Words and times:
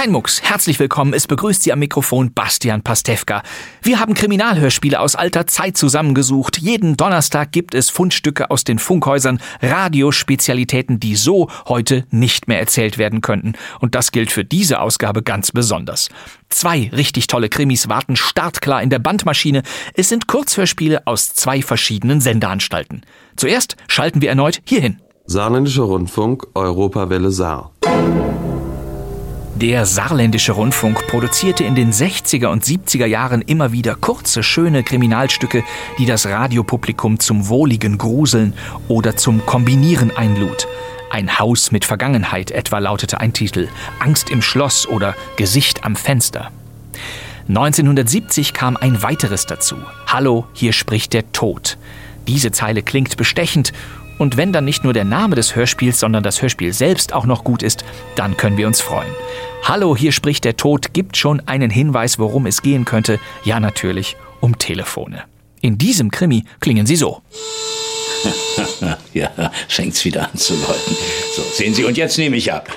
Kein 0.00 0.12
Mucks, 0.12 0.40
herzlich 0.40 0.78
willkommen. 0.78 1.12
Es 1.12 1.26
begrüßt 1.26 1.62
Sie 1.62 1.74
am 1.74 1.78
Mikrofon 1.78 2.32
Bastian 2.32 2.80
Pastewka. 2.80 3.42
Wir 3.82 4.00
haben 4.00 4.14
Kriminalhörspiele 4.14 4.98
aus 4.98 5.14
alter 5.14 5.46
Zeit 5.46 5.76
zusammengesucht. 5.76 6.56
Jeden 6.56 6.96
Donnerstag 6.96 7.52
gibt 7.52 7.74
es 7.74 7.90
Fundstücke 7.90 8.50
aus 8.50 8.64
den 8.64 8.78
Funkhäusern, 8.78 9.42
Radiospezialitäten, 9.60 11.00
die 11.00 11.16
so 11.16 11.50
heute 11.68 12.06
nicht 12.10 12.48
mehr 12.48 12.58
erzählt 12.58 12.96
werden 12.96 13.20
könnten. 13.20 13.52
Und 13.80 13.94
das 13.94 14.10
gilt 14.10 14.32
für 14.32 14.42
diese 14.42 14.80
Ausgabe 14.80 15.22
ganz 15.22 15.52
besonders. 15.52 16.08
Zwei 16.48 16.88
richtig 16.94 17.26
tolle 17.26 17.50
Krimis 17.50 17.90
warten 17.90 18.16
startklar 18.16 18.82
in 18.82 18.88
der 18.88 19.00
Bandmaschine. 19.00 19.62
Es 19.92 20.08
sind 20.08 20.26
Kurzhörspiele 20.26 21.06
aus 21.06 21.34
zwei 21.34 21.60
verschiedenen 21.60 22.22
Sendeanstalten. 22.22 23.02
Zuerst 23.36 23.76
schalten 23.86 24.22
wir 24.22 24.30
erneut 24.30 24.62
hierhin. 24.64 24.98
Saarländischer 25.26 25.82
Rundfunk, 25.82 26.46
Europawelle 26.54 27.30
Saar. 27.30 27.72
Der 29.60 29.84
saarländische 29.84 30.52
Rundfunk 30.52 31.06
produzierte 31.06 31.64
in 31.64 31.74
den 31.74 31.92
60er 31.92 32.46
und 32.46 32.64
70er 32.64 33.04
Jahren 33.04 33.42
immer 33.42 33.72
wieder 33.72 33.94
kurze, 33.94 34.42
schöne 34.42 34.82
Kriminalstücke, 34.82 35.64
die 35.98 36.06
das 36.06 36.24
Radiopublikum 36.24 37.20
zum 37.20 37.46
wohligen 37.46 37.98
Gruseln 37.98 38.54
oder 38.88 39.18
zum 39.18 39.44
Kombinieren 39.44 40.16
einlud. 40.16 40.66
Ein 41.10 41.38
Haus 41.38 41.72
mit 41.72 41.84
Vergangenheit 41.84 42.50
etwa 42.52 42.78
lautete 42.78 43.20
ein 43.20 43.34
Titel, 43.34 43.68
Angst 43.98 44.30
im 44.30 44.40
Schloss 44.40 44.88
oder 44.88 45.14
Gesicht 45.36 45.84
am 45.84 45.94
Fenster. 45.94 46.50
1970 47.48 48.54
kam 48.54 48.78
ein 48.78 49.02
weiteres 49.02 49.44
dazu. 49.44 49.76
Hallo, 50.06 50.46
hier 50.54 50.72
spricht 50.72 51.12
der 51.12 51.32
Tod. 51.32 51.76
Diese 52.26 52.50
Zeile 52.50 52.82
klingt 52.82 53.18
bestechend 53.18 53.74
und 54.20 54.36
wenn 54.36 54.52
dann 54.52 54.66
nicht 54.66 54.84
nur 54.84 54.92
der 54.92 55.06
Name 55.06 55.34
des 55.34 55.56
Hörspiels, 55.56 55.98
sondern 55.98 56.22
das 56.22 56.42
Hörspiel 56.42 56.74
selbst 56.74 57.14
auch 57.14 57.24
noch 57.24 57.42
gut 57.42 57.62
ist, 57.62 57.86
dann 58.16 58.36
können 58.36 58.58
wir 58.58 58.66
uns 58.66 58.82
freuen. 58.82 59.08
Hallo, 59.62 59.96
hier 59.96 60.12
spricht 60.12 60.44
der 60.44 60.58
Tod 60.58 60.92
gibt 60.92 61.16
schon 61.16 61.40
einen 61.48 61.70
Hinweis, 61.70 62.18
worum 62.18 62.44
es 62.44 62.60
gehen 62.60 62.84
könnte. 62.84 63.18
Ja, 63.44 63.60
natürlich 63.60 64.16
um 64.40 64.58
Telefone. 64.58 65.22
In 65.62 65.78
diesem 65.78 66.10
Krimi 66.10 66.44
klingen 66.60 66.84
sie 66.86 66.96
so. 66.96 67.22
Ja, 69.14 69.30
fängt's 69.68 70.04
wieder 70.04 70.24
an 70.30 70.36
zu 70.36 70.52
läuten. 70.54 70.96
So, 71.34 71.42
sehen 71.52 71.74
Sie, 71.74 71.84
und 71.84 71.96
jetzt 71.96 72.16
nehme 72.18 72.36
ich 72.36 72.52
ab. 72.52 72.68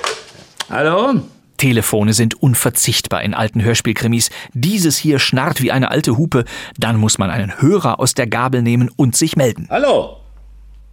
Hallo? 0.69 1.22
Telefone 1.57 2.13
sind 2.13 2.41
unverzichtbar 2.41 3.22
in 3.22 3.33
alten 3.33 3.61
Hörspielkrimis. 3.61 4.30
Dieses 4.53 4.97
hier 4.97 5.19
schnarrt 5.19 5.61
wie 5.61 5.72
eine 5.72 5.91
alte 5.91 6.17
Hupe. 6.17 6.45
Dann 6.78 6.97
muss 6.97 7.17
man 7.17 7.30
einen 7.30 7.61
Hörer 7.61 8.00
aus 8.00 8.13
der 8.13 8.28
Gabel 8.28 8.62
nehmen 8.62 8.89
und 8.95 9.16
sich 9.16 9.35
melden. 9.35 9.68
Hallo? 9.69 10.22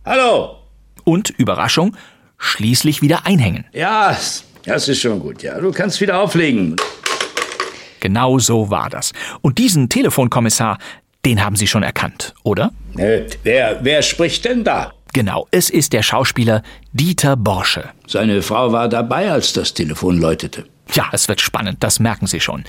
Hallo? 0.04 0.56
Und, 1.04 1.28
Überraschung, 1.30 1.94
schließlich 2.38 3.02
wieder 3.02 3.26
einhängen. 3.26 3.66
Ja, 3.72 4.16
das 4.64 4.88
ist 4.88 5.00
schon 5.00 5.20
gut, 5.20 5.42
ja. 5.42 5.60
Du 5.60 5.72
kannst 5.72 6.00
wieder 6.00 6.20
auflegen. 6.20 6.76
Genau 8.00 8.38
so 8.38 8.70
war 8.70 8.88
das. 8.88 9.12
Und 9.42 9.58
diesen 9.58 9.90
Telefonkommissar, 9.90 10.78
den 11.26 11.44
haben 11.44 11.54
Sie 11.54 11.66
schon 11.66 11.82
erkannt, 11.82 12.34
oder? 12.44 12.72
Äh, 12.96 13.24
wer, 13.42 13.80
wer 13.82 14.00
spricht 14.00 14.46
denn 14.46 14.64
da? 14.64 14.92
Genau, 15.12 15.46
es 15.50 15.68
ist 15.68 15.92
der 15.92 16.02
Schauspieler 16.02 16.62
Dieter 16.92 17.36
Borsche. 17.36 17.90
Seine 18.06 18.40
Frau 18.40 18.72
war 18.72 18.88
dabei, 18.88 19.30
als 19.30 19.52
das 19.52 19.74
Telefon 19.74 20.18
läutete. 20.18 20.64
Ja, 20.94 21.08
es 21.12 21.28
wird 21.28 21.40
spannend, 21.40 21.78
das 21.80 22.00
merken 22.00 22.26
Sie 22.26 22.40
schon. 22.40 22.64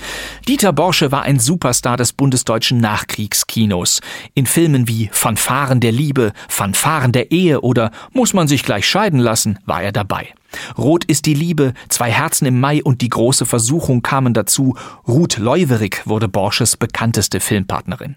Dieter 0.46 0.72
Borsche 0.72 1.10
war 1.10 1.22
ein 1.22 1.40
Superstar 1.40 1.96
des 1.96 2.12
bundesdeutschen 2.12 2.78
Nachkriegskinos. 2.78 4.00
In 4.34 4.46
Filmen 4.46 4.86
wie 4.86 5.08
Fanfaren 5.12 5.80
der 5.80 5.92
Liebe, 5.92 6.32
Fanfaren 6.48 7.12
der 7.12 7.32
Ehe 7.32 7.60
oder 7.60 7.90
Muss 8.12 8.32
man 8.32 8.48
sich 8.48 8.62
gleich 8.62 8.86
scheiden 8.86 9.18
lassen, 9.18 9.58
war 9.66 9.82
er 9.82 9.92
dabei. 9.92 10.34
Rot 10.76 11.04
ist 11.04 11.26
die 11.26 11.34
Liebe, 11.34 11.74
Zwei 11.88 12.10
Herzen 12.10 12.46
im 12.46 12.60
Mai 12.60 12.82
und 12.82 13.00
Die 13.00 13.08
große 13.08 13.46
Versuchung 13.46 14.02
kamen 14.02 14.34
dazu. 14.34 14.76
Ruth 15.08 15.38
Leuwerig 15.38 16.02
wurde 16.04 16.28
Borsches 16.28 16.76
bekannteste 16.76 17.40
Filmpartnerin. 17.40 18.16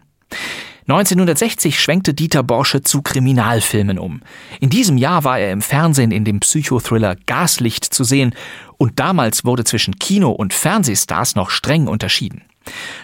1960 0.88 1.79
schwenkte 1.79 2.13
Dieter 2.13 2.44
Borsche 2.44 2.84
zu 2.84 3.01
Kriminalfilmen 3.01 3.97
um. 3.97 4.22
In 4.59 4.69
diesem 4.69 4.97
Jahr 4.97 5.23
war 5.23 5.40
er 5.40 5.51
im 5.51 5.63
Fernsehen 5.63 6.12
in 6.12 6.25
dem 6.25 6.41
Psychothriller 6.41 7.16
Gaslicht 7.25 7.85
zu 7.85 8.03
sehen 8.03 8.35
und 8.78 9.00
damals 9.00 9.46
wurde 9.46 9.63
zwischen 9.63 9.97
Kino- 9.97 10.31
und 10.31 10.53
Fernsehstars 10.53 11.35
noch 11.35 11.50
streng 11.50 11.88
unterschieden. 11.88 12.44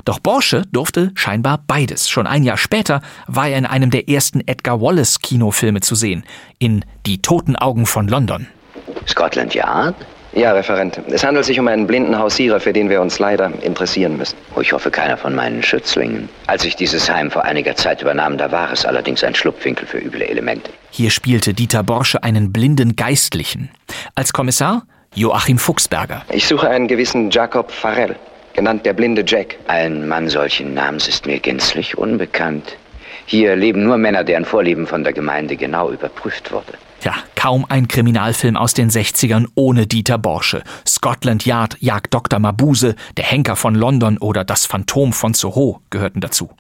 Doch 0.06 0.20
Borsche 0.20 0.64
durfte 0.72 1.12
scheinbar 1.16 1.64
beides. 1.66 2.08
Schon 2.08 2.28
ein 2.28 2.44
Jahr 2.44 2.58
später 2.58 3.02
war 3.28 3.48
er 3.48 3.58
in 3.58 3.66
einem 3.66 3.90
der 3.90 4.10
ersten 4.10 4.42
Edgar 4.48 4.80
Wallace 4.80 5.20
Kinofilme 5.20 5.82
zu 5.82 5.96
sehen, 5.96 6.24
in 6.60 6.86
Die 7.08 7.22
toten 7.22 7.56
Augen 7.56 7.88
von 7.88 8.08
London. 8.08 8.48
Scotland 9.08 9.56
Yard? 9.56 9.96
Ja, 10.34 10.54
Referent. 10.54 11.02
Es 11.10 11.26
handelt 11.26 11.44
sich 11.46 11.60
um 11.60 11.68
einen 11.68 11.88
blinden 11.88 12.18
Hausierer, 12.18 12.62
für 12.62 12.72
den 12.72 12.90
wir 12.90 13.02
uns 13.02 13.20
leider 13.20 13.52
interessieren 13.64 14.18
müssen. 14.18 14.38
Oh, 14.56 14.62
ich 14.62 14.72
hoffe, 14.72 14.90
keiner 14.90 15.18
von 15.18 15.36
meinen 15.36 15.62
Schützlingen. 15.62 16.30
Als 16.48 16.64
ich 16.64 16.78
dieses 16.78 17.10
Heim 17.10 17.30
vor 17.30 17.44
einiger 17.44 17.76
Zeit 17.76 18.02
übernahm, 18.02 18.38
da 18.38 18.50
war 18.50 18.72
es 18.72 18.86
allerdings 18.86 19.24
ein 19.26 19.36
Schlupfwinkel 19.36 19.86
für 19.86 19.98
üble 19.98 20.22
Elemente. 20.22 20.72
Hier 20.90 21.10
spielte 21.10 21.54
Dieter 21.54 21.84
Borsche 21.84 22.24
einen 22.24 22.54
blinden 22.54 22.96
Geistlichen. 22.96 23.72
Als 24.16 24.32
Kommissar 24.32 24.84
Joachim 25.14 25.58
Fuchsberger. 25.58 26.22
Ich 26.32 26.48
suche 26.48 26.70
einen 26.70 26.88
gewissen 26.88 27.30
Jacob 27.30 27.70
Farrell, 27.70 28.16
genannt 28.54 28.86
der 28.86 28.94
blinde 28.94 29.26
Jack. 29.28 29.58
Ein 29.68 30.08
Mann 30.08 30.30
solchen 30.30 30.74
Namens 30.74 31.10
ist 31.10 31.26
mir 31.26 31.40
gänzlich 31.40 31.98
unbekannt. 31.98 32.78
Hier 33.26 33.58
leben 33.58 33.84
nur 33.84 33.98
Männer, 33.98 34.24
deren 34.24 34.46
Vorlieben 34.46 34.88
von 34.88 35.04
der 35.04 35.12
Gemeinde 35.12 35.58
genau 35.58 35.92
überprüft 35.92 36.54
wurde. 36.54 36.74
Ja, 37.04 37.16
kaum 37.36 37.66
ein 37.68 37.88
Kriminalfilm 37.88 38.56
aus 38.56 38.74
den 38.74 38.92
60ern 38.92 39.48
ohne 39.56 39.88
Dieter 39.88 40.20
Borsche. 40.20 40.64
Scotland 40.88 41.46
Yard, 41.46 41.78
Jagd 41.80 42.14
Dr. 42.14 42.40
Mabuse, 42.40 42.96
Der 43.18 43.26
Henker 43.26 43.56
von 43.56 43.74
London 43.74 44.20
oder 44.20 44.44
Das 44.44 44.68
Phantom 44.68 45.12
von 45.12 45.34
Soho 45.34 45.82
gehörten 45.90 46.22
dazu. 46.22 46.52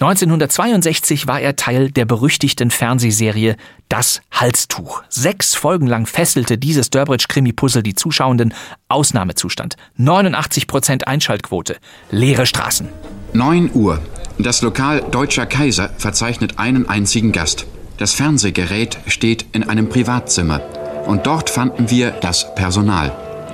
1962 0.00 1.28
war 1.28 1.40
er 1.40 1.56
Teil 1.56 1.90
der 1.90 2.04
berüchtigten 2.04 2.70
Fernsehserie 2.70 3.56
Das 3.88 4.22
Halstuch. 4.32 5.02
Sechs 5.08 5.54
Folgen 5.54 5.86
lang 5.86 6.06
fesselte 6.06 6.58
dieses 6.58 6.90
Durbridge-Krimi-Puzzle 6.90 7.82
die 7.82 7.94
Zuschauenden. 7.94 8.52
Ausnahmezustand. 8.88 9.76
89% 9.98 11.04
Einschaltquote. 11.04 11.76
Leere 12.10 12.44
Straßen. 12.44 12.88
9 13.32 13.70
Uhr. 13.72 14.00
Das 14.38 14.62
Lokal 14.62 15.04
Deutscher 15.10 15.46
Kaiser 15.46 15.90
verzeichnet 15.96 16.58
einen 16.58 16.88
einzigen 16.88 17.30
Gast. 17.30 17.66
Das 17.96 18.12
Fernsehgerät 18.12 18.98
steht 19.06 19.46
in 19.52 19.62
einem 19.62 19.88
Privatzimmer. 19.88 20.60
Und 21.06 21.26
dort 21.26 21.48
fanden 21.48 21.90
wir 21.90 22.10
das 22.10 22.52
Personal. 22.56 23.12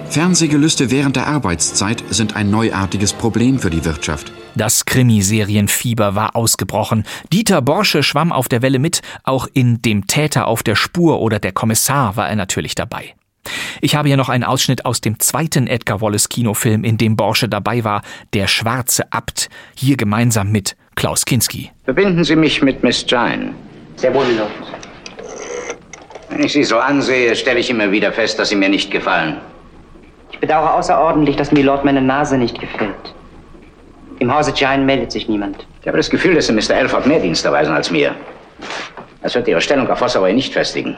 Fernsehgelüste 0.08 0.90
während 0.90 1.16
der 1.16 1.26
Arbeitszeit 1.26 2.02
sind 2.08 2.36
ein 2.36 2.50
neuartiges 2.50 3.12
Problem 3.12 3.58
für 3.58 3.68
die 3.70 3.84
Wirtschaft. 3.84 4.32
Das 4.56 4.86
Krimiserienfieber 4.86 6.14
war 6.14 6.34
ausgebrochen. 6.36 7.04
Dieter 7.32 7.60
Borsche 7.60 8.02
schwamm 8.02 8.32
auf 8.32 8.48
der 8.48 8.62
Welle 8.62 8.78
mit, 8.78 9.02
auch 9.24 9.46
in 9.52 9.82
Dem 9.82 10.06
Täter 10.06 10.46
auf 10.46 10.62
der 10.62 10.74
Spur 10.74 11.20
oder 11.20 11.38
Der 11.38 11.52
Kommissar 11.52 12.16
war 12.16 12.28
er 12.28 12.36
natürlich 12.36 12.74
dabei. 12.74 13.14
Ich 13.82 13.94
habe 13.94 14.08
hier 14.08 14.16
noch 14.16 14.28
einen 14.28 14.44
Ausschnitt 14.44 14.84
aus 14.84 15.00
dem 15.00 15.20
zweiten 15.20 15.66
Edgar 15.66 16.00
Wallace 16.00 16.28
Kinofilm, 16.28 16.82
in 16.82 16.96
dem 16.96 17.14
Borsche 17.14 17.48
dabei 17.48 17.84
war, 17.84 18.02
Der 18.32 18.48
schwarze 18.48 19.12
Abt, 19.12 19.50
hier 19.74 19.96
gemeinsam 19.96 20.50
mit 20.50 20.76
Klaus 20.94 21.24
Kinski. 21.24 21.70
Verbinden 21.84 22.24
Sie 22.24 22.36
mich 22.36 22.62
mit 22.62 22.82
Miss 22.82 23.04
Jane. 23.06 23.52
Sehr 24.00 24.14
wohl, 24.14 24.24
Milord. 24.24 24.50
Wenn 26.30 26.42
ich 26.42 26.54
Sie 26.54 26.64
so 26.64 26.78
ansehe, 26.78 27.36
stelle 27.36 27.60
ich 27.60 27.68
immer 27.68 27.92
wieder 27.92 28.10
fest, 28.12 28.38
dass 28.38 28.48
Sie 28.48 28.56
mir 28.56 28.70
nicht 28.70 28.90
gefallen. 28.90 29.36
Ich 30.32 30.38
bedauere 30.38 30.72
außerordentlich, 30.72 31.36
dass 31.36 31.52
Milord 31.52 31.84
meine 31.84 32.00
Nase 32.00 32.38
nicht 32.38 32.58
gefällt. 32.58 33.14
Im 34.18 34.34
Hause 34.34 34.54
Jane 34.56 34.84
meldet 34.84 35.12
sich 35.12 35.28
niemand. 35.28 35.66
Ich 35.82 35.86
habe 35.86 35.98
das 35.98 36.08
Gefühl, 36.08 36.34
dass 36.34 36.46
Sie 36.46 36.54
Mr. 36.54 36.76
Elford 36.76 37.06
mehr 37.06 37.20
Dienst 37.20 37.44
erweisen 37.44 37.74
als 37.74 37.90
mir. 37.90 38.14
Das 39.20 39.34
wird 39.34 39.46
Ihre 39.48 39.60
Stellung 39.60 39.90
auf 39.90 40.00
Hossaway 40.00 40.32
nicht 40.32 40.54
festigen. 40.54 40.96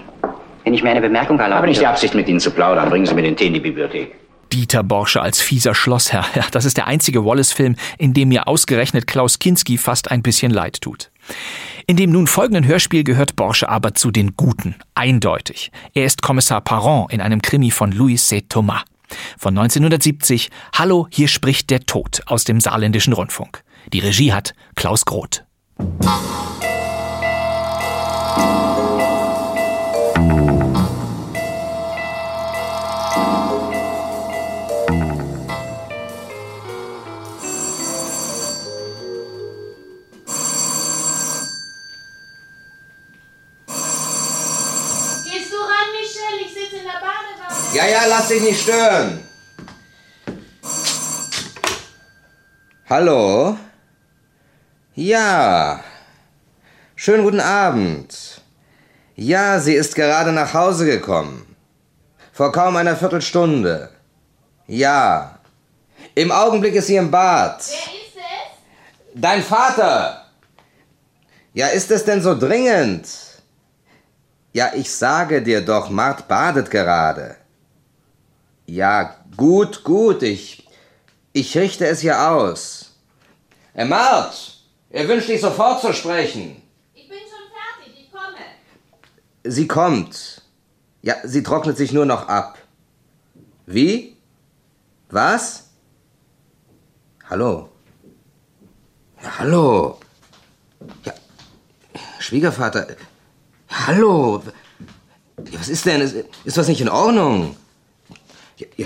Wenn 0.62 0.72
ich 0.72 0.84
mir 0.84 0.90
eine 0.90 1.00
Bemerkung 1.00 1.40
erlaube. 1.40 1.54
Ich 1.54 1.58
habe 1.58 1.66
nicht 1.66 1.80
die 1.80 1.86
Absicht, 1.86 2.14
mit 2.14 2.28
Ihnen 2.28 2.38
zu 2.38 2.52
plaudern. 2.52 2.88
Bringen 2.88 3.06
Sie 3.06 3.14
mir 3.14 3.22
den 3.22 3.36
Tee 3.36 3.48
in 3.48 3.54
die 3.54 3.60
Bibliothek. 3.60 4.14
Dieter 4.52 4.84
Borsche 4.84 5.20
als 5.20 5.40
fieser 5.40 5.74
Schlossherr. 5.74 6.24
Ja, 6.36 6.44
das 6.52 6.64
ist 6.64 6.76
der 6.76 6.86
einzige 6.86 7.24
Wallace-Film, 7.24 7.74
in 7.98 8.14
dem 8.14 8.28
mir 8.28 8.46
ausgerechnet 8.46 9.08
Klaus 9.08 9.40
Kinski 9.40 9.76
fast 9.76 10.12
ein 10.12 10.22
bisschen 10.22 10.52
leid 10.52 10.80
tut. 10.80 11.10
In 11.86 11.96
dem 11.96 12.10
nun 12.10 12.26
folgenden 12.26 12.66
Hörspiel 12.66 13.04
gehört 13.04 13.36
Borsche 13.36 13.68
aber 13.68 13.94
zu 13.94 14.10
den 14.10 14.36
Guten. 14.36 14.76
Eindeutig. 14.94 15.72
Er 15.94 16.04
ist 16.04 16.22
Kommissar 16.22 16.60
Parent 16.60 17.12
in 17.12 17.20
einem 17.20 17.42
Krimi 17.42 17.70
von 17.70 17.92
Louis 17.92 18.26
C. 18.26 18.42
Thomas. 18.42 18.82
Von 19.38 19.56
1970 19.58 20.50
Hallo, 20.74 21.06
hier 21.10 21.28
spricht 21.28 21.70
der 21.70 21.80
Tod 21.80 22.22
aus 22.26 22.44
dem 22.44 22.60
saarländischen 22.60 23.12
Rundfunk. 23.12 23.62
Die 23.92 23.98
Regie 23.98 24.32
hat 24.32 24.54
Klaus 24.74 25.04
Groth. 25.04 25.44
Gehst 25.78 26.12
Ja, 47.82 47.88
ja, 47.88 48.06
lass 48.06 48.28
dich 48.28 48.40
nicht 48.40 48.62
stören. 48.62 49.26
Hallo? 52.88 53.56
Ja. 54.94 55.82
Schönen 56.94 57.24
guten 57.24 57.40
Abend. 57.40 58.40
Ja, 59.16 59.58
sie 59.58 59.74
ist 59.74 59.96
gerade 59.96 60.30
nach 60.30 60.54
Hause 60.54 60.86
gekommen. 60.86 61.56
Vor 62.32 62.52
kaum 62.52 62.76
einer 62.76 62.94
Viertelstunde. 62.94 63.90
Ja. 64.68 65.40
Im 66.14 66.30
Augenblick 66.30 66.76
ist 66.76 66.86
sie 66.86 66.96
im 66.96 67.10
Bad. 67.10 67.64
Wer 67.68 67.74
ist 67.74 68.16
es? 68.16 69.20
Dein 69.20 69.42
Vater. 69.42 70.26
Ja, 71.52 71.66
ist 71.66 71.90
es 71.90 72.04
denn 72.04 72.22
so 72.22 72.38
dringend? 72.38 73.08
Ja, 74.52 74.70
ich 74.72 74.88
sage 74.88 75.42
dir 75.42 75.62
doch, 75.62 75.90
Mart 75.90 76.28
badet 76.28 76.70
gerade. 76.70 77.41
Ja, 78.66 79.16
gut, 79.36 79.84
gut, 79.84 80.22
ich. 80.22 80.68
Ich 81.32 81.56
richte 81.56 81.86
es 81.86 82.00
hier 82.00 82.30
aus. 82.30 82.92
Herr 83.72 83.86
Mart, 83.86 84.58
er 84.90 85.08
wünscht 85.08 85.28
dich 85.28 85.40
sofort 85.40 85.80
zu 85.80 85.92
sprechen. 85.94 86.62
Ich 86.94 87.08
bin 87.08 87.18
schon 87.18 87.48
fertig. 87.50 88.04
Ich 88.04 88.12
komme. 88.12 88.36
Sie 89.44 89.66
kommt. 89.66 90.42
Ja, 91.00 91.16
sie 91.24 91.42
trocknet 91.42 91.76
sich 91.76 91.92
nur 91.92 92.04
noch 92.04 92.28
ab. 92.28 92.58
Wie? 93.66 94.16
Was? 95.08 95.70
Hallo? 97.28 97.70
Ja, 99.22 99.38
hallo? 99.38 99.98
Ja, 101.04 101.14
Schwiegervater. 102.18 102.88
Hallo? 103.70 104.42
Ja, 105.50 105.58
was 105.58 105.68
ist 105.68 105.86
denn? 105.86 106.02
Ist, 106.02 106.14
ist 106.44 106.56
was 106.58 106.68
nicht 106.68 106.80
in 106.80 106.88
Ordnung? 106.88 107.56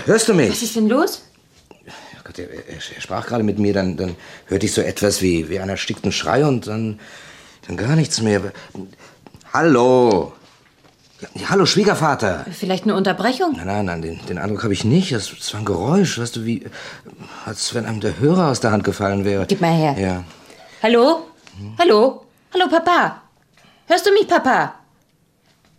Hörst 0.05 0.29
du 0.29 0.33
mich? 0.33 0.51
Was 0.51 0.61
ist 0.61 0.75
denn 0.75 0.87
los? 0.87 1.23
Ja, 1.85 1.93
Gott, 2.23 2.39
er, 2.39 2.49
er, 2.49 2.81
sprach 2.99 3.27
gerade 3.27 3.43
mit 3.43 3.59
mir, 3.59 3.73
dann, 3.73 3.97
dann 3.97 4.15
hörte 4.47 4.65
ich 4.65 4.73
so 4.73 4.81
etwas 4.81 5.21
wie, 5.21 5.49
wie 5.49 5.59
einen 5.59 5.69
erstickten 5.69 6.11
Schrei 6.11 6.45
und 6.45 6.67
dann, 6.67 6.99
dann 7.67 7.77
gar 7.77 7.95
nichts 7.95 8.21
mehr. 8.21 8.41
Hallo? 9.53 10.33
Ja, 11.33 11.49
hallo, 11.49 11.65
Schwiegervater. 11.65 12.45
Vielleicht 12.51 12.83
eine 12.83 12.95
Unterbrechung? 12.95 13.53
Nein, 13.57 13.65
nein, 13.65 13.85
nein, 13.85 14.01
den, 14.03 14.25
den 14.27 14.37
Eindruck 14.37 14.63
habe 14.63 14.73
ich 14.73 14.83
nicht. 14.83 15.11
Das, 15.11 15.31
das 15.35 15.51
war 15.53 15.61
ein 15.61 15.65
Geräusch, 15.65 16.19
weißt 16.19 16.35
du, 16.35 16.45
wie, 16.45 16.65
als 17.45 17.73
wenn 17.73 17.85
einem 17.85 18.01
der 18.01 18.19
Hörer 18.19 18.51
aus 18.51 18.59
der 18.59 18.71
Hand 18.71 18.83
gefallen 18.83 19.25
wäre. 19.25 19.45
Gib 19.47 19.61
mal 19.61 19.73
her. 19.73 19.95
Ja. 19.97 20.23
Hallo? 20.83 21.25
Hallo? 21.79 22.25
Hallo, 22.53 22.67
Papa? 22.69 23.23
Hörst 23.87 24.05
du 24.05 24.11
mich, 24.11 24.27
Papa? 24.27 24.75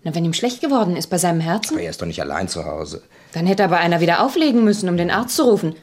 Na, 0.02 0.14
wenn 0.14 0.24
ihm 0.24 0.32
schlecht 0.32 0.60
geworden 0.60 0.96
ist 0.96 1.08
bei 1.08 1.18
seinem 1.18 1.40
Herzen, 1.40 1.74
Aber 1.74 1.82
er 1.82 1.90
ist 1.90 2.02
doch 2.02 2.06
nicht 2.06 2.20
allein 2.20 2.48
zu 2.48 2.64
Hause. 2.64 3.02
Dann 3.32 3.46
hätte 3.46 3.64
aber 3.64 3.78
einer 3.78 4.00
wieder 4.00 4.22
auflegen 4.22 4.64
müssen, 4.64 4.88
um 4.88 4.96
den 4.96 5.10
Arzt 5.10 5.36
zu 5.36 5.44
rufen. 5.44 5.74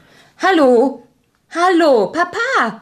Hallo? 0.41 1.03
Hallo, 1.53 2.07
Papa? 2.11 2.81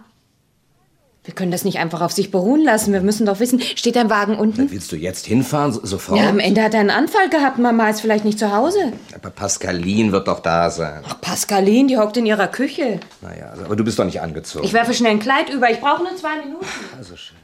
Wir 1.25 1.33
können 1.33 1.51
das 1.51 1.63
nicht 1.63 1.79
einfach 1.79 2.01
auf 2.01 2.11
sich 2.11 2.31
beruhen 2.31 2.63
lassen. 2.65 2.91
Wir 2.91 2.99
müssen 2.99 3.25
doch 3.25 3.39
wissen, 3.39 3.61
steht 3.61 3.95
dein 3.95 4.09
Wagen 4.09 4.37
unten? 4.37 4.69
Willst 4.69 4.91
du 4.91 4.97
jetzt 4.97 5.25
hinfahren, 5.25 5.71
so- 5.71 5.85
sofort? 5.85 6.19
Ja, 6.19 6.27
am 6.27 6.39
Ende 6.39 6.61
hat 6.61 6.73
er 6.73 6.81
einen 6.81 6.89
Anfall 6.89 7.29
gehabt. 7.29 7.59
Mama 7.59 7.89
ist 7.89 8.01
vielleicht 8.01 8.25
nicht 8.25 8.37
zu 8.39 8.53
Hause. 8.53 8.91
Aber 9.15 9.29
Pascaline 9.29 10.11
wird 10.11 10.27
doch 10.27 10.41
da 10.41 10.69
sein. 10.69 11.01
Ach, 11.07 11.21
Pascaline, 11.21 11.87
die 11.87 11.97
hockt 11.97 12.17
in 12.17 12.25
ihrer 12.25 12.47
Küche. 12.49 12.99
Naja, 13.21 13.51
also, 13.51 13.63
aber 13.63 13.77
du 13.77 13.85
bist 13.85 13.99
doch 13.99 14.03
nicht 14.03 14.19
angezogen. 14.19 14.65
Ich 14.65 14.73
werfe 14.73 14.93
schnell 14.93 15.11
ein 15.11 15.19
Kleid 15.19 15.49
über. 15.49 15.69
Ich 15.71 15.79
brauche 15.79 16.03
nur 16.03 16.13
zwei 16.17 16.39
Minuten. 16.43 16.65
Also 16.97 17.15
schön. 17.15 17.37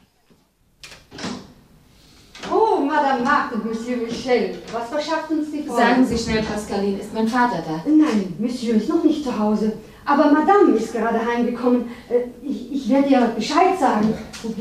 Oh, 2.50 2.80
Madame 2.80 3.22
Marthe, 3.24 3.56
Monsieur 3.64 3.96
Michel. 3.98 4.54
Was 4.72 4.88
verschafft 4.88 5.30
uns 5.30 5.50
die 5.52 5.62
Frau? 5.64 5.76
Sagen 5.76 6.06
Sie 6.06 6.16
schnell, 6.18 6.42
Pascaline, 6.42 6.98
ist 7.00 7.12
mein 7.12 7.28
Vater 7.28 7.62
da? 7.66 7.82
Nein, 7.84 8.34
Monsieur 8.38 8.76
ist 8.76 8.88
noch 8.88 9.02
nicht 9.04 9.24
zu 9.24 9.36
Hause. 9.38 9.72
Aber 10.06 10.24
Madame 10.32 10.72
ist 10.76 10.92
gerade 10.92 11.20
heimgekommen. 11.24 11.84
Äh, 12.08 12.22
Ich, 12.42 12.72
ich 12.72 12.88
werde 12.88 13.08
ihr 13.08 13.20
Bescheid 13.36 13.78
sagen. 13.78 14.14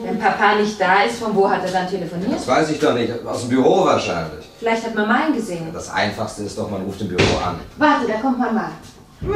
Wenn 0.04 0.20
Papa 0.20 0.56
nicht 0.56 0.80
da 0.80 1.04
ist, 1.04 1.20
von 1.20 1.34
wo 1.36 1.50
hat 1.50 1.64
er 1.64 1.72
dann 1.72 1.88
telefoniert? 1.88 2.34
Das 2.34 2.48
weiß 2.48 2.70
ich 2.72 2.80
doch 2.80 2.94
nicht. 2.94 3.12
Aus 3.26 3.42
dem 3.42 3.50
Büro 3.50 3.86
wahrscheinlich. 3.86 4.46
Vielleicht 4.60 4.86
hat 4.86 4.94
Mama 4.96 5.28
ihn 5.28 5.34
gesehen. 5.36 5.68
Das 5.74 5.90
Einfachste 5.90 6.44
ist 6.44 6.58
doch, 6.58 6.70
man 6.70 6.82
ruft 6.84 7.00
im 7.02 7.08
Büro 7.08 7.24
an. 7.44 7.56
Warte, 7.78 8.08
da 8.08 8.16
kommt 8.16 8.38
Mama. 8.38 8.72
Mein 9.22 9.36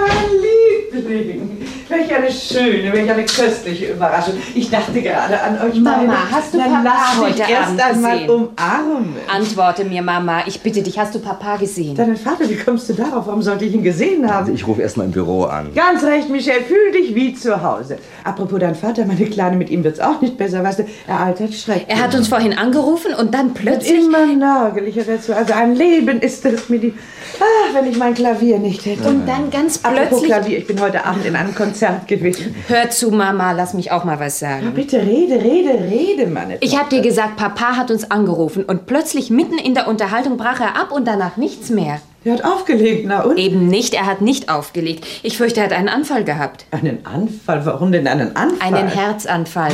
Liebling, 0.93 1.57
welch 1.89 2.15
eine 2.15 2.31
schöne, 2.31 2.93
welch 2.93 3.11
eine 3.11 3.25
köstliche 3.25 3.87
Überraschung. 3.91 4.35
Ich 4.55 4.69
dachte 4.69 5.01
gerade 5.01 5.41
an 5.41 5.57
euch 5.61 5.75
Mama, 5.77 5.97
beide. 6.07 6.31
hast 6.31 6.53
du 6.53 6.57
Dann 6.57 6.71
Papa 6.71 6.83
lass 6.83 7.19
mich 7.19 7.41
heute 7.41 7.51
erst 7.51 7.67
Abend 7.71 7.81
einmal 7.83 8.11
gesehen? 8.19 8.29
umarmen. 8.29 9.15
Antworte 9.27 9.83
mir, 9.83 10.01
Mama. 10.01 10.43
Ich 10.47 10.61
bitte 10.61 10.81
dich, 10.81 10.97
hast 10.97 11.13
du 11.15 11.19
Papa 11.19 11.57
gesehen? 11.57 11.95
Deinen 11.95 12.15
Vater, 12.15 12.49
wie 12.49 12.55
kommst 12.55 12.87
du 12.87 12.93
darauf? 12.93 13.27
Warum 13.27 13.41
sollte 13.41 13.65
ich 13.65 13.73
ihn 13.73 13.83
gesehen 13.83 14.31
haben? 14.33 14.53
Ich 14.55 14.65
rufe 14.65 14.81
erst 14.81 14.95
mal 14.95 15.03
im 15.03 15.11
Büro 15.11 15.43
an. 15.43 15.73
Ganz 15.75 16.01
recht, 16.03 16.29
Michel, 16.29 16.61
fühl 16.65 16.91
dich 16.93 17.13
wie 17.13 17.33
zu 17.33 17.61
Hause. 17.61 17.97
Apropos 18.23 18.59
dein 18.59 18.75
Vater, 18.75 19.05
meine 19.05 19.25
Kleine, 19.25 19.57
mit 19.57 19.69
ihm 19.69 19.83
wird's 19.83 19.99
auch 19.99 20.21
nicht 20.21 20.37
besser, 20.37 20.63
weißt 20.63 20.79
du, 20.79 20.85
er 21.07 21.19
altert 21.19 21.53
schrecklich. 21.53 21.89
Er 21.89 22.01
hat 22.01 22.15
uns 22.15 22.29
vorhin 22.29 22.53
angerufen 22.53 23.13
und 23.13 23.33
dann 23.33 23.47
Wird 23.47 23.57
plötzlich... 23.57 23.99
immer 24.05 24.25
nörgelicher 24.27 25.03
dazu. 25.03 25.33
Also 25.33 25.53
ein 25.53 25.75
Leben 25.75 26.21
ist 26.21 26.45
es 26.45 26.69
mir 26.69 26.79
die... 26.79 26.93
Ach, 27.39 27.73
wenn 27.75 27.85
ich 27.89 27.97
mein 27.97 28.13
Klavier 28.13 28.59
nicht 28.59 28.85
hätte. 28.85 29.07
Und 29.07 29.27
dann 29.27 29.49
ganz 29.49 29.79
Apropos 29.83 30.07
plötzlich... 30.09 30.31
Klavier, 30.31 30.57
ich 30.59 30.67
bin 30.67 30.79
heute 30.79 31.05
Abend 31.05 31.25
in 31.25 31.35
einem 31.35 31.55
Konzert 31.55 32.07
gewesen. 32.07 32.55
Hör 32.67 32.89
zu, 32.89 33.11
Mama, 33.11 33.51
lass 33.51 33.73
mich 33.73 33.91
auch 33.91 34.03
mal 34.03 34.19
was 34.19 34.39
Ja, 34.39 34.49
sagen. 34.49 34.71
bitte 34.73 34.97
rede, 35.01 35.35
rede, 35.35 35.73
rede, 35.89 36.27
meine 36.27 36.57
Ich 36.59 36.77
habe 36.77 36.89
dir 36.89 37.01
gesagt, 37.01 37.37
Papa 37.37 37.75
hat 37.75 37.91
uns 37.91 38.09
angerufen 38.11 38.63
und 38.63 38.85
plötzlich 38.85 39.29
mitten 39.29 39.57
in 39.57 39.73
der 39.73 39.87
Unterhaltung 39.87 40.37
brach 40.37 40.59
er 40.59 40.75
ab 40.79 40.91
und 40.91 41.07
danach 41.07 41.37
nichts 41.37 41.69
mehr. 41.69 41.99
Er 42.25 42.33
hat 42.33 42.45
aufgelegt, 42.45 43.03
na 43.05 43.23
und? 43.23 43.37
Eben 43.37 43.67
nicht, 43.67 43.93
er 43.93 44.05
hat 44.05 44.21
nicht 44.21 44.47
aufgelegt. 44.47 45.05
Ich 45.23 45.37
fürchte, 45.37 45.59
er 45.59 45.65
hat 45.65 45.73
einen 45.73 45.89
Anfall 45.89 46.23
gehabt. 46.23 46.65
Einen 46.71 47.05
Anfall? 47.05 47.65
Warum 47.65 47.91
denn 47.91 48.07
einen 48.07 48.33
Anfall? 48.35 48.73
Einen 48.73 48.87
Herzanfall. 48.87 49.73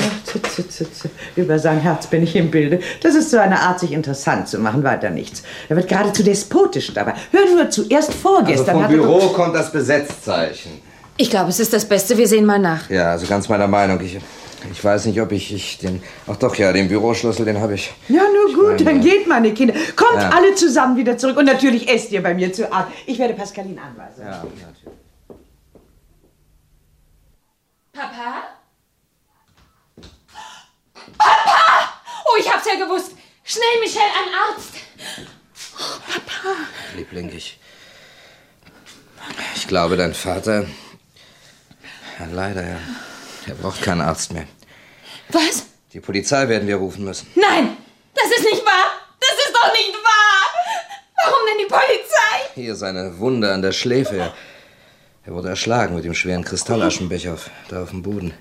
Über 1.36 1.60
sein 1.60 1.80
Herz 1.80 2.08
bin 2.08 2.24
ich 2.24 2.36
im 2.36 2.50
Bilde. 2.50 2.80
Das 3.04 3.14
ist 3.14 3.30
so 3.30 3.38
eine 3.38 3.60
Art, 3.60 3.80
sich 3.80 3.92
interessant 3.92 4.48
zu 4.48 4.58
machen, 4.58 4.84
weiter 4.84 5.12
nichts. 5.12 5.44
Er 5.70 5.76
wird 5.76 5.88
geradezu 5.88 6.24
despotisch 6.24 6.92
dabei. 6.92 7.14
Hör 7.32 7.46
nur 7.54 7.70
zu, 7.70 7.88
erst 7.88 8.10
Also 8.10 8.20
vorgestern 8.20 8.76
vom 8.76 8.84
hat 8.84 8.92
er 8.92 8.98
Büro 8.98 9.20
kommt 9.30 9.56
das 9.56 9.72
Besetzzeichen. 9.72 10.72
Ich 11.18 11.30
glaube, 11.30 11.50
es 11.50 11.60
ist 11.60 11.74
das 11.74 11.86
Beste. 11.86 12.18
Wir 12.18 12.28
sehen 12.28 12.46
mal 12.46 12.60
nach. 12.60 12.90
Ja, 12.90 13.12
also 13.12 13.28
ganz 13.28 13.48
meiner 13.48 13.68
Meinung. 13.68 14.00
Ich, 14.02 14.18
ich 14.72 14.84
weiß 14.84 15.06
nicht, 15.06 15.22
ob 15.22 15.32
ich, 15.32 15.54
ich 15.54 15.78
den. 15.78 16.02
Ach 16.28 16.36
doch, 16.36 16.56
ja, 16.56 16.72
den 16.74 16.88
Büroschlüssel, 16.88 17.46
den 17.46 17.60
habe 17.60 17.76
ich. 17.76 17.92
Ja, 18.10 18.24
nur 18.24 18.54
gut, 18.54 18.86
dann 18.86 19.00
geht, 19.02 19.28
meine 19.28 19.54
Kinder. 19.54 19.74
Kommt 19.96 20.22
Ja. 20.22 20.30
alle 20.30 20.54
zusammen 20.56 20.98
wieder 20.98 21.18
zurück. 21.18 21.38
Und 21.38 21.46
natürlich 21.46 21.88
esst 21.90 22.12
ihr 22.12 22.22
bei 22.22 22.34
mir 22.34 22.52
zu 22.52 22.72
Abend. 22.72 22.94
Ich 23.06 23.18
werde 23.20 23.34
Pascaline 23.34 23.82
anweisen. 23.82 24.22
Ja, 24.22 24.44
natürlich. 24.44 24.98
Papa? 27.94 28.44
Papa! 31.18 31.94
Oh, 32.26 32.38
ich 32.40 32.52
hab's 32.54 32.66
ja 32.66 32.84
gewusst. 32.86 33.14
Schnell, 33.44 33.80
Michelle, 33.82 34.04
ein 34.06 34.56
Arzt. 34.56 34.74
Liebling, 36.96 37.30
ich. 37.36 37.60
Ich 39.56 39.68
glaube, 39.68 39.98
dein 39.98 40.14
Vater. 40.14 40.66
Ja, 42.20 42.26
leider, 42.32 42.64
ja. 42.68 42.78
Er 43.50 43.56
braucht 43.56 43.82
keinen 43.82 44.02
Arzt 44.02 44.32
mehr. 44.32 44.46
Was? 45.30 45.66
Die 45.92 46.00
Polizei 46.00 46.48
werden 46.48 46.68
wir 46.68 46.76
rufen 46.76 47.04
müssen. 47.04 47.28
Nein, 47.34 47.78
das 48.14 48.26
ist 48.26 48.44
nicht 48.44 48.64
wahr. 48.64 48.92
Das 49.20 49.32
ist 49.32 49.52
doch 49.52 49.74
nicht 49.74 49.96
wahr. 50.04 50.46
Warum 51.24 51.40
denn 51.48 51.58
die 51.58 51.72
Polizei? 51.74 52.52
Hier 52.54 52.76
seine 52.76 53.18
Wunde 53.18 53.52
an 53.52 53.64
der 53.64 53.72
Schläfe. 53.72 54.32
Er, 55.26 55.34
wurde 55.34 55.50
erschlagen 55.50 55.96
mit 55.96 56.06
dem 56.06 56.14
schweren 56.14 56.44
Kristallaschenbecher 56.44 57.38
da 57.70 57.82
auf 57.82 57.90
dem 57.90 58.04
Boden. 58.04 58.36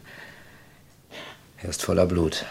Er 1.62 1.70
ist 1.70 1.82
voller 1.82 2.04
Blut. 2.04 2.44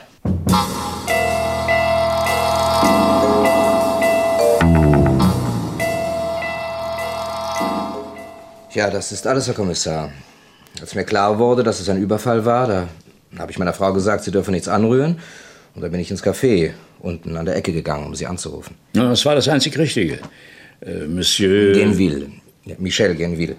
Ja, 8.74 8.90
das 8.90 9.12
ist 9.12 9.28
alles, 9.28 9.46
Herr 9.46 9.54
Kommissar. 9.54 10.12
Als 10.82 10.96
mir 10.96 11.04
klar 11.04 11.40
wurde, 11.40 11.64
dass 11.64 11.80
es 11.80 11.90
ein 11.90 12.02
Überfall 12.02 12.46
war, 12.46 12.68
da 12.68 12.88
habe 13.38 13.52
ich 13.52 13.60
meiner 13.60 13.74
Frau 13.74 13.94
gesagt, 13.94 14.24
sie 14.24 14.32
dürfe 14.32 14.52
nichts 14.52 14.68
anrühren. 14.68 15.20
Und 15.76 15.82
da 15.82 15.90
bin 15.90 16.00
ich 16.00 16.10
ins 16.10 16.24
Café 16.24 16.72
unten 17.00 17.38
an 17.38 17.46
der 17.46 17.56
Ecke 17.56 17.72
gegangen, 17.72 18.06
um 18.08 18.16
sie 18.16 18.26
anzurufen. 18.26 18.76
Na, 18.94 19.10
das 19.10 19.26
war 19.26 19.36
das 19.36 19.48
einzig 19.48 19.78
Richtige. 19.78 20.20
Äh, 20.82 21.06
Monsieur... 21.08 21.74
Genville. 21.74 22.28
Ja, 22.66 22.76
Michel 22.80 23.16
Genville. 23.16 23.56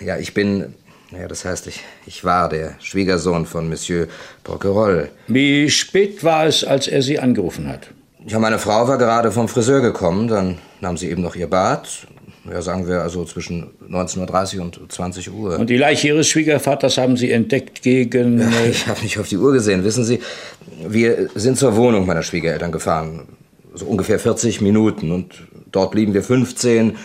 Ja, 0.00 0.18
ich 0.18 0.34
bin... 0.34 0.74
Ja, 1.12 1.28
das 1.28 1.44
heißt, 1.44 1.68
ich, 1.68 1.84
ich 2.04 2.24
war 2.24 2.48
der 2.48 2.74
Schwiegersohn 2.80 3.46
von 3.46 3.68
Monsieur 3.68 4.08
Porquerolles. 4.42 5.08
Wie 5.28 5.70
spät 5.70 6.24
war 6.24 6.46
es, 6.46 6.64
als 6.64 6.88
er 6.88 7.00
Sie 7.00 7.18
angerufen 7.18 7.68
hat? 7.68 7.88
Ja, 8.26 8.40
meine 8.40 8.58
Frau 8.58 8.88
war 8.88 8.98
gerade 8.98 9.30
vom 9.30 9.48
Friseur 9.48 9.80
gekommen. 9.80 10.26
Dann 10.26 10.58
nahm 10.80 10.96
sie 10.96 11.08
eben 11.08 11.22
noch 11.22 11.36
ihr 11.36 11.48
Bad. 11.48 12.08
Ja, 12.50 12.62
sagen 12.62 12.86
wir 12.86 13.02
also 13.02 13.24
zwischen 13.24 13.70
19.30 13.90 14.56
Uhr 14.56 14.62
und 14.62 14.92
20 14.92 15.32
Uhr. 15.32 15.58
Und 15.58 15.70
die 15.70 15.76
Leiche 15.76 16.08
Ihres 16.08 16.28
Schwiegervaters 16.28 16.98
haben 16.98 17.16
Sie 17.16 17.30
entdeckt 17.30 17.82
gegen... 17.82 18.40
Ja, 18.40 18.48
ich 18.70 18.86
habe 18.86 19.00
nicht 19.02 19.18
auf 19.18 19.28
die 19.28 19.36
Uhr 19.36 19.52
gesehen. 19.52 19.84
Wissen 19.84 20.04
Sie, 20.04 20.20
wir 20.86 21.28
sind 21.34 21.58
zur 21.58 21.76
Wohnung 21.76 22.06
meiner 22.06 22.22
Schwiegereltern 22.22 22.72
gefahren. 22.72 23.22
So 23.74 23.86
ungefähr 23.86 24.18
40 24.18 24.60
Minuten. 24.60 25.10
Und 25.10 25.34
dort 25.72 25.90
blieben 25.90 26.14
wir 26.14 26.22
15 26.22 26.96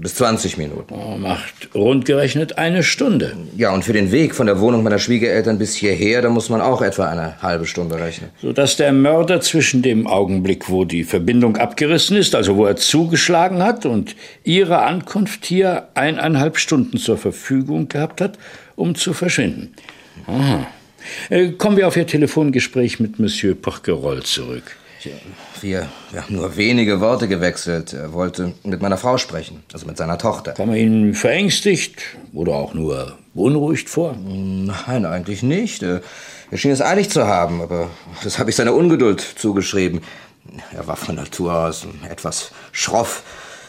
bis 0.00 0.14
20 0.16 0.58
Minuten. 0.58 0.94
Oh, 0.94 1.16
macht 1.16 1.74
rundgerechnet 1.74 2.58
eine 2.58 2.82
Stunde. 2.82 3.36
Ja, 3.56 3.72
und 3.72 3.84
für 3.84 3.92
den 3.92 4.12
Weg 4.12 4.34
von 4.34 4.46
der 4.46 4.60
Wohnung 4.60 4.82
meiner 4.82 4.98
Schwiegereltern 4.98 5.58
bis 5.58 5.74
hierher, 5.74 6.22
da 6.22 6.30
muss 6.30 6.48
man 6.48 6.60
auch 6.60 6.82
etwa 6.82 7.08
eine 7.08 7.40
halbe 7.42 7.66
Stunde 7.66 7.98
rechnen. 7.98 8.30
Sodass 8.40 8.76
der 8.76 8.92
Mörder 8.92 9.40
zwischen 9.40 9.82
dem 9.82 10.06
Augenblick, 10.06 10.70
wo 10.70 10.84
die 10.84 11.04
Verbindung 11.04 11.56
abgerissen 11.56 12.16
ist, 12.16 12.34
also 12.34 12.56
wo 12.56 12.66
er 12.66 12.76
zugeschlagen 12.76 13.62
hat, 13.62 13.86
und 13.86 14.14
Ihrer 14.44 14.86
Ankunft 14.86 15.44
hier 15.44 15.88
eineinhalb 15.94 16.58
Stunden 16.58 16.98
zur 16.98 17.18
Verfügung 17.18 17.88
gehabt 17.88 18.20
hat, 18.20 18.38
um 18.76 18.94
zu 18.94 19.12
verschwinden. 19.12 19.74
Aha. 20.26 20.66
Äh, 21.30 21.52
Kommen 21.52 21.76
wir 21.76 21.88
auf 21.88 21.96
Ihr 21.96 22.06
Telefongespräch 22.06 23.00
mit 23.00 23.18
Monsieur 23.18 23.54
Porquerolles 23.54 24.24
zurück. 24.24 24.76
Wir, 25.60 25.88
wir 26.10 26.22
haben 26.22 26.34
nur 26.34 26.56
wenige 26.56 27.00
Worte 27.00 27.28
gewechselt. 27.28 27.92
Er 27.92 28.12
wollte 28.12 28.54
mit 28.64 28.82
meiner 28.82 28.96
Frau 28.96 29.18
sprechen, 29.18 29.62
also 29.72 29.86
mit 29.86 29.96
seiner 29.96 30.18
Tochter. 30.18 30.52
Kam 30.52 30.70
er 30.70 30.76
Ihnen 30.76 31.14
verängstigt 31.14 32.02
oder 32.32 32.52
auch 32.52 32.74
nur 32.74 33.16
beunruhigt 33.34 33.88
vor? 33.88 34.16
Nein, 34.16 35.06
eigentlich 35.06 35.42
nicht. 35.42 35.82
Er 35.82 36.02
schien 36.54 36.70
es 36.70 36.82
eilig 36.82 37.10
zu 37.10 37.26
haben, 37.26 37.60
aber 37.60 37.90
das 38.24 38.38
habe 38.38 38.50
ich 38.50 38.56
seiner 38.56 38.74
Ungeduld 38.74 39.20
zugeschrieben. 39.20 40.00
Er 40.74 40.86
war 40.86 40.96
von 40.96 41.14
Natur 41.14 41.54
aus 41.54 41.86
etwas 42.08 42.52
schroff. 42.72 43.22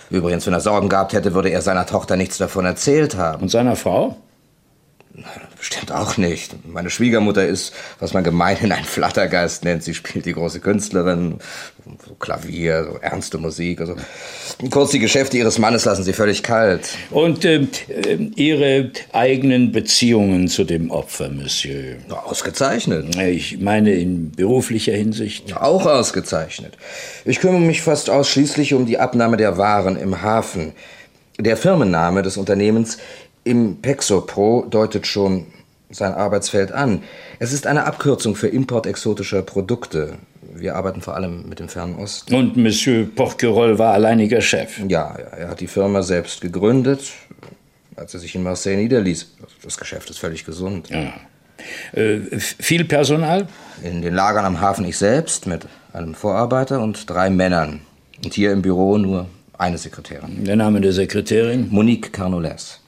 Übrigens, 0.10 0.46
wenn 0.48 0.54
er 0.54 0.62
Sorgen 0.62 0.90
gehabt 0.90 1.14
hätte, 1.14 1.34
würde 1.34 1.50
er 1.50 1.62
seiner 1.62 1.86
Tochter 1.86 2.16
nichts 2.16 2.38
davon 2.38 2.66
erzählt 2.66 3.16
haben. 3.16 3.44
Und 3.44 3.50
seiner 3.50 3.76
Frau? 3.76 4.18
Bestimmt 5.60 5.92
auch 5.92 6.16
nicht. 6.16 6.56
Meine 6.66 6.90
Schwiegermutter 6.90 7.46
ist, 7.46 7.74
was 8.00 8.14
man 8.14 8.24
gemeinhin 8.24 8.72
ein 8.72 8.86
Flattergeist 8.86 9.66
nennt. 9.66 9.84
Sie 9.84 9.94
spielt 9.94 10.26
die 10.26 10.32
große 10.32 10.62
Künstlerin, 10.62 11.40
so 12.08 12.16
Klavier, 12.16 12.88
so 12.90 12.98
ernste 13.00 13.38
Musik. 13.40 13.82
Also 13.82 13.98
kurz 14.72 14.92
die 14.92 15.00
Geschäfte 15.00 15.38
ihres 15.38 15.58
Mannes 15.58 15.84
lassen 15.84 16.06
sie 16.06 16.14
völlig 16.14 16.44
kalt. 16.44 16.98
Und 17.10 17.44
äh, 17.44 17.68
äh, 17.90 18.16
Ihre 18.36 18.92
eigenen 19.12 19.74
Beziehungen 19.74 20.48
zu 20.48 20.64
dem 20.64 20.92
Opfer, 20.92 21.28
Monsieur? 21.28 21.98
Ausgezeichnet. 22.10 23.18
Ich 23.18 23.60
meine 23.60 23.94
in 23.96 24.32
beruflicher 24.32 24.94
Hinsicht. 24.94 25.58
Auch 25.58 25.86
ausgezeichnet. 25.86 26.78
Ich 27.26 27.42
kümmere 27.42 27.60
mich 27.60 27.82
fast 27.82 28.10
ausschließlich 28.10 28.74
um 28.74 28.86
die 28.86 28.98
Abnahme 28.98 29.36
der 29.36 29.58
Waren 29.58 29.98
im 29.98 30.22
Hafen. 30.22 30.72
Der 31.38 31.58
Firmenname 31.58 32.22
des 32.22 32.38
Unternehmens 32.38 32.98
Impexopro 33.50 34.66
deutet 34.70 35.08
schon 35.08 35.48
sein 35.90 36.14
Arbeitsfeld 36.14 36.72
an. 36.72 37.02
Es 37.40 37.52
ist 37.52 37.66
eine 37.66 37.86
Abkürzung 37.86 38.36
für 38.36 38.48
Import 38.48 38.86
exotischer 38.86 39.42
Produkte. 39.42 40.20
Wir 40.54 40.76
arbeiten 40.76 41.02
vor 41.02 41.16
allem 41.16 41.50
mit 41.50 41.60
dem 41.60 41.68
Fernen 41.68 41.96
Osten. 41.96 42.34
Und 42.36 42.58
Monsieur 42.58 43.08
Porquerolles 43.16 43.80
war 43.80 43.94
alleiniger 43.94 44.42
Chef? 44.42 44.80
Ja, 44.88 45.16
er 45.16 45.50
hat 45.50 45.60
die 45.62 45.68
Firma 45.68 46.04
selbst 46.04 46.42
gegründet, 46.42 47.12
als 47.96 48.14
er 48.14 48.20
sich 48.20 48.36
in 48.36 48.44
Marseille 48.44 48.78
niederließ. 48.78 49.36
Das 49.64 49.78
Geschäft 49.78 50.10
ist 50.10 50.20
völlig 50.20 50.46
gesund. 50.46 50.90
Ja. 50.90 51.14
Äh, 51.94 52.40
viel 52.40 52.86
Personal? 52.86 53.48
In 53.84 54.02
den 54.02 54.14
Lagern 54.14 54.46
am 54.46 54.62
Hafen 54.62 54.86
ich 54.86 54.98
selbst 54.98 55.48
mit 55.48 55.68
einem 55.92 56.14
Vorarbeiter 56.14 56.82
und 56.82 57.10
drei 57.10 57.30
Männern. 57.30 57.82
Und 58.24 58.34
hier 58.34 58.52
im 58.52 58.62
Büro 58.62 58.98
nur 58.98 59.28
eine 59.58 59.78
Sekretärin. 59.78 60.46
Der 60.46 60.56
Name 60.56 60.82
der 60.82 60.94
Sekretärin? 60.94 61.68
Monique 61.70 62.14
Carnoles. 62.14 62.79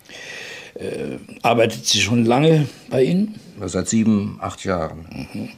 Äh, 0.82 1.20
arbeitet 1.44 1.86
sie 1.86 2.02
schon 2.02 2.26
lange 2.26 2.68
bei 2.90 3.04
Ihnen? 3.04 3.36
Seit 3.66 3.88
sieben, 3.88 4.40
acht 4.42 4.66
Jahren. 4.66 5.06
Mhm. 5.34 5.50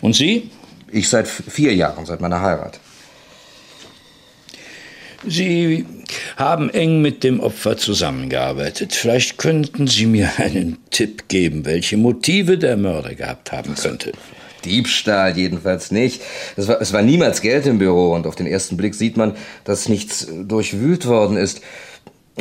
Und 0.00 0.14
Sie? 0.14 0.50
Ich 0.90 1.08
seit 1.08 1.28
vier 1.28 1.74
Jahren, 1.74 2.06
seit 2.06 2.20
meiner 2.20 2.40
Heirat. 2.40 2.80
Sie 5.26 5.86
haben 6.36 6.70
eng 6.70 7.00
mit 7.00 7.22
dem 7.22 7.40
Opfer 7.40 7.76
zusammengearbeitet. 7.76 8.94
Vielleicht 8.94 9.38
könnten 9.38 9.86
Sie 9.86 10.06
mir 10.06 10.30
einen 10.38 10.78
Tipp 10.90 11.28
geben, 11.28 11.64
welche 11.64 11.96
Motive 11.96 12.58
der 12.58 12.76
Mörder 12.76 13.14
gehabt 13.14 13.52
haben 13.52 13.76
könnte. 13.76 14.12
Diebstahl 14.64 15.36
jedenfalls 15.36 15.92
nicht. 15.92 16.22
Es 16.56 16.66
war, 16.66 16.80
es 16.80 16.92
war 16.92 17.02
niemals 17.02 17.42
Geld 17.42 17.66
im 17.66 17.78
Büro 17.78 18.12
und 18.12 18.26
auf 18.26 18.34
den 18.34 18.46
ersten 18.46 18.76
Blick 18.76 18.94
sieht 18.94 19.16
man, 19.16 19.36
dass 19.64 19.88
nichts 19.88 20.26
durchwühlt 20.46 21.06
worden 21.06 21.36
ist. 21.36 21.60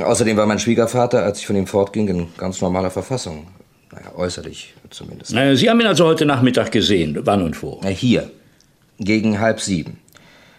Außerdem 0.01 0.37
war 0.37 0.45
mein 0.45 0.59
Schwiegervater, 0.59 1.23
als 1.23 1.39
ich 1.39 1.47
von 1.47 1.55
ihm 1.55 1.67
fortging, 1.67 2.07
in 2.07 2.27
ganz 2.37 2.61
normaler 2.61 2.89
Verfassung. 2.89 3.47
Naja, 3.91 4.15
äußerlich 4.15 4.73
zumindest. 4.89 5.31
Sie 5.31 5.69
haben 5.69 5.79
ihn 5.79 5.87
also 5.87 6.05
heute 6.05 6.25
Nachmittag 6.25 6.71
gesehen. 6.71 7.19
Wann 7.23 7.43
und 7.43 7.61
wo? 7.61 7.79
Hier. 7.85 8.31
Gegen 8.97 9.39
halb 9.39 9.59
sieben. 9.59 9.99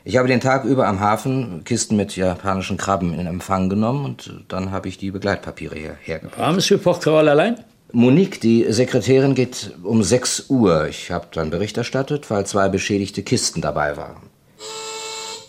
Ich 0.04 0.18
habe 0.18 0.28
den 0.28 0.40
Tag 0.40 0.64
über 0.64 0.86
am 0.86 1.00
Hafen 1.00 1.62
Kisten 1.64 1.96
mit 1.96 2.14
japanischen 2.14 2.76
Krabben 2.76 3.18
in 3.18 3.26
Empfang 3.26 3.70
genommen 3.70 4.04
und 4.04 4.44
dann 4.48 4.70
habe 4.70 4.86
ich 4.88 4.98
die 4.98 5.10
Begleitpapiere 5.10 5.74
hierher 5.74 6.18
gebracht. 6.18 6.38
War 6.38 6.52
Monsieur 6.52 6.78
Porquerolles 6.78 7.30
allein? 7.30 7.56
Monique, 7.90 8.40
die 8.40 8.66
Sekretärin, 8.68 9.34
geht 9.34 9.72
um 9.82 10.02
6 10.02 10.50
Uhr. 10.50 10.88
Ich 10.88 11.10
habe 11.10 11.28
dann 11.32 11.50
Bericht 11.50 11.78
erstattet, 11.78 12.28
weil 12.28 12.44
zwei 12.44 12.68
beschädigte 12.68 13.22
Kisten 13.22 13.62
dabei 13.62 13.96
waren. 13.96 14.28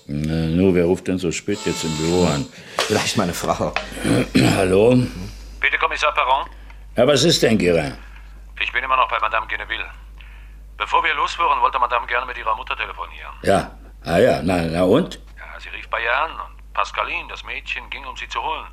Na, 0.08 0.48
nur, 0.48 0.76
wer 0.76 0.86
ruft 0.86 1.08
denn 1.08 1.18
so 1.18 1.32
spät 1.32 1.60
jetzt 1.66 1.84
im 1.84 1.98
Büro 1.98 2.26
an? 2.26 2.46
Vielleicht 2.78 3.18
meine 3.18 3.34
Frau. 3.34 3.74
Hallo? 4.56 4.96
Bitte, 5.60 5.78
Kommissar 5.80 6.14
Perron. 6.14 6.48
Ja, 6.96 7.08
was 7.08 7.24
ist 7.24 7.42
denn, 7.42 7.58
Guérin? 7.58 7.94
Ich 8.62 8.72
bin 8.72 8.84
immer 8.84 8.98
noch 8.98 9.10
bei 9.10 9.20
Madame 9.20 9.48
Geneville. 9.48 9.86
Bevor 10.78 11.04
wir 11.04 11.14
losfuhren, 11.16 11.60
wollte 11.60 11.80
Madame 11.80 12.06
gerne 12.06 12.28
mit 12.28 12.38
ihrer 12.38 12.56
Mutter 12.56 12.76
telefonieren. 12.76 13.34
Ja. 13.42 13.72
Ah 14.04 14.20
ja, 14.20 14.42
na, 14.44 14.62
na 14.66 14.84
und? 14.84 15.16
Ja, 15.38 15.60
sie 15.60 15.70
rief 15.70 15.90
bei 15.90 16.04
ihr 16.04 16.16
an 16.16 16.32
und 16.32 16.74
Pascaline, 16.74 17.28
das 17.30 17.44
Mädchen, 17.44 17.90
ging, 17.90 18.06
um 18.06 18.16
sie 18.16 18.28
zu 18.28 18.40
holen. 18.44 18.68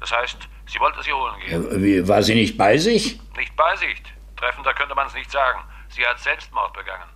Das 0.00 0.10
heißt, 0.10 0.38
sie 0.66 0.80
wollte 0.80 1.02
sie 1.02 1.12
holen 1.12 1.34
gehen. 1.40 1.62
Ja, 1.62 1.82
wie, 1.82 2.08
war 2.08 2.22
sie 2.22 2.34
nicht 2.34 2.56
bei 2.56 2.78
sich? 2.78 3.20
Nicht 3.36 3.54
bei 3.54 3.76
sich. 3.76 4.02
Treffender 4.36 4.72
könnte 4.72 4.94
man 4.94 5.08
es 5.08 5.14
nicht 5.14 5.30
sagen. 5.30 5.60
Sie 5.90 6.06
hat 6.06 6.18
Selbstmord 6.20 6.72
begangen. 6.72 7.10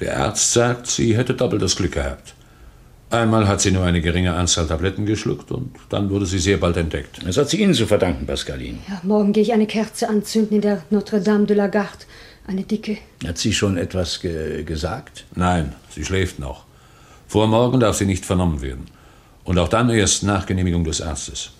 Der 0.00 0.18
Arzt 0.18 0.52
sagt, 0.52 0.86
sie 0.86 1.16
hätte 1.16 1.34
doppelt 1.34 1.62
das 1.62 1.76
Glück 1.76 1.92
gehabt. 1.92 2.34
Einmal 3.10 3.46
hat 3.46 3.60
sie 3.60 3.70
nur 3.70 3.84
eine 3.84 4.00
geringe 4.00 4.34
Anzahl 4.34 4.66
Tabletten 4.66 5.04
geschluckt 5.04 5.50
und 5.52 5.74
dann 5.90 6.08
wurde 6.08 6.24
sie 6.24 6.38
sehr 6.38 6.56
bald 6.56 6.78
entdeckt. 6.78 7.18
Das 7.26 7.36
hat 7.36 7.50
sie 7.50 7.60
Ihnen 7.60 7.74
zu 7.74 7.86
verdanken, 7.86 8.26
Pascaline. 8.26 8.78
Ja, 8.88 9.00
morgen 9.02 9.34
gehe 9.34 9.42
ich 9.42 9.52
eine 9.52 9.66
Kerze 9.66 10.08
anzünden 10.08 10.56
in 10.56 10.62
der 10.62 10.82
Notre-Dame 10.88 11.44
de 11.44 11.56
la 11.56 11.66
Garde. 11.66 12.06
Eine 12.46 12.62
dicke. 12.62 12.96
Hat 13.26 13.36
sie 13.36 13.52
schon 13.52 13.76
etwas 13.76 14.20
ge 14.20 14.64
gesagt? 14.64 15.26
Nein, 15.34 15.74
sie 15.90 16.04
schläft 16.04 16.38
noch. 16.38 16.64
Vor 17.28 17.46
morgen 17.46 17.80
darf 17.80 17.96
sie 17.96 18.06
nicht 18.06 18.24
vernommen 18.24 18.62
werden. 18.62 18.86
Und 19.44 19.58
auch 19.58 19.68
dann 19.68 19.90
erst 19.90 20.22
nach 20.22 20.46
Genehmigung 20.46 20.84
des 20.84 21.02
Arztes. 21.02 21.50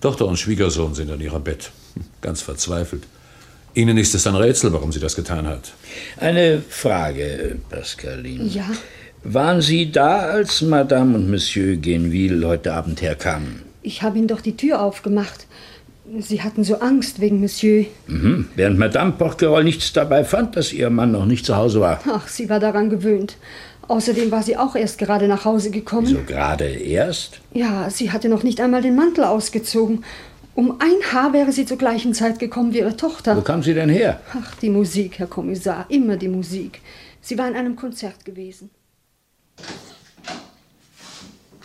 Tochter 0.00 0.26
und 0.26 0.38
Schwiegersohn 0.38 0.94
sind 0.94 1.10
an 1.10 1.20
ihrem 1.20 1.42
Bett. 1.42 1.70
Ganz 2.20 2.42
verzweifelt. 2.42 3.04
Ihnen 3.74 3.98
ist 3.98 4.14
es 4.14 4.26
ein 4.26 4.34
Rätsel, 4.34 4.72
warum 4.72 4.92
sie 4.92 5.00
das 5.00 5.14
getan 5.14 5.46
hat. 5.46 5.72
Eine 6.16 6.62
Frage, 6.68 7.56
Pascaline. 7.68 8.44
Ja? 8.44 8.68
Waren 9.24 9.60
Sie 9.60 9.90
da, 9.90 10.20
als 10.20 10.62
Madame 10.62 11.16
und 11.16 11.30
Monsieur 11.30 11.76
Genville 11.76 12.46
heute 12.46 12.72
Abend 12.72 13.02
herkamen? 13.02 13.62
Ich 13.82 14.02
habe 14.02 14.18
Ihnen 14.18 14.28
doch 14.28 14.40
die 14.40 14.56
Tür 14.56 14.80
aufgemacht. 14.80 15.46
Sie 16.18 16.42
hatten 16.42 16.64
so 16.64 16.76
Angst 16.76 17.20
wegen 17.20 17.40
Monsieur. 17.40 17.84
Mhm. 18.06 18.48
Während 18.54 18.78
Madame 18.78 19.12
Porquerolles 19.12 19.64
nichts 19.64 19.92
dabei 19.92 20.24
fand, 20.24 20.56
dass 20.56 20.72
ihr 20.72 20.88
Mann 20.88 21.12
noch 21.12 21.26
nicht 21.26 21.44
zu 21.44 21.56
Hause 21.56 21.80
war. 21.80 22.00
Ach, 22.08 22.26
sie 22.28 22.48
war 22.48 22.60
daran 22.60 22.88
gewöhnt. 22.88 23.36
Außerdem 23.88 24.30
war 24.30 24.42
sie 24.42 24.56
auch 24.56 24.76
erst 24.76 24.98
gerade 24.98 25.28
nach 25.28 25.46
Hause 25.46 25.70
gekommen. 25.70 26.06
So 26.06 26.22
gerade 26.22 26.66
erst? 26.66 27.40
Ja, 27.54 27.88
sie 27.88 28.12
hatte 28.12 28.28
noch 28.28 28.42
nicht 28.42 28.60
einmal 28.60 28.82
den 28.82 28.94
Mantel 28.94 29.24
ausgezogen. 29.24 30.04
Um 30.54 30.80
ein 30.80 31.12
Haar 31.12 31.32
wäre 31.32 31.52
sie 31.52 31.64
zur 31.64 31.78
gleichen 31.78 32.12
Zeit 32.12 32.38
gekommen 32.38 32.74
wie 32.74 32.78
ihre 32.78 32.96
Tochter. 32.96 33.36
Wo 33.36 33.40
kam 33.40 33.62
sie 33.62 33.74
denn 33.74 33.88
her? 33.88 34.20
Ach, 34.34 34.54
die 34.56 34.68
Musik, 34.68 35.18
Herr 35.18 35.26
Kommissar, 35.26 35.86
immer 35.88 36.16
die 36.16 36.28
Musik. 36.28 36.80
Sie 37.20 37.38
war 37.38 37.48
in 37.48 37.54
einem 37.54 37.76
Konzert 37.76 38.24
gewesen. 38.24 38.70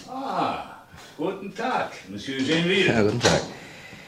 Ah, 0.07 0.83
guten 1.17 1.53
Tag, 1.53 1.91
Monsieur 2.09 2.37
Genville. 2.37 2.87
Ja, 2.87 3.01
guten 3.01 3.19
Tag. 3.19 3.41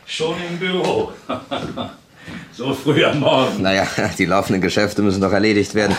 Schon 0.06 0.36
im 0.50 0.58
Büro. 0.58 1.12
so 2.54 2.74
früh 2.74 3.04
am 3.04 3.20
Morgen. 3.20 3.62
Naja, 3.62 3.88
die 4.18 4.26
laufenden 4.26 4.62
Geschäfte 4.62 5.02
müssen 5.02 5.22
doch 5.22 5.32
erledigt 5.32 5.76
werden. 5.76 5.96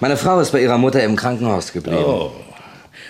Meine 0.00 0.16
Frau 0.16 0.40
ist 0.40 0.52
bei 0.52 0.62
ihrer 0.62 0.78
Mutter 0.78 1.02
im 1.02 1.16
Krankenhaus 1.16 1.72
geblieben. 1.72 2.04
Oh, 2.04 2.32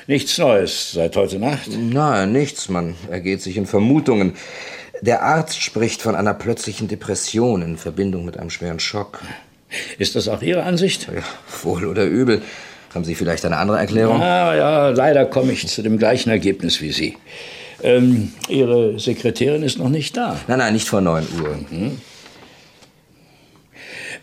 nichts 0.06 0.36
Neues 0.38 0.92
seit 0.92 1.16
heute 1.16 1.38
Nacht? 1.38 1.68
Nein, 1.76 2.32
nichts. 2.32 2.68
Man 2.68 2.94
ergeht 3.10 3.42
sich 3.42 3.56
in 3.56 3.66
Vermutungen. 3.66 4.34
Der 5.00 5.22
Arzt 5.22 5.60
spricht 5.60 6.00
von 6.00 6.14
einer 6.14 6.34
plötzlichen 6.34 6.86
Depression 6.86 7.62
in 7.62 7.76
Verbindung 7.76 8.24
mit 8.24 8.36
einem 8.38 8.50
schweren 8.50 8.78
Schock. 8.78 9.20
Ist 9.98 10.14
das 10.16 10.28
auch 10.28 10.42
Ihre 10.42 10.62
Ansicht? 10.62 11.08
Ja, 11.12 11.22
wohl 11.62 11.86
oder 11.86 12.04
übel. 12.04 12.42
Haben 12.94 13.04
Sie 13.04 13.14
vielleicht 13.14 13.44
eine 13.44 13.56
andere 13.56 13.78
Erklärung? 13.78 14.20
Ja, 14.20 14.54
ja, 14.54 14.88
leider 14.90 15.24
komme 15.24 15.52
ich 15.52 15.66
zu 15.66 15.82
dem 15.82 15.98
gleichen 15.98 16.30
Ergebnis 16.30 16.80
wie 16.80 16.92
Sie. 16.92 17.16
Ähm, 17.82 18.32
Ihre 18.48 18.98
Sekretärin 19.00 19.62
ist 19.62 19.78
noch 19.78 19.88
nicht 19.88 20.16
da. 20.16 20.38
Nein, 20.46 20.58
nein, 20.58 20.74
nicht 20.74 20.88
vor 20.88 21.00
9 21.00 21.26
Uhr. 21.42 21.56
Mhm. 21.70 22.00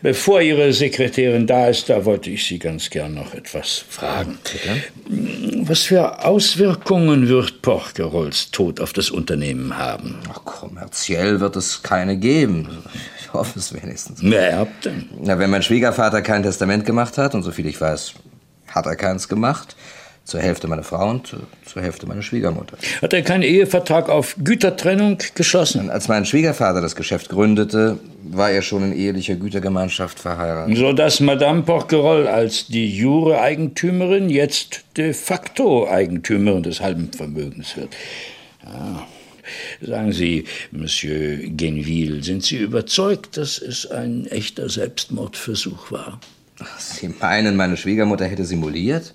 Bevor 0.02 0.42
Ihre 0.42 0.72
Sekretärin 0.72 1.46
da 1.46 1.68
ist, 1.68 1.90
da 1.90 2.06
wollte 2.06 2.30
ich 2.30 2.46
Sie 2.46 2.58
ganz 2.58 2.90
gern 2.90 3.16
noch 3.16 3.34
etwas 3.34 3.84
fragen. 3.90 4.38
Bitte? 4.44 5.68
Was 5.68 5.82
für 5.82 6.24
Auswirkungen 6.24 7.28
wird 7.28 7.62
Porquerolles 7.62 8.52
Tod 8.52 8.80
auf 8.80 8.94
das 8.94 9.12
Unternehmen 9.12 9.78
haben? 9.78 10.20
Ach, 10.32 10.46
kommerziell 10.46 11.42
wird 11.42 11.58
es 11.58 11.84
keine 11.84 12.16
geben. 12.16 12.70
Ich 13.20 13.34
hoffe 13.34 13.60
es 13.60 13.74
wenigstens. 13.74 14.20
Wer 14.24 14.50
erbt 14.52 14.86
denn? 14.86 15.10
Na, 15.22 15.38
wenn 15.38 15.50
mein 15.50 15.64
Schwiegervater 15.64 16.22
kein 16.22 16.44
Testament 16.44 16.86
gemacht 16.86 17.18
hat, 17.18 17.36
und 17.36 17.44
soviel 17.44 17.68
ich 17.68 17.82
weiß, 17.82 18.14
hat 18.68 18.86
er 18.86 18.96
keins 18.96 19.28
gemacht, 19.28 19.76
zur 20.30 20.40
Hälfte 20.40 20.68
meine 20.68 20.84
Frau 20.84 21.10
und 21.10 21.36
zur 21.66 21.82
Hälfte 21.82 22.06
meine 22.08 22.24
Schwiegermutter. 22.24 22.78
Hat 23.02 23.14
er 23.14 23.22
keinen 23.22 23.44
Ehevertrag 23.44 24.10
auf 24.10 24.36
Gütertrennung 24.44 25.18
geschlossen? 25.36 25.90
Als 25.90 26.08
mein 26.08 26.26
Schwiegervater 26.26 26.82
das 26.82 26.96
Geschäft 26.96 27.30
gründete, 27.30 28.00
war 28.24 28.52
er 28.52 28.62
schon 28.62 28.84
in 28.84 28.94
ehelicher 28.94 29.36
Gütergemeinschaft 29.36 30.20
verheiratet. 30.20 30.78
So 30.78 30.94
dass 30.94 31.20
Madame 31.20 31.64
Porquerolles 31.64 32.28
als 32.28 32.68
die 32.68 32.96
jure 32.96 33.42
Eigentümerin 33.42 34.30
jetzt 34.30 34.84
de 34.98 35.14
facto 35.14 35.90
Eigentümerin 35.90 36.64
des 36.64 36.82
halben 36.82 37.12
Vermögens 37.12 37.76
wird. 37.76 37.90
Ja. 38.64 39.08
Sagen 39.82 40.12
Sie, 40.12 40.44
Monsieur 40.72 41.38
Genville, 41.38 42.24
sind 42.24 42.44
Sie 42.44 42.58
überzeugt, 42.58 43.38
dass 43.38 43.58
es 43.58 43.90
ein 43.90 44.28
echter 44.28 44.70
Selbstmordversuch 44.70 45.92
war? 45.92 46.20
Sie 46.78 47.10
meinen, 47.20 47.56
meine 47.56 47.78
Schwiegermutter 47.78 48.26
hätte 48.26 48.46
simuliert? 48.46 49.14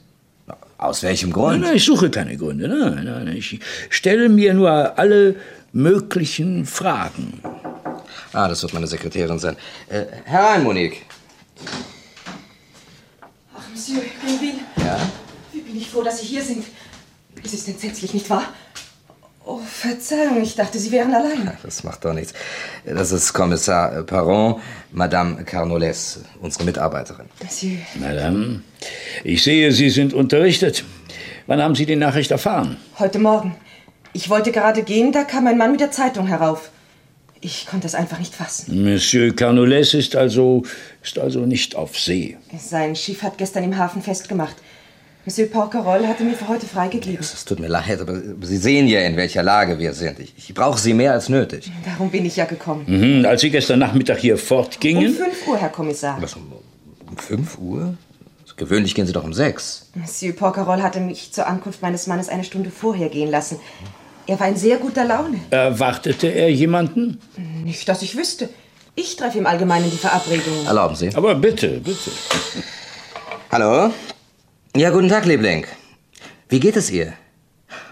Aus 0.84 1.02
welchem 1.02 1.32
Grund? 1.32 1.52
Nein, 1.52 1.60
nein, 1.62 1.76
ich 1.76 1.84
suche 1.84 2.10
keine 2.10 2.36
Gründe. 2.36 2.68
Nein, 2.68 3.04
nein, 3.06 3.36
ich 3.36 3.58
stelle 3.88 4.28
mir 4.28 4.52
nur 4.52 4.98
alle 4.98 5.36
möglichen 5.72 6.66
Fragen. 6.66 7.40
Ah, 8.34 8.48
das 8.48 8.62
wird 8.62 8.74
meine 8.74 8.86
Sekretärin 8.86 9.38
sein. 9.38 9.56
Äh, 9.88 10.04
herein, 10.24 10.62
Monique. 10.62 11.06
Ach, 13.56 13.62
Monsieur 13.72 14.02
Grenville. 14.22 14.60
Ja? 14.76 14.98
Wie 15.52 15.60
bin 15.60 15.74
ich 15.74 15.88
froh, 15.88 16.02
dass 16.02 16.20
Sie 16.20 16.26
hier 16.26 16.42
sind. 16.42 16.66
Es 17.42 17.54
ist 17.54 17.66
entsetzlich, 17.66 18.12
nicht 18.12 18.28
wahr? 18.28 18.52
Verzeihung, 19.84 20.42
ich 20.42 20.54
dachte, 20.54 20.78
Sie 20.78 20.90
wären 20.92 21.12
allein. 21.12 21.52
Das 21.62 21.84
macht 21.84 22.06
doch 22.06 22.14
nichts. 22.14 22.32
Das 22.86 23.12
ist 23.12 23.34
Kommissar 23.34 24.02
Perron, 24.04 24.60
Madame 24.92 25.44
Carnoles, 25.44 26.20
unsere 26.40 26.64
Mitarbeiterin. 26.64 27.26
Monsieur. 27.42 27.76
Madame, 28.00 28.62
ich 29.24 29.42
sehe, 29.42 29.70
Sie 29.72 29.90
sind 29.90 30.14
unterrichtet. 30.14 30.84
Wann 31.46 31.62
haben 31.62 31.74
Sie 31.74 31.84
die 31.84 31.96
Nachricht 31.96 32.30
erfahren? 32.30 32.78
Heute 32.98 33.18
Morgen. 33.18 33.56
Ich 34.14 34.30
wollte 34.30 34.52
gerade 34.52 34.84
gehen, 34.84 35.12
da 35.12 35.24
kam 35.24 35.46
ein 35.46 35.58
Mann 35.58 35.72
mit 35.72 35.80
der 35.80 35.90
Zeitung 35.90 36.28
herauf. 36.28 36.70
Ich 37.42 37.66
konnte 37.66 37.86
es 37.86 37.94
einfach 37.94 38.18
nicht 38.18 38.34
fassen. 38.34 38.90
Monsieur 38.90 39.36
Carnoles 39.36 39.92
ist 39.92 40.16
also, 40.16 40.62
ist 41.02 41.18
also 41.18 41.40
nicht 41.40 41.76
auf 41.76 41.98
See. 41.98 42.38
Sein 42.58 42.96
Schiff 42.96 43.22
hat 43.22 43.36
gestern 43.36 43.64
im 43.64 43.76
Hafen 43.76 44.00
festgemacht. 44.00 44.56
Monsieur 45.26 45.48
Porquerolles 45.48 46.06
hatte 46.06 46.22
mir 46.22 46.34
für 46.34 46.48
heute 46.48 46.66
freigegeben. 46.66 47.18
Es 47.20 47.44
tut 47.46 47.58
mir 47.58 47.68
leid, 47.68 47.98
aber 48.00 48.20
Sie 48.42 48.58
sehen 48.58 48.86
ja, 48.86 49.00
in 49.00 49.16
welcher 49.16 49.42
Lage 49.42 49.78
wir 49.78 49.94
sind. 49.94 50.20
Ich, 50.20 50.34
ich 50.36 50.52
brauche 50.52 50.78
Sie 50.78 50.92
mehr 50.92 51.12
als 51.12 51.30
nötig. 51.30 51.72
Darum 51.84 52.10
bin 52.10 52.26
ich 52.26 52.36
ja 52.36 52.44
gekommen. 52.44 52.84
Mhm, 52.86 53.24
als 53.24 53.40
Sie 53.40 53.50
gestern 53.50 53.78
Nachmittag 53.78 54.18
hier 54.18 54.36
fortgingen. 54.36 55.06
Um 55.06 55.14
5 55.14 55.48
Uhr, 55.48 55.56
Herr 55.56 55.70
Kommissar. 55.70 56.20
Was, 56.20 56.34
um, 56.34 56.52
um 57.08 57.16
5 57.16 57.58
Uhr? 57.58 57.94
Gewöhnlich 58.56 58.94
gehen 58.94 59.06
Sie 59.06 59.12
doch 59.12 59.24
um 59.24 59.32
6. 59.32 59.90
Monsieur 59.94 60.32
Porquerolles 60.34 60.84
hatte 60.84 61.00
mich 61.00 61.32
zur 61.32 61.46
Ankunft 61.46 61.82
meines 61.82 62.06
Mannes 62.06 62.28
eine 62.28 62.44
Stunde 62.44 62.70
vorher 62.70 63.08
gehen 63.08 63.30
lassen. 63.30 63.58
Er 64.26 64.38
war 64.38 64.48
in 64.48 64.56
sehr 64.56 64.76
guter 64.76 65.04
Laune. 65.04 65.38
Erwartete 65.50 66.28
er 66.28 66.50
jemanden? 66.50 67.18
Nicht, 67.64 67.88
dass 67.88 68.02
ich 68.02 68.16
wüsste. 68.16 68.48
Ich 68.94 69.16
treffe 69.16 69.38
im 69.38 69.46
Allgemeinen 69.46 69.90
die 69.90 69.96
Verabredungen. 69.96 70.66
Erlauben 70.66 70.94
Sie. 70.94 71.10
Aber 71.14 71.34
bitte, 71.34 71.80
bitte. 71.80 72.10
Hallo? 73.50 73.90
Ja, 74.76 74.90
guten 74.90 75.08
Tag, 75.08 75.24
Liebling. 75.24 75.64
Wie 76.48 76.58
geht 76.58 76.74
es 76.74 76.90
ihr? 76.90 77.12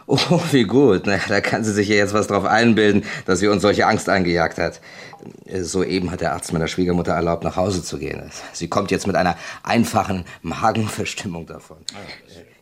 Oh, 0.09 0.19
wie 0.51 0.65
gut. 0.65 1.03
Na, 1.07 1.17
da 1.29 1.41
kann 1.41 1.63
sie 1.63 1.73
sich 1.73 1.87
ja 1.87 1.95
jetzt 1.95 2.13
was 2.13 2.27
drauf 2.27 2.45
einbilden, 2.45 3.05
dass 3.25 3.39
sie 3.39 3.47
uns 3.47 3.63
solche 3.63 3.87
Angst 3.87 4.09
eingejagt 4.09 4.59
hat. 4.59 4.81
Soeben 5.61 6.11
hat 6.11 6.23
der 6.23 6.33
Arzt 6.33 6.53
meiner 6.53 6.67
Schwiegermutter 6.67 7.13
erlaubt, 7.13 7.45
nach 7.45 7.55
Hause 7.55 7.85
zu 7.85 7.99
gehen. 7.99 8.33
Sie 8.53 8.67
kommt 8.67 8.91
jetzt 8.91 9.07
mit 9.07 9.15
einer 9.15 9.39
einfachen 9.63 10.25
Magenverstimmung 10.43 11.47
davon. 11.47 11.77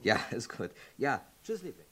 Ja, 0.02 0.16
ist 0.37 0.54
gut. 0.54 0.68
Ja, 0.98 1.22
tschüss, 1.42 1.62
Liebling. 1.62 1.87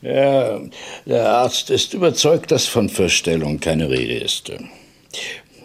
Ja, 0.00 0.60
der 1.06 1.28
Arzt 1.28 1.70
ist 1.70 1.92
überzeugt, 1.92 2.52
dass 2.52 2.66
von 2.66 2.88
Verstellung 2.88 3.58
keine 3.58 3.90
Rede 3.90 4.18
ist. 4.18 4.52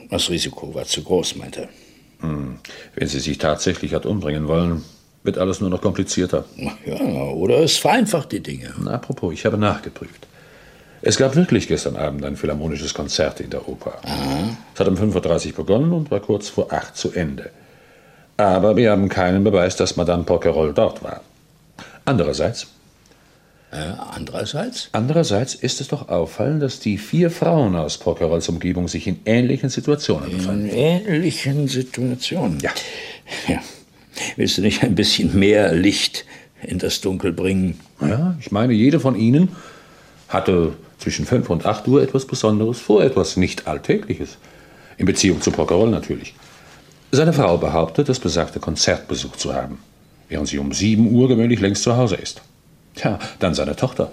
Das 0.10 0.28
Risiko 0.32 0.74
war 0.74 0.86
zu 0.86 1.04
groß, 1.04 1.36
meint 1.36 1.58
er. 1.58 1.70
Hm. 2.22 2.58
Wenn 2.96 3.08
sie 3.08 3.20
sich 3.20 3.38
tatsächlich 3.38 3.94
hat 3.94 4.08
umbringen 4.08 4.48
wollen, 4.48 4.84
wird 5.24 5.38
alles 5.38 5.60
nur 5.60 5.70
noch 5.70 5.82
komplizierter. 5.82 6.46
Ja, 6.86 7.24
oder 7.32 7.60
es 7.60 7.78
vereinfacht 7.78 8.32
die 8.32 8.40
Dinge. 8.42 8.74
Na, 8.82 8.92
apropos, 8.92 9.34
ich 9.34 9.46
habe 9.46 9.58
nachgeprüft. 9.58 10.28
Es 11.02 11.18
gab 11.18 11.36
wirklich 11.36 11.68
gestern 11.68 11.96
Abend 11.96 12.26
ein 12.26 12.36
philharmonisches 12.36 12.94
Konzert 12.94 13.40
in 13.40 13.50
der 13.50 13.68
Oper. 13.70 14.00
Aha. 14.04 14.58
Es 14.74 14.80
hat 14.80 14.88
um 14.88 14.96
5.30 14.96 15.48
Uhr 15.48 15.56
begonnen 15.56 15.94
und 15.94 16.12
war 16.12 16.20
kurz 16.20 16.50
vor 16.50 16.74
8 16.74 16.96
zu 16.96 17.12
Ende. 17.14 17.52
Aber 18.36 18.76
wir 18.76 18.92
haben 18.92 19.08
keinen 19.10 19.44
Beweis, 19.44 19.76
dass 19.76 19.96
Madame 19.96 20.24
Porquerolles 20.24 20.76
dort 20.76 21.04
war. 21.04 21.22
Andererseits. 22.06 22.68
Äh, 23.72 23.78
andererseits? 24.12 24.90
Andererseits 24.94 25.54
ist 25.54 25.80
es 25.80 25.90
doch 25.90 26.10
auffallend, 26.10 26.64
dass 26.64 26.80
die 26.80 26.98
vier 26.98 27.30
Frauen 27.30 27.76
aus 27.76 27.98
Porquerolles 27.98 28.50
Umgebung 28.50 28.88
sich 28.88 29.08
in 29.08 29.20
ähnlichen 29.26 29.70
Situationen 29.70 30.32
befanden. 30.32 30.70
In 30.70 30.76
ähnlichen 30.76 31.68
Situationen? 31.68 32.60
Ja. 32.62 32.72
ja. 33.48 33.62
Willst 34.36 34.58
du 34.58 34.62
nicht 34.62 34.84
ein 34.84 34.96
bisschen 34.96 35.38
mehr 35.38 35.74
Licht 35.74 36.26
in 36.64 36.80
das 36.80 37.02
Dunkel 37.02 37.32
bringen? 37.32 37.80
Ja, 38.02 38.36
ich 38.40 38.52
meine, 38.52 38.74
jede 38.74 39.00
von 39.00 39.16
ihnen 39.16 39.50
hatte 40.28 40.74
zwischen 40.98 41.26
5 41.26 41.50
und 41.50 41.66
8 41.66 41.88
Uhr 41.88 42.02
etwas 42.02 42.26
Besonderes 42.26 42.80
vor, 42.80 43.04
etwas 43.04 43.38
nicht 43.38 43.68
Alltägliches. 43.68 44.38
In 44.98 45.06
Beziehung 45.06 45.42
zu 45.42 45.52
Porquerolles 45.52 45.92
natürlich. 45.92 46.34
Seine 47.12 47.34
Frau 47.34 47.58
behauptet, 47.58 48.10
das 48.10 48.20
besagte 48.20 48.60
Konzert 48.60 49.08
besucht 49.08 49.40
zu 49.40 49.54
haben, 49.54 49.80
während 50.28 50.48
sie 50.48 50.60
um 50.60 50.74
7 50.74 51.12
Uhr 51.12 51.28
gewöhnlich 51.28 51.60
längst 51.60 51.84
zu 51.84 51.96
Hause 51.96 52.16
ist. 52.16 52.42
Tja, 52.96 53.18
dann 53.40 53.54
seine 53.54 53.76
Tochter. 53.76 54.12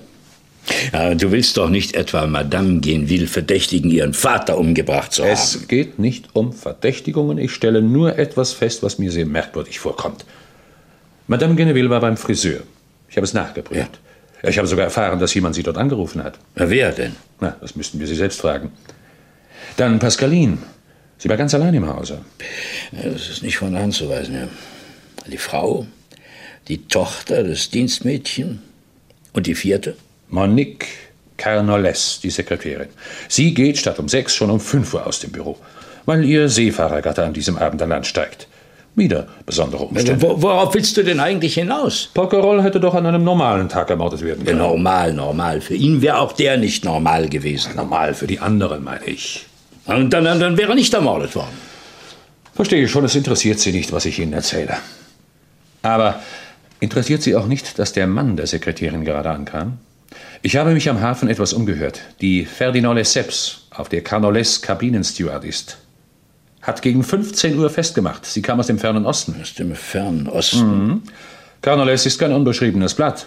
Ja, 0.93 1.15
du 1.15 1.31
willst 1.31 1.57
doch 1.57 1.69
nicht 1.69 1.95
etwa 1.95 2.27
Madame 2.27 2.81
Genville 2.81 3.27
verdächtigen, 3.27 3.91
ihren 3.91 4.15
Vater 4.15 4.59
umgebracht 4.59 5.13
zu 5.13 5.23
haben. 5.23 5.33
Es 5.33 5.69
geht 5.69 5.99
nicht 5.99 6.31
um 6.35 6.53
Verdächtigungen. 6.53 7.39
Ich 7.39 7.53
stelle 7.53 7.83
nur 7.83 8.19
etwas 8.19 8.53
fest, 8.53 8.83
was 8.83 8.99
mir 8.99 9.13
sehr 9.13 9.27
merkwürdig 9.27 9.79
vorkommt. 9.79 10.25
Madame 11.29 11.55
Geneville 11.55 11.91
war 11.91 12.01
beim 12.01 12.17
Friseur. 12.17 12.61
Ich 13.09 13.17
habe 13.17 13.25
es 13.25 13.35
nachgeprüft. 13.35 14.01
Ja. 14.43 14.49
Ich 14.49 14.59
habe 14.59 14.69
sogar 14.69 14.85
erfahren, 14.85 15.19
dass 15.19 15.35
jemand 15.35 15.55
sie 15.55 15.63
dort 15.63 15.79
angerufen 15.79 16.23
hat. 16.23 16.39
Ja, 16.57 16.71
wer 16.71 16.93
denn? 16.93 17.17
Na, 17.41 17.57
das 17.61 17.75
müssten 17.75 17.99
wir 17.99 18.07
sie 18.07 18.15
selbst 18.15 18.41
fragen. 18.41 18.71
Dann 19.77 19.99
Pascaline. 19.99 20.59
Sie 21.19 21.29
war 21.29 21.37
ganz 21.37 21.55
allein 21.55 21.75
im 21.75 21.89
Hause. 21.89 22.21
Das 22.93 23.29
ist 23.29 23.43
nicht 23.43 23.57
von 23.57 23.73
der 23.73 23.83
Hand 23.83 23.95
zu 23.95 24.09
weisen. 24.09 24.35
Ja. 24.35 24.49
Die 25.27 25.39
Frau, 25.39 25.87
die 26.69 26.87
Tochter, 26.87 27.43
das 27.43 27.71
Dienstmädchen 27.71 28.63
und 29.33 29.47
die 29.47 29.55
vierte? 29.55 29.97
Monique 30.29 30.87
Carnoles, 31.37 32.21
die 32.23 32.31
Sekretärin. 32.31 32.89
Sie 33.29 33.55
geht 33.55 33.79
statt 33.79 33.99
um 33.99 34.09
sechs 34.09 34.35
schon 34.35 34.51
um 34.51 34.61
fünf 34.61 34.95
Uhr 34.95 35.07
aus 35.07 35.21
dem 35.21 35.33
Büro, 35.33 35.59
weil 36.07 36.25
ihr 36.25 36.49
Seefahrergatte 36.49 37.25
an 37.25 37.33
diesem 37.33 37.59
Abend 37.59 37.83
an 37.83 37.91
Land 37.91 38.07
steigt. 38.07 38.49
Wieder 38.95 39.29
besondere 39.45 39.85
Umstände. 39.85 40.23
Wo, 40.23 40.41
worauf 40.41 40.73
willst 40.73 40.97
du 40.97 41.03
denn 41.03 41.21
eigentlich 41.21 41.55
hinaus? 41.55 42.09
Porquerolles 42.15 42.65
hätte 42.65 42.81
doch 42.81 42.95
an 42.95 43.05
einem 43.05 43.25
normalen 43.25 43.69
Tag 43.69 43.91
ermordet 43.91 44.23
werden 44.23 44.43
können. 44.47 44.59
Ja, 44.59 44.67
normal, 44.67 45.13
normal. 45.13 45.61
Für 45.61 45.75
ihn 45.75 46.01
wäre 46.01 46.19
auch 46.19 46.33
der 46.33 46.57
nicht 46.57 46.83
normal 46.87 47.29
gewesen. 47.29 47.77
Normal 47.77 48.15
für 48.15 48.27
die 48.27 48.39
anderen, 48.39 48.83
meine 48.83 49.05
ich. 49.05 49.45
Und 49.85 50.11
dann, 50.11 50.25
dann 50.25 50.57
wäre 50.57 50.71
er 50.71 50.75
nicht 50.75 50.95
ermordet 50.95 51.37
worden. 51.37 51.53
Verstehe 52.55 52.89
schon, 52.89 53.05
es 53.05 53.15
interessiert 53.15 53.61
Sie 53.61 53.71
nicht, 53.71 53.93
was 53.93 54.07
ich 54.07 54.19
Ihnen 54.19 54.33
erzähle. 54.33 54.79
Aber 55.83 56.21
interessiert 56.81 57.23
Sie 57.23 57.37
auch 57.37 57.47
nicht, 57.47 57.79
dass 57.79 57.93
der 57.93 58.07
Mann 58.07 58.39
der 58.39 58.47
Sekretärin 58.47 59.05
gerade 59.05 59.29
ankam? 59.29 59.77
Ich 60.47 60.55
habe 60.55 60.71
mich 60.71 60.89
am 60.89 61.01
Hafen 61.01 61.29
etwas 61.29 61.53
umgehört. 61.53 62.03
Die 62.21 62.45
Ferdinand 62.45 62.95
Lesseps, 62.95 63.67
auf 63.71 63.89
der 63.89 64.05
Carnoles 64.05 64.63
Kabinensteward 64.63 65.43
ist, 65.45 65.79
hat 66.63 66.83
gegen 66.83 67.03
15 67.03 67.59
Uhr 67.59 67.69
festgemacht. 67.69 68.25
Sie 68.25 68.43
kam 68.43 68.61
aus 68.61 68.69
dem 68.69 68.79
fernen 68.79 69.07
Osten. 69.07 69.35
Aus 69.43 69.55
dem 69.55 69.75
fernen 69.75 70.29
Osten? 70.29 70.87
Mhm. 70.87 71.03
Carnoles 71.63 72.07
ist 72.07 72.21
kein 72.21 72.31
unbeschriebenes 72.31 72.95
Blatt. 72.95 73.27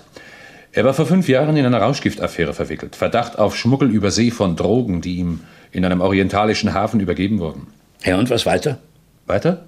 Er 0.72 0.86
war 0.86 0.94
vor 0.94 1.08
fünf 1.08 1.28
Jahren 1.28 1.58
in 1.58 1.66
einer 1.66 1.82
Rauschgiftaffäre 1.82 2.54
verwickelt. 2.54 2.96
Verdacht 2.96 3.38
auf 3.38 3.58
Schmuggel 3.58 3.92
über 3.92 4.12
See 4.12 4.32
von 4.32 4.56
Drogen, 4.56 5.02
die 5.02 5.18
ihm 5.18 5.42
in 5.74 5.84
einem 5.84 6.00
orientalischen 6.00 6.74
Hafen 6.74 7.02
übergeben 7.02 7.40
wurden. 7.40 7.68
Ja, 8.06 8.18
und 8.18 8.30
was 8.30 8.46
weiter? 8.46 8.78
Weiter? 9.26 9.66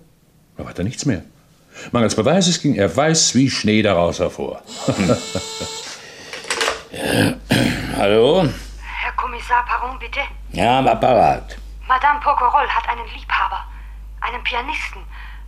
Na, 0.57 0.63
weiter 0.63 0.85
nichts 0.85 1.05
mehr. 1.05 1.21
Mangels 1.91 2.15
Beweises 2.15 2.61
ging 2.61 2.75
er 2.75 2.95
weiß 2.95 3.35
wie 3.35 3.49
Schnee 3.49 3.81
daraus 3.81 4.19
hervor. 4.19 4.61
ja. 6.91 7.33
Hallo? 7.97 8.47
Herr 9.01 9.11
Kommissar 9.13 9.65
Paron, 9.65 9.97
bitte. 9.99 10.19
Ja, 10.51 10.79
am 10.79 10.87
Apparat. 10.87 11.57
Madame 11.87 12.19
Pocorol 12.19 12.67
hat 12.67 12.87
einen 12.89 13.05
Liebhaber, 13.07 13.65
einen 14.21 14.43
Pianisten, 14.43 15.03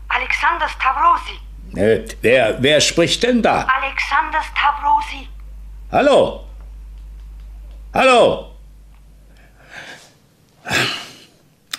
Alexander 0.09 0.67
Stavrosi. 0.67 1.39
Äh, 1.75 2.05
wer, 2.21 2.61
wer 2.61 2.81
spricht 2.81 3.23
denn 3.23 3.41
da? 3.41 3.65
Alexander 3.65 4.41
Stavrosi. 4.43 5.27
Hallo? 5.91 6.43
Hallo? 7.93 8.51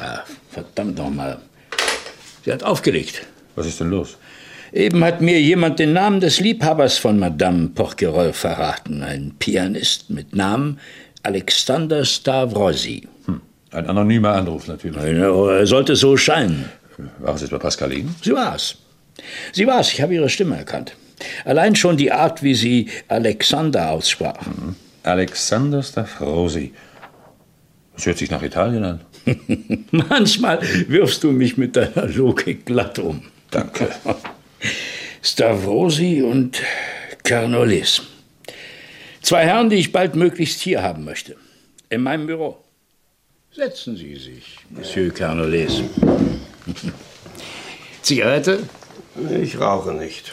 Ah, 0.00 0.20
verdammt 0.50 0.98
nochmal. 0.98 1.40
Sie 2.44 2.52
hat 2.52 2.62
aufgelegt. 2.62 3.26
Was 3.54 3.66
ist 3.66 3.80
denn 3.80 3.90
los? 3.90 4.18
Eben 4.74 5.04
hat 5.04 5.20
mir 5.20 5.40
jemand 5.40 5.78
den 5.78 5.92
Namen 5.92 6.18
des 6.18 6.40
Liebhabers 6.40 6.98
von 6.98 7.16
Madame 7.16 7.68
Porquerolles 7.68 8.36
verraten. 8.36 9.04
Ein 9.04 9.36
Pianist 9.38 10.10
mit 10.10 10.34
Namen 10.34 10.80
Alexander 11.22 12.04
Stavrosi. 12.04 13.06
Hm. 13.26 13.40
Ein 13.70 13.86
anonymer 13.86 14.32
Anruf 14.32 14.66
natürlich. 14.66 15.00
Er 15.00 15.66
sollte 15.68 15.94
so 15.94 16.16
scheinen. 16.16 16.64
War 17.20 17.36
es 17.36 17.42
etwa 17.42 17.58
Pascaline? 17.58 18.08
Sie 18.20 18.32
war's. 18.32 18.76
Sie 19.52 19.64
war's. 19.64 19.92
Ich 19.92 20.02
habe 20.02 20.12
ihre 20.12 20.28
Stimme 20.28 20.56
erkannt. 20.56 20.96
Allein 21.44 21.76
schon 21.76 21.96
die 21.96 22.10
Art, 22.10 22.42
wie 22.42 22.56
sie 22.56 22.88
Alexander 23.06 23.92
aussprach. 23.92 24.44
Mhm. 24.44 24.74
Alexander 25.04 25.84
Stavrosi. 25.84 26.74
Das 27.94 28.06
hört 28.06 28.18
sich 28.18 28.30
nach 28.32 28.42
Italien 28.42 28.82
an. 28.82 29.00
Manchmal 29.92 30.58
wirfst 30.88 31.22
du 31.22 31.30
mich 31.30 31.56
mit 31.56 31.76
deiner 31.76 32.08
Logik 32.08 32.66
glatt 32.66 32.98
um. 32.98 33.22
Danke. 33.52 33.88
Stavrosi 35.24 36.20
und 36.20 36.62
Carnolis. 37.22 38.02
Zwei 39.22 39.46
Herren, 39.46 39.70
die 39.70 39.76
ich 39.76 39.90
baldmöglichst 39.90 40.60
hier 40.60 40.82
haben 40.82 41.06
möchte. 41.06 41.36
In 41.88 42.02
meinem 42.02 42.26
Büro. 42.26 42.58
Setzen 43.50 43.96
Sie 43.96 44.16
sich, 44.16 44.58
Monsieur 44.68 45.10
Carnolis. 45.14 45.80
Zigarette? 48.02 48.64
Ich 49.40 49.58
rauche 49.58 49.94
nicht. 49.94 50.30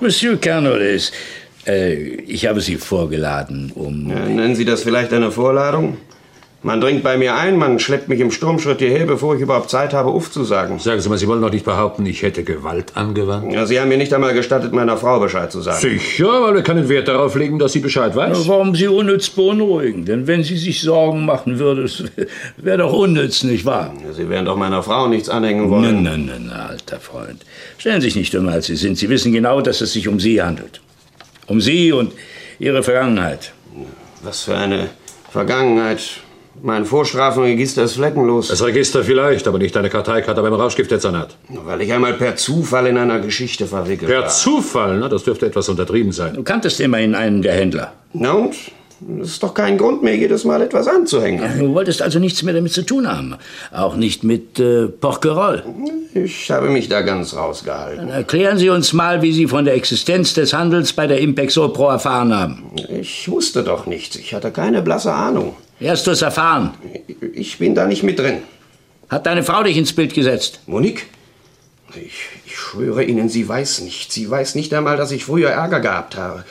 Monsieur 0.00 0.40
Carnolis, 0.40 1.12
äh, 1.66 1.92
ich 1.92 2.46
habe 2.46 2.62
Sie 2.62 2.76
vorgeladen, 2.76 3.70
um. 3.74 4.08
Ja, 4.08 4.24
nennen 4.24 4.54
Sie 4.54 4.64
das 4.64 4.82
vielleicht 4.82 5.12
eine 5.12 5.30
Vorladung? 5.30 5.98
Man 6.64 6.80
dringt 6.80 7.02
bei 7.02 7.18
mir 7.18 7.34
ein, 7.34 7.58
man 7.58 7.80
schleppt 7.80 8.08
mich 8.08 8.20
im 8.20 8.30
Sturmschritt 8.30 8.78
hierher, 8.78 9.04
bevor 9.04 9.34
ich 9.34 9.40
überhaupt 9.40 9.68
Zeit 9.68 9.92
habe, 9.92 10.10
aufzusagen. 10.10 10.78
Sagen 10.78 11.00
Sie 11.00 11.08
mal, 11.08 11.18
Sie 11.18 11.26
wollen 11.26 11.42
doch 11.42 11.50
nicht 11.50 11.64
behaupten, 11.64 12.06
ich 12.06 12.22
hätte 12.22 12.44
Gewalt 12.44 12.96
angewandt? 12.96 13.52
Ja, 13.52 13.66
Sie 13.66 13.80
haben 13.80 13.88
mir 13.88 13.96
nicht 13.96 14.14
einmal 14.14 14.32
gestattet, 14.32 14.72
meiner 14.72 14.96
Frau 14.96 15.18
Bescheid 15.18 15.50
zu 15.50 15.60
sagen. 15.60 15.80
Sicher, 15.80 16.40
weil 16.40 16.54
wir 16.54 16.62
keinen 16.62 16.88
Wert 16.88 17.08
darauf 17.08 17.34
legen, 17.34 17.58
dass 17.58 17.72
sie 17.72 17.80
Bescheid 17.80 18.14
weiß. 18.14 18.46
Ja, 18.46 18.48
warum 18.48 18.76
Sie 18.76 18.86
unnütz 18.86 19.28
beunruhigen? 19.30 20.04
Denn 20.04 20.28
wenn 20.28 20.44
sie 20.44 20.56
sich 20.56 20.80
Sorgen 20.82 21.24
machen 21.24 21.58
würde, 21.58 21.82
es 21.82 22.04
wäre 22.56 22.78
doch 22.78 22.92
unnütz, 22.92 23.42
nicht 23.42 23.64
wahr? 23.64 23.92
Ja, 24.06 24.12
sie 24.12 24.28
werden 24.28 24.46
doch 24.46 24.56
meiner 24.56 24.84
Frau 24.84 25.08
nichts 25.08 25.28
anhängen 25.28 25.68
wollen. 25.68 26.04
Nein, 26.04 26.26
nein, 26.26 26.46
nein, 26.46 26.56
alter 26.56 27.00
Freund. 27.00 27.44
Stellen 27.76 28.00
Sie 28.00 28.06
sich 28.06 28.14
nicht 28.14 28.34
dümmer, 28.34 28.52
als 28.52 28.66
Sie 28.66 28.76
sind. 28.76 28.96
Sie 28.96 29.08
wissen 29.08 29.32
genau, 29.32 29.62
dass 29.62 29.80
es 29.80 29.94
sich 29.94 30.06
um 30.06 30.20
Sie 30.20 30.40
handelt. 30.40 30.80
Um 31.48 31.60
Sie 31.60 31.90
und 31.90 32.12
Ihre 32.60 32.84
Vergangenheit. 32.84 33.52
Was 34.22 34.44
für 34.44 34.56
eine 34.56 34.90
Vergangenheit. 35.32 36.21
Mein 36.64 36.84
Vorstrafenregister 36.84 37.82
ist 37.82 37.94
fleckenlos. 37.94 38.46
Das 38.46 38.62
Register 38.64 39.02
vielleicht, 39.02 39.48
aber 39.48 39.58
nicht 39.58 39.74
deine 39.74 39.90
Karteikarte 39.90 40.40
beim 40.42 40.54
Rauschgiftdezernat. 40.54 41.36
Weil 41.48 41.82
ich 41.82 41.92
einmal 41.92 42.12
per 42.12 42.36
Zufall 42.36 42.86
in 42.86 42.96
einer 42.98 43.18
Geschichte 43.18 43.66
verwickelt 43.66 44.08
Per 44.08 44.20
war. 44.20 44.28
Zufall? 44.28 44.98
Na, 45.00 45.08
das 45.08 45.24
dürfte 45.24 45.46
etwas 45.46 45.68
untertrieben 45.68 46.12
sein. 46.12 46.34
Du 46.34 46.44
kanntest 46.44 46.78
immerhin 46.78 47.16
einen 47.16 47.42
der 47.42 47.54
Händler. 47.54 47.92
Na 48.12 48.30
und? 48.34 48.54
Das 49.00 49.26
ist 49.30 49.42
doch 49.42 49.54
kein 49.54 49.76
Grund 49.76 50.04
mehr, 50.04 50.14
jedes 50.14 50.44
Mal 50.44 50.62
etwas 50.62 50.86
anzuhängen. 50.86 51.42
Du 51.58 51.74
wolltest 51.74 52.00
also 52.00 52.20
nichts 52.20 52.44
mehr 52.44 52.54
damit 52.54 52.72
zu 52.72 52.82
tun 52.86 53.10
haben. 53.10 53.34
Auch 53.72 53.96
nicht 53.96 54.22
mit 54.22 54.60
äh, 54.60 54.86
Porquerolles. 54.86 55.62
Ich 56.14 56.48
habe 56.52 56.68
mich 56.68 56.88
da 56.88 57.00
ganz 57.00 57.34
rausgehalten. 57.34 58.06
Dann 58.06 58.16
erklären 58.16 58.58
Sie 58.58 58.70
uns 58.70 58.92
mal, 58.92 59.20
wie 59.20 59.32
Sie 59.32 59.48
von 59.48 59.64
der 59.64 59.74
Existenz 59.74 60.34
des 60.34 60.52
Handels 60.52 60.92
bei 60.92 61.08
der 61.08 61.18
Impexo 61.18 61.70
Pro 61.70 61.88
erfahren 61.88 62.32
haben. 62.32 62.62
Ich 62.88 63.28
wusste 63.28 63.64
doch 63.64 63.86
nichts. 63.86 64.14
Ich 64.14 64.32
hatte 64.32 64.52
keine 64.52 64.82
blasse 64.82 65.12
Ahnung. 65.12 65.56
Wie 65.82 65.90
hast 65.90 66.06
du 66.06 66.12
es 66.12 66.22
erfahren? 66.22 66.74
Ich 67.32 67.58
bin 67.58 67.74
da 67.74 67.86
nicht 67.88 68.04
mit 68.04 68.16
drin. 68.16 68.42
Hat 69.08 69.26
deine 69.26 69.42
Frau 69.42 69.64
dich 69.64 69.76
ins 69.76 69.92
Bild 69.92 70.14
gesetzt? 70.14 70.60
Monique? 70.66 71.06
Ich, 71.96 72.20
ich 72.46 72.56
schwöre 72.56 73.02
Ihnen, 73.02 73.28
sie 73.28 73.48
weiß 73.48 73.80
nicht. 73.80 74.12
Sie 74.12 74.30
weiß 74.30 74.54
nicht 74.54 74.72
einmal, 74.74 74.96
dass 74.96 75.10
ich 75.10 75.24
früher 75.24 75.50
Ärger 75.50 75.80
gehabt 75.80 76.16
habe. 76.16 76.44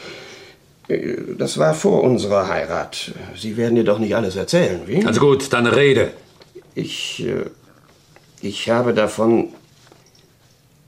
Äh, 0.90 1.14
Das 1.38 1.58
war 1.58 1.74
vor 1.74 2.04
unserer 2.04 2.50
Heirat. 2.50 3.14
Sie 3.38 3.56
werden 3.56 3.78
ihr 3.78 3.86
doch 3.86 4.00
nicht 4.00 4.18
alles 4.18 4.36
erzählen, 4.36 4.82
wie? 4.86 5.06
Also 5.06 5.22
gut, 5.22 5.54
dann 5.54 5.66
rede. 5.66 6.12
Ich. 6.76 7.24
Äh, 7.26 7.46
ich 8.42 8.70
habe 8.70 8.94
davon 8.94 9.48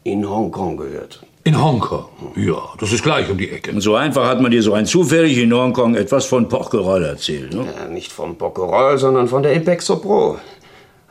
in 0.03 0.29
Hongkong 0.29 0.75
gehört. 0.75 1.21
In 1.45 1.61
Hongkong? 1.61 2.05
Ja, 2.37 2.73
das 2.79 2.93
ist 2.93 3.03
gleich 3.03 3.29
um 3.29 3.37
die 3.37 3.49
Ecke. 3.49 3.71
Und 3.71 3.81
so 3.81 3.95
einfach 3.95 4.25
hat 4.25 4.39
man 4.39 4.51
dir 4.51 4.63
so 4.63 4.73
ein 4.73 4.85
zufällig 4.85 5.37
in 5.37 5.53
Hongkong 5.53 5.95
etwas 5.95 6.25
von 6.25 6.47
Porquerolles 6.47 7.09
erzählt. 7.09 7.53
Ne? 7.53 7.65
Ja, 7.65 7.87
nicht 7.87 8.13
vom 8.13 8.37
Bocquerolles, 8.37 9.01
sondern 9.01 9.27
von 9.27 9.43
der 9.43 9.51
Impexo 9.51 9.97
Pro. 9.97 10.37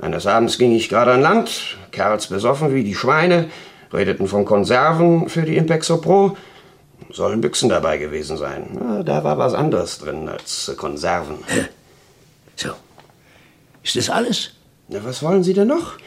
Eines 0.01 0.27
Abends 0.27 0.57
ging 0.57 0.73
ich 0.73 0.89
gerade 0.89 1.13
an 1.13 1.21
Land, 1.21 1.77
Kerls 1.91 2.29
besoffen 2.29 2.75
wie 2.75 2.83
die 2.83 2.95
Schweine, 2.95 3.51
redeten 3.93 4.27
von 4.27 4.47
Konserven 4.47 5.29
für 5.29 5.43
die 5.43 5.57
Impexo 5.57 5.99
Pro. 5.99 6.35
Sollen 7.11 7.43
Büchsen 7.43 7.69
dabei 7.69 7.99
gewesen 7.99 8.39
sein. 8.39 8.71
Na, 8.73 9.03
da 9.03 9.23
war 9.23 9.37
was 9.37 9.53
anderes 9.53 9.99
drin 9.99 10.31
als 10.31 10.69
äh, 10.69 10.75
Konserven. 10.75 11.37
So. 12.57 12.71
Ist 13.83 13.97
das 13.97 14.09
alles? 14.09 14.53
Na, 14.89 15.01
was 15.05 15.23
wollen 15.23 15.43
Sie 15.43 15.53
denn 15.53 15.69
noch? 15.69 15.99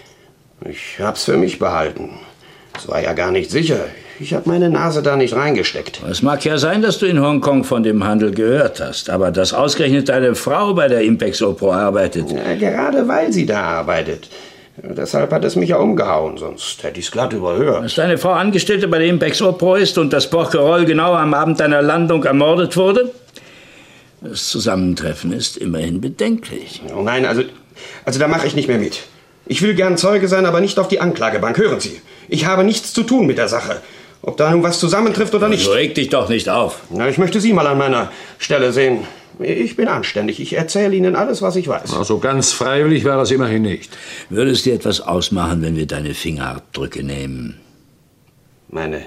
Ich 0.67 0.99
hab's 0.99 1.25
für 1.25 1.37
mich 1.37 1.59
behalten. 1.59 2.17
Es 2.75 2.87
war 2.87 3.01
ja 3.01 3.13
gar 3.13 3.29
nicht 3.29 3.51
sicher. 3.51 3.85
Ich 4.19 4.33
hab 4.33 4.45
meine 4.45 4.69
Nase 4.69 5.03
da 5.03 5.17
nicht 5.17 5.35
reingesteckt. 5.35 6.01
Es 6.09 6.21
mag 6.21 6.45
ja 6.45 6.57
sein, 6.57 6.81
dass 6.81 6.99
du 6.99 7.05
in 7.05 7.21
Hongkong 7.21 7.65
von 7.65 7.83
dem 7.83 8.05
Handel 8.05 8.31
gehört 8.31 8.79
hast, 8.79 9.09
aber 9.09 9.31
dass 9.31 9.53
ausgerechnet 9.53 10.07
deine 10.07 10.35
Frau 10.35 10.73
bei 10.73 10.87
der 10.87 11.01
Impex 11.01 11.41
Opro 11.41 11.73
arbeitet. 11.73 12.31
Ja, 12.31 12.55
gerade 12.55 13.07
weil 13.09 13.33
sie 13.33 13.45
da 13.45 13.61
arbeitet. 13.61 14.29
Deshalb 14.77 15.31
hat 15.31 15.43
es 15.43 15.55
mich 15.55 15.69
ja 15.69 15.77
umgehauen, 15.77 16.37
sonst 16.37 16.83
hätte 16.83 16.99
ich's 16.99 17.11
glatt 17.11 17.33
überhört. 17.33 17.83
Dass 17.83 17.95
deine 17.95 18.17
Frau 18.17 18.31
Angestellte 18.31 18.87
bei 18.87 18.99
der 18.99 19.07
Impex 19.07 19.41
Opro 19.41 19.75
ist 19.75 19.97
und 19.97 20.13
dass 20.13 20.29
Porquerolles 20.29 20.87
genau 20.87 21.13
am 21.13 21.33
Abend 21.33 21.59
deiner 21.59 21.81
Landung 21.81 22.23
ermordet 22.23 22.77
wurde? 22.77 23.11
Das 24.21 24.47
Zusammentreffen 24.47 25.33
ist 25.33 25.57
immerhin 25.57 25.99
bedenklich. 25.99 26.81
Oh 26.95 27.01
nein, 27.01 27.25
also, 27.25 27.43
also 28.05 28.19
da 28.19 28.27
mache 28.27 28.47
ich 28.47 28.55
nicht 28.55 28.67
mehr 28.67 28.79
mit. 28.79 29.03
Ich 29.45 29.61
will 29.61 29.75
gern 29.75 29.97
Zeuge 29.97 30.27
sein, 30.27 30.45
aber 30.45 30.61
nicht 30.61 30.79
auf 30.79 30.87
die 30.87 30.99
Anklagebank. 30.99 31.57
Hören 31.57 31.79
Sie, 31.79 32.01
ich 32.27 32.45
habe 32.45 32.63
nichts 32.63 32.93
zu 32.93 33.03
tun 33.03 33.27
mit 33.27 33.37
der 33.37 33.47
Sache. 33.47 33.81
Ob 34.27 34.37
da 34.37 34.49
nun 34.49 34.63
was 34.63 34.79
zusammentrifft 34.79 35.35
oder 35.35 35.49
nicht. 35.49 35.65
So 35.65 35.71
reg 35.71 35.93
dich 35.93 36.09
doch 36.09 36.29
nicht 36.29 36.49
auf. 36.49 36.81
Na, 36.89 37.07
ich 37.07 37.19
möchte 37.19 37.39
Sie 37.39 37.53
mal 37.53 37.67
an 37.67 37.77
meiner 37.77 38.11
Stelle 38.39 38.73
sehen. 38.73 39.01
Ich 39.37 39.75
bin 39.75 39.87
anständig. 39.87 40.39
Ich 40.39 40.53
erzähle 40.53 40.95
Ihnen 40.95 41.15
alles, 41.15 41.43
was 41.43 41.55
ich 41.55 41.67
weiß. 41.67 41.93
Also 41.93 42.17
ganz 42.17 42.51
freiwillig 42.51 43.05
war 43.05 43.21
es 43.21 43.29
immerhin 43.29 43.61
nicht. 43.61 43.95
Würde 44.31 44.49
es 44.49 44.63
dir 44.63 44.73
etwas 44.73 44.99
ausmachen, 44.99 45.61
wenn 45.61 45.75
wir 45.75 45.85
deine 45.85 46.15
Fingerabdrücke 46.15 47.03
nehmen? 47.03 47.59
Meine 48.69 49.05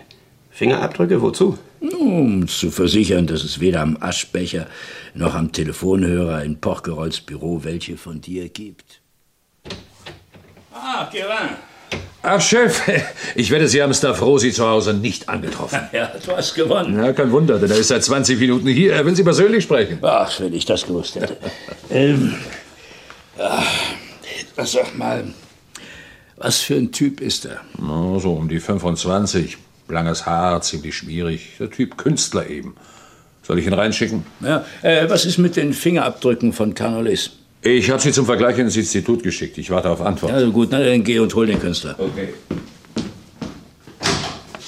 Fingerabdrücke? 0.50 1.20
Wozu? 1.20 1.58
Um 1.80 2.42
uns 2.42 2.58
zu 2.58 2.70
versichern, 2.70 3.26
dass 3.26 3.42
es 3.42 3.58
weder 3.58 3.80
am 3.80 3.96
Aschbecher 4.00 4.68
noch 5.14 5.34
am 5.34 5.50
Telefonhörer 5.50 6.44
in 6.44 6.60
Porquerolles 6.60 7.22
Büro 7.22 7.64
welche 7.64 7.96
von 7.96 8.20
dir 8.20 8.48
gibt. 8.50 9.00
Ah, 10.72 11.08
Gerin. 11.10 11.56
Ach, 12.22 12.40
Chef, 12.40 12.82
ich 13.34 13.50
wette, 13.50 13.68
Sie 13.68 13.80
haben 13.82 13.94
Stavrosi 13.94 14.52
zu 14.52 14.66
Hause 14.66 14.94
nicht 14.94 15.28
angetroffen. 15.28 15.80
Ja, 15.92 16.10
du 16.24 16.36
hast 16.36 16.54
gewonnen. 16.54 17.02
Ja, 17.02 17.12
kein 17.12 17.30
Wunder, 17.30 17.58
denn 17.58 17.70
er 17.70 17.78
ist 17.78 17.88
seit 17.88 18.02
20 18.04 18.38
Minuten 18.40 18.68
hier. 18.68 18.92
Er 18.94 19.04
will 19.06 19.14
Sie 19.14 19.22
persönlich 19.22 19.64
sprechen. 19.64 19.98
Ach, 20.02 20.40
wenn 20.40 20.52
ich 20.52 20.64
das 20.64 20.86
gewusst 20.86 21.14
hätte. 21.14 21.36
ähm, 21.90 22.34
ja, 23.38 23.62
sag 24.64 24.96
mal, 24.96 25.24
was 26.36 26.58
für 26.58 26.74
ein 26.74 26.92
Typ 26.92 27.20
ist 27.20 27.44
er? 27.46 27.60
Na, 27.78 28.18
so 28.18 28.32
um 28.32 28.48
die 28.48 28.60
25. 28.60 29.56
Langes 29.88 30.26
Haar, 30.26 30.60
ziemlich 30.60 30.96
schwierig. 30.96 31.52
Der 31.58 31.70
Typ 31.70 31.96
Künstler 31.96 32.48
eben. 32.48 32.76
Soll 33.42 33.58
ich 33.58 33.66
ihn 33.66 33.72
reinschicken? 33.72 34.26
Ja, 34.40 34.64
äh, 34.82 35.08
was 35.08 35.24
ist 35.24 35.38
mit 35.38 35.56
den 35.56 35.72
Fingerabdrücken 35.72 36.52
von 36.52 36.74
Canolis? 36.74 37.30
Ich 37.62 37.90
habe 37.90 38.00
sie 38.00 38.12
zum 38.12 38.24
Vergleich 38.24 38.56
ins 38.58 38.76
Institut 38.76 39.22
geschickt. 39.22 39.58
Ich 39.58 39.70
warte 39.70 39.90
auf 39.90 40.00
Antwort. 40.00 40.32
Also 40.32 40.52
gut, 40.52 40.68
na, 40.70 40.78
dann 40.78 41.02
geh 41.02 41.18
und 41.18 41.34
hol 41.34 41.46
den 41.46 41.58
Künstler. 41.60 41.96
Okay. 41.98 42.28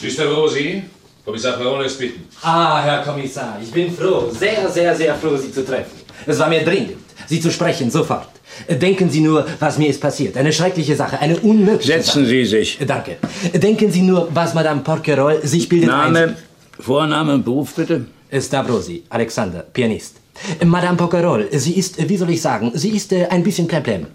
Sister 0.00 0.26
Rosi, 0.32 0.82
Kommissar 1.24 1.52
Perron 1.52 1.82
lässt 1.82 1.98
bitten. 1.98 2.22
Ah, 2.42 2.82
Herr 2.82 3.02
Kommissar, 3.02 3.58
ich 3.62 3.70
bin 3.70 3.92
froh, 3.92 4.30
sehr, 4.32 4.68
sehr, 4.68 4.96
sehr 4.96 5.14
froh, 5.14 5.36
Sie 5.36 5.52
zu 5.52 5.64
treffen. 5.64 5.92
Es 6.26 6.38
war 6.38 6.48
mir 6.48 6.64
dringend, 6.64 6.96
Sie 7.26 7.40
zu 7.40 7.50
sprechen, 7.50 7.90
sofort. 7.90 8.28
Denken 8.68 9.08
Sie 9.10 9.20
nur, 9.20 9.46
was 9.60 9.78
mir 9.78 9.88
ist 9.88 10.00
passiert. 10.00 10.36
Eine 10.36 10.52
schreckliche 10.52 10.96
Sache, 10.96 11.20
eine 11.20 11.38
unmögliche 11.38 11.92
Setzen 11.92 12.24
Sache. 12.24 12.26
Sie 12.26 12.44
sich. 12.44 12.78
Danke. 12.86 13.18
Denken 13.54 13.92
Sie 13.92 14.02
nur, 14.02 14.28
was 14.34 14.54
Madame 14.54 14.80
Porquerolles 14.80 15.50
sich 15.50 15.68
bildet 15.68 15.88
Name. 15.90 16.36
Vorname 16.78 17.34
und 17.34 17.44
Beruf 17.44 17.74
bitte? 17.74 18.06
Stavrosi, 18.32 19.04
Alexander, 19.10 19.60
Pianist. 19.60 20.19
Madame 20.64 20.96
Porquerolles, 20.96 21.64
sie 21.64 21.74
ist, 21.74 22.08
wie 22.08 22.16
soll 22.16 22.30
ich 22.30 22.40
sagen, 22.40 22.72
sie 22.74 22.90
ist 22.90 23.12
äh, 23.12 23.26
ein 23.26 23.42
bisschen 23.42 23.66
plemplem. 23.66 24.06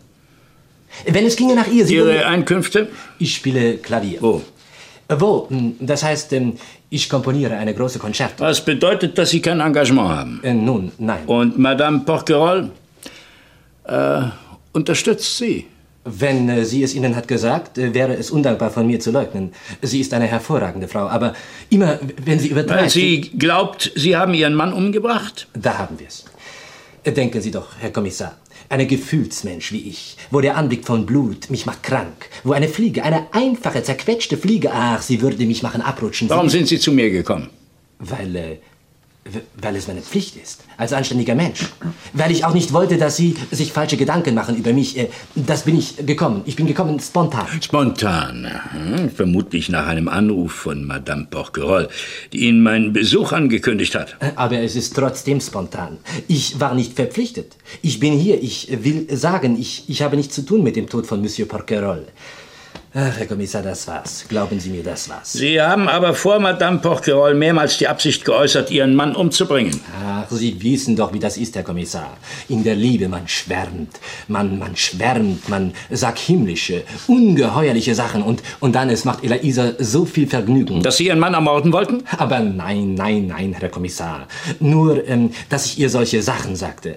Wenn 1.06 1.26
es 1.26 1.36
ginge 1.36 1.56
nach 1.56 1.68
ihr... 1.68 1.86
Sie 1.86 1.96
Ihre 1.96 2.26
Einkünfte? 2.26 2.88
Ich 3.20 3.36
spiele 3.36 3.78
Klavier. 3.78 4.22
Wo? 4.22 4.42
Wo? 5.10 5.48
Hm, 5.50 5.76
Das 5.80 6.04
heißt, 6.04 6.32
ähm, 6.34 6.54
ich 6.90 7.10
komponiere 7.10 7.56
eine 7.58 7.74
große 7.74 8.00
Konzerte. 8.00 8.42
Was 8.44 8.64
bedeutet, 8.64 9.18
dass 9.18 9.30
Sie 9.32 9.42
kein 9.42 9.60
Engagement 9.60 10.10
haben? 10.10 10.40
Äh, 10.44 10.54
nun, 10.54 10.92
nein. 10.98 11.26
Und 11.28 11.58
Madame 11.58 12.00
Porquerolles 12.00 12.70
äh, 13.86 14.22
unterstützt 14.74 15.38
Sie? 15.38 15.68
Wenn 16.08 16.48
äh, 16.50 16.66
sie 16.66 16.84
es 16.84 16.94
Ihnen 16.94 17.16
hat 17.16 17.28
gesagt, 17.28 17.80
äh, 17.80 17.94
wäre 17.96 18.14
es 18.14 18.30
undankbar 18.30 18.70
von 18.70 18.86
mir 18.86 19.00
zu 19.00 19.12
leugnen. 19.12 19.54
Sie 19.82 20.00
ist 20.00 20.14
eine 20.14 20.28
hervorragende 20.28 20.88
Frau, 20.88 21.08
aber 21.08 21.34
immer, 21.72 22.00
wenn 22.24 22.40
sie 22.40 22.52
Weil 22.56 22.64
übertreibt... 22.64 22.92
sie 22.92 23.22
glaubt, 23.22 23.92
Sie 23.96 24.16
haben 24.16 24.36
Ihren 24.36 24.54
Mann 24.54 24.72
umgebracht? 24.72 25.48
Da 25.54 25.80
haben 25.80 26.00
wir 26.00 26.08
es. 26.08 26.26
Denken 27.06 27.42
Sie 27.42 27.52
doch, 27.52 27.70
Herr 27.80 27.92
Kommissar, 27.92 28.38
ein 28.70 28.88
Gefühlsmensch 28.88 29.72
wie 29.72 29.90
ich, 29.90 30.18
wo 30.32 30.42
der 30.42 30.58
Anblick 30.58 30.86
von 30.86 31.06
Blut 31.06 31.50
mich 31.50 31.66
macht 31.66 31.84
krank, 31.84 32.30
wo 32.44 32.54
eine 32.54 32.68
Fliege, 32.68 33.04
eine 33.04 33.28
einfache, 33.32 33.84
zerquetschte 33.84 34.38
Fliege, 34.38 34.72
ach, 34.72 35.02
sie 35.02 35.22
würde 35.22 35.44
mich 35.46 35.64
machen 35.64 35.82
abrutschen. 35.82 36.30
Warum 36.30 36.50
sind 36.50 36.68
Sie 36.68 36.80
zu 36.80 36.92
mir 36.92 37.10
gekommen? 37.10 37.50
Weil, 38.00 38.36
äh, 38.36 38.58
weil 39.60 39.76
es 39.76 39.88
meine 39.88 40.02
Pflicht 40.02 40.36
ist, 40.36 40.64
als 40.78 40.94
anständiger 40.94 41.34
Mensch. 41.34 41.62
Weil 42.14 42.32
ich 42.32 42.46
auch 42.46 42.54
nicht 42.54 42.74
wollte, 42.74 42.98
dass 42.98 43.18
Sie 43.18 43.36
sich 43.50 43.72
falsche 43.72 43.98
Gedanken 43.98 44.36
machen 44.36 44.56
über 44.56 44.72
mich. 44.72 44.98
Äh, 44.98 45.10
das 45.36 45.64
bin 45.64 45.80
ich 45.80 45.98
gekommen. 46.06 46.44
Ich 46.46 46.56
bin 46.56 46.68
gekommen 46.68 47.00
spontan. 47.00 47.48
Spontan. 47.62 48.48
Hm, 48.72 49.10
vermutlich 49.10 49.70
nach 49.70 49.88
einem 49.88 50.08
Anruf 50.10 50.52
von 50.52 50.86
Madame 50.86 51.26
Porquerolles, 51.30 51.90
die 52.34 52.48
Ihnen 52.48 52.62
meinen 52.62 52.94
Besuch 52.94 53.32
angekündigt 53.32 53.96
hat. 53.96 54.16
Äh, 54.20 54.32
Aber 54.36 54.60
es 54.60 54.76
ist 54.76 54.96
trotzdem 54.96 55.42
spontan. 55.42 55.98
Ich 56.28 56.60
war 56.60 56.76
nicht 56.76 56.94
verpflichtet. 56.94 57.58
Ich 57.82 58.00
bin 58.00 58.14
hier. 58.14 58.42
Ich 58.44 58.68
will 58.84 59.08
sagen, 59.16 59.60
ich, 59.60 59.86
ich 59.88 60.04
habe 60.04 60.18
nichts 60.18 60.36
zu 60.36 60.44
tun 60.44 60.62
mit 60.62 60.76
dem 60.76 60.88
Tod 60.88 61.08
von 61.08 61.22
Monsieur 61.22 61.48
Porquerolles. 61.48 62.06
Ach, 62.98 63.18
Herr 63.18 63.28
Kommissar, 63.28 63.62
das 63.62 63.86
war's. 63.90 64.24
Glauben 64.30 64.58
Sie 64.58 64.70
mir, 64.70 64.82
das 64.82 65.10
war's. 65.10 65.34
Sie 65.34 65.62
haben 65.62 65.90
aber 65.90 66.14
vor 66.14 66.40
Madame 66.40 66.80
Porquerolles 66.80 67.38
mehrmals 67.38 67.78
die 67.78 67.90
Absicht 67.90 68.24
geäußert, 68.24 68.72
Ihren 68.72 68.96
Mann 68.96 69.18
umzubringen. 69.18 69.82
Ach, 70.02 70.32
Sie 70.32 70.64
wissen 70.64 70.96
doch, 70.96 71.12
wie 71.12 71.20
das 71.20 71.36
ist, 71.36 71.58
Herr 71.58 71.64
Kommissar. 71.64 72.16
In 72.48 72.64
der 72.64 72.76
Liebe, 72.76 73.10
man 73.10 73.28
schwärmt. 73.28 74.00
Man, 74.30 74.58
man 74.58 74.78
schwärmt, 74.78 75.50
man 75.50 75.74
sagt 75.92 76.20
himmlische, 76.20 76.84
ungeheuerliche 77.08 77.94
Sachen. 77.96 78.22
Und, 78.24 78.42
und 78.62 78.74
dann, 78.76 78.90
es 78.90 79.04
macht 79.04 79.26
Elisa 79.26 79.74
so 79.78 80.06
viel 80.06 80.28
Vergnügen. 80.28 80.82
Dass 80.82 80.96
Sie 80.96 81.08
Ihren 81.08 81.20
Mann 81.20 81.34
ermorden 81.34 81.74
wollten? 81.74 82.06
Aber 82.18 82.40
nein, 82.40 82.94
nein, 82.94 83.28
nein, 83.28 83.58
Herr 83.60 83.68
Kommissar. 83.68 84.30
Nur, 84.62 85.06
ähm, 85.06 85.32
dass 85.50 85.66
ich 85.66 85.80
ihr 85.80 85.90
solche 85.90 86.22
Sachen 86.22 86.56
sagte. 86.56 86.96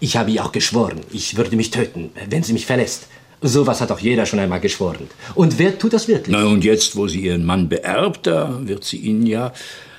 Ich 0.00 0.16
habe 0.16 0.32
ihr 0.32 0.44
auch 0.44 0.50
geschworen, 0.50 1.02
ich 1.12 1.36
würde 1.36 1.54
mich 1.54 1.70
töten, 1.70 2.10
wenn 2.28 2.42
sie 2.42 2.52
mich 2.52 2.66
verlässt. 2.66 3.06
Sowas 3.48 3.80
hat 3.80 3.90
auch 3.92 4.00
jeder 4.00 4.26
schon 4.26 4.38
einmal 4.38 4.60
geschworen. 4.60 5.08
Und 5.34 5.58
wer 5.58 5.78
tut 5.78 5.92
das 5.92 6.08
wirklich? 6.08 6.36
Na, 6.36 6.44
und 6.44 6.64
jetzt, 6.64 6.96
wo 6.96 7.06
sie 7.08 7.20
Ihren 7.20 7.44
Mann 7.44 7.68
beerbt, 7.68 8.26
da 8.26 8.58
wird 8.62 8.84
sie 8.84 8.98
Ihnen 8.98 9.26
ja 9.26 9.52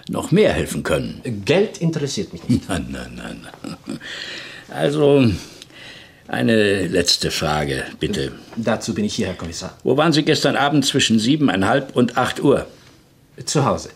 noch 0.09 0.31
mehr 0.31 0.53
helfen 0.53 0.83
können. 0.83 1.21
Geld 1.45 1.77
interessiert 1.79 2.33
mich 2.33 2.47
nicht. 2.47 2.69
Nein, 2.69 2.87
nein, 2.91 3.41
nein. 3.43 3.99
Also, 4.69 5.29
eine 6.27 6.87
letzte 6.87 7.31
Frage, 7.31 7.85
bitte. 7.99 8.33
Dazu 8.57 8.93
bin 8.93 9.05
ich 9.05 9.15
hier, 9.15 9.27
Herr 9.27 9.35
Kommissar. 9.35 9.77
Wo 9.83 9.95
waren 9.95 10.11
Sie 10.11 10.23
gestern 10.23 10.55
Abend 10.55 10.85
zwischen 10.85 11.19
siebeneinhalb 11.19 11.95
und 11.95 12.17
acht 12.17 12.41
Uhr? 12.41 12.67
Zu 13.45 13.65
Hause. 13.65 13.89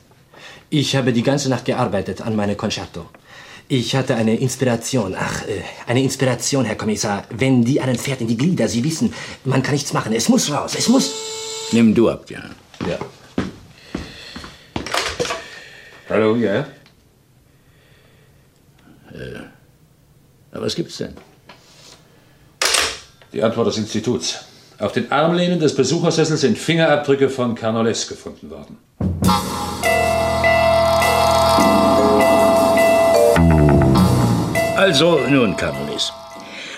Ich 0.70 0.96
habe 0.96 1.12
die 1.12 1.24
ganze 1.24 1.50
Nacht 1.50 1.66
gearbeitet 1.66 2.22
an 2.22 2.36
meinem 2.36 2.56
Concerto. 2.56 3.10
Ich 3.74 3.96
hatte 3.96 4.16
eine 4.16 4.36
Inspiration. 4.36 5.16
Ach, 5.18 5.48
äh, 5.48 5.62
eine 5.88 6.04
Inspiration, 6.04 6.66
Herr 6.66 6.76
Kommissar. 6.76 7.24
Wenn 7.30 7.64
die 7.64 7.80
einen 7.80 7.96
fährt 7.96 8.20
in 8.20 8.28
die 8.28 8.36
Glieder, 8.36 8.68
Sie 8.68 8.84
wissen, 8.84 9.14
man 9.46 9.64
kann 9.64 9.72
nichts 9.72 9.94
machen. 9.94 10.12
Es 10.12 10.28
muss 10.28 10.52
raus, 10.52 10.76
es 10.78 10.90
muss. 10.90 11.14
Nimm 11.72 11.96
du 11.96 12.10
ab, 12.10 12.30
ja. 12.30 12.42
Ja. 12.86 13.00
Hallo, 16.10 16.36
ja? 16.36 16.68
Äh, 19.14 19.40
na, 20.52 20.62
was 20.62 20.76
gibt's 20.76 20.98
denn? 20.98 21.14
Die 23.32 23.42
Antwort 23.42 23.68
des 23.68 23.78
Instituts. 23.78 24.40
Auf 24.80 24.92
den 24.92 25.10
Armlehnen 25.14 25.62
des 25.62 25.74
Besuchersessels 25.74 26.42
sind 26.42 26.58
Fingerabdrücke 26.58 27.30
von 27.30 27.56
Carnoles 27.56 28.06
gefunden 28.10 28.50
worden. 28.50 28.78
Also, 34.82 35.20
nun, 35.30 35.56
Carolis. 35.58 36.12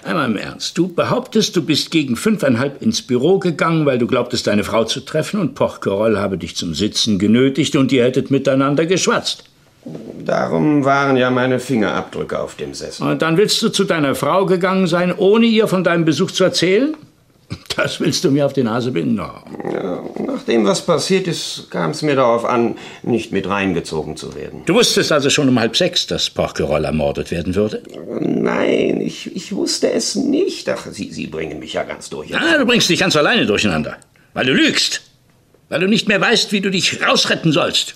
Einmal 0.04 0.30
im 0.30 0.36
Ernst. 0.36 0.78
Du 0.78 0.90
behauptest, 0.90 1.56
du 1.56 1.62
bist 1.62 1.90
gegen 1.90 2.18
fünfeinhalb 2.18 2.82
ins 2.82 3.02
Büro 3.02 3.40
gegangen, 3.40 3.86
weil 3.86 3.98
du 3.98 4.08
glaubtest, 4.08 4.46
deine 4.46 4.66
Frau 4.66 4.84
zu 4.84 5.00
treffen 5.00 5.40
und 5.40 5.56
Porquerolles 5.56 6.20
habe 6.20 6.38
dich 6.38 6.58
zum 6.58 6.74
Sitzen 6.74 7.18
genötigt 7.18 7.78
und 7.78 7.94
ihr 7.94 8.04
hättet 8.04 8.30
miteinander 8.30 8.86
geschwatzt. 8.86 9.46
Darum 10.26 10.84
waren 10.84 11.16
ja 11.16 11.30
meine 11.30 11.62
Fingerabdrücke 11.62 12.38
auf 12.38 12.56
dem 12.56 12.74
Sessel. 12.74 13.08
Und 13.08 13.22
dann 13.22 13.38
willst 13.38 13.62
du 13.64 13.70
zu 13.70 13.86
deiner 13.86 14.16
Frau 14.16 14.46
gegangen 14.46 14.88
sein, 14.88 15.14
ohne 15.16 15.46
ihr 15.46 15.70
von 15.70 15.86
deinem 15.86 16.04
Besuch 16.04 16.32
zu 16.32 16.44
erzählen? 16.44 16.98
Das 17.76 18.00
willst 18.00 18.24
du 18.24 18.32
mir 18.32 18.46
auf 18.46 18.54
die 18.54 18.64
Nase 18.64 18.92
binden? 18.92 19.18
Ja, 19.18 20.04
nach 20.26 20.44
dem, 20.44 20.66
was 20.66 20.86
passiert 20.86 21.28
ist, 21.28 21.68
kam 21.72 21.92
es 21.92 22.02
mir 22.02 22.16
darauf 22.16 22.46
an, 22.46 22.76
nicht 23.02 23.32
mit 23.32 23.48
reingezogen 23.48 24.16
zu 24.16 24.36
werden. 24.36 24.62
Du 24.66 24.76
wusstest 24.76 25.12
also 25.12 25.30
schon 25.30 25.50
um 25.50 25.60
halb 25.60 25.76
sechs, 25.76 26.08
dass 26.08 26.30
Porquerolles 26.30 26.86
ermordet 26.86 27.32
werden 27.32 27.56
würde? 27.56 27.82
Nein, 28.20 29.02
ich, 29.02 29.36
ich 29.36 29.54
wusste 29.56 29.92
es 29.92 30.16
nicht. 30.16 30.70
Ach, 30.70 30.86
Sie, 30.92 31.12
Sie 31.12 31.28
bringen 31.28 31.60
mich 31.60 31.74
ja 31.74 31.84
ganz 31.84 32.10
durch. 32.10 32.36
Ah, 32.36 32.58
du 32.58 32.66
bringst 32.66 32.90
dich 32.90 33.00
ganz 33.00 33.16
alleine 33.16 33.46
durcheinander. 33.46 33.98
Weil 34.34 34.46
du 34.46 34.54
lügst. 34.54 35.02
Weil 35.70 35.80
du 35.80 35.88
nicht 35.88 36.08
mehr 36.08 36.22
weißt, 36.22 36.52
wie 36.52 36.62
du 36.62 36.70
dich 36.70 37.02
rausretten 37.02 37.52
sollst. 37.52 37.96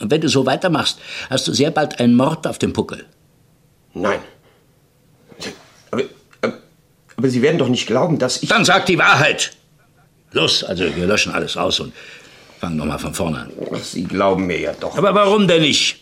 Und 0.00 0.10
wenn 0.10 0.20
du 0.20 0.28
so 0.28 0.46
weitermachst, 0.46 0.98
hast 1.30 1.48
du 1.48 1.52
sehr 1.52 1.70
bald 1.70 1.98
einen 2.00 2.14
Mord 2.14 2.46
auf 2.46 2.58
dem 2.58 2.72
Puckel. 2.72 3.04
Nein. 3.94 4.20
Aber, 7.16 7.28
Sie 7.28 7.42
werden 7.42 7.58
doch 7.58 7.68
nicht 7.68 7.86
glauben, 7.86 8.18
dass 8.18 8.42
ich... 8.42 8.48
Dann 8.48 8.64
sag 8.64 8.86
die 8.86 8.98
Wahrheit. 8.98 9.52
Los, 10.32 10.64
also 10.64 10.84
wir 10.94 11.06
löschen 11.06 11.32
alles 11.32 11.56
aus 11.56 11.80
und 11.80 11.92
fangen 12.60 12.76
nochmal 12.76 12.98
von 12.98 13.14
vorne 13.14 13.38
an. 13.40 13.50
Sie 13.82 14.04
glauben 14.04 14.46
mir 14.46 14.60
ja 14.60 14.72
doch. 14.78 14.96
Aber 14.98 15.14
warum 15.14 15.48
denn 15.48 15.62
nicht? 15.62 16.00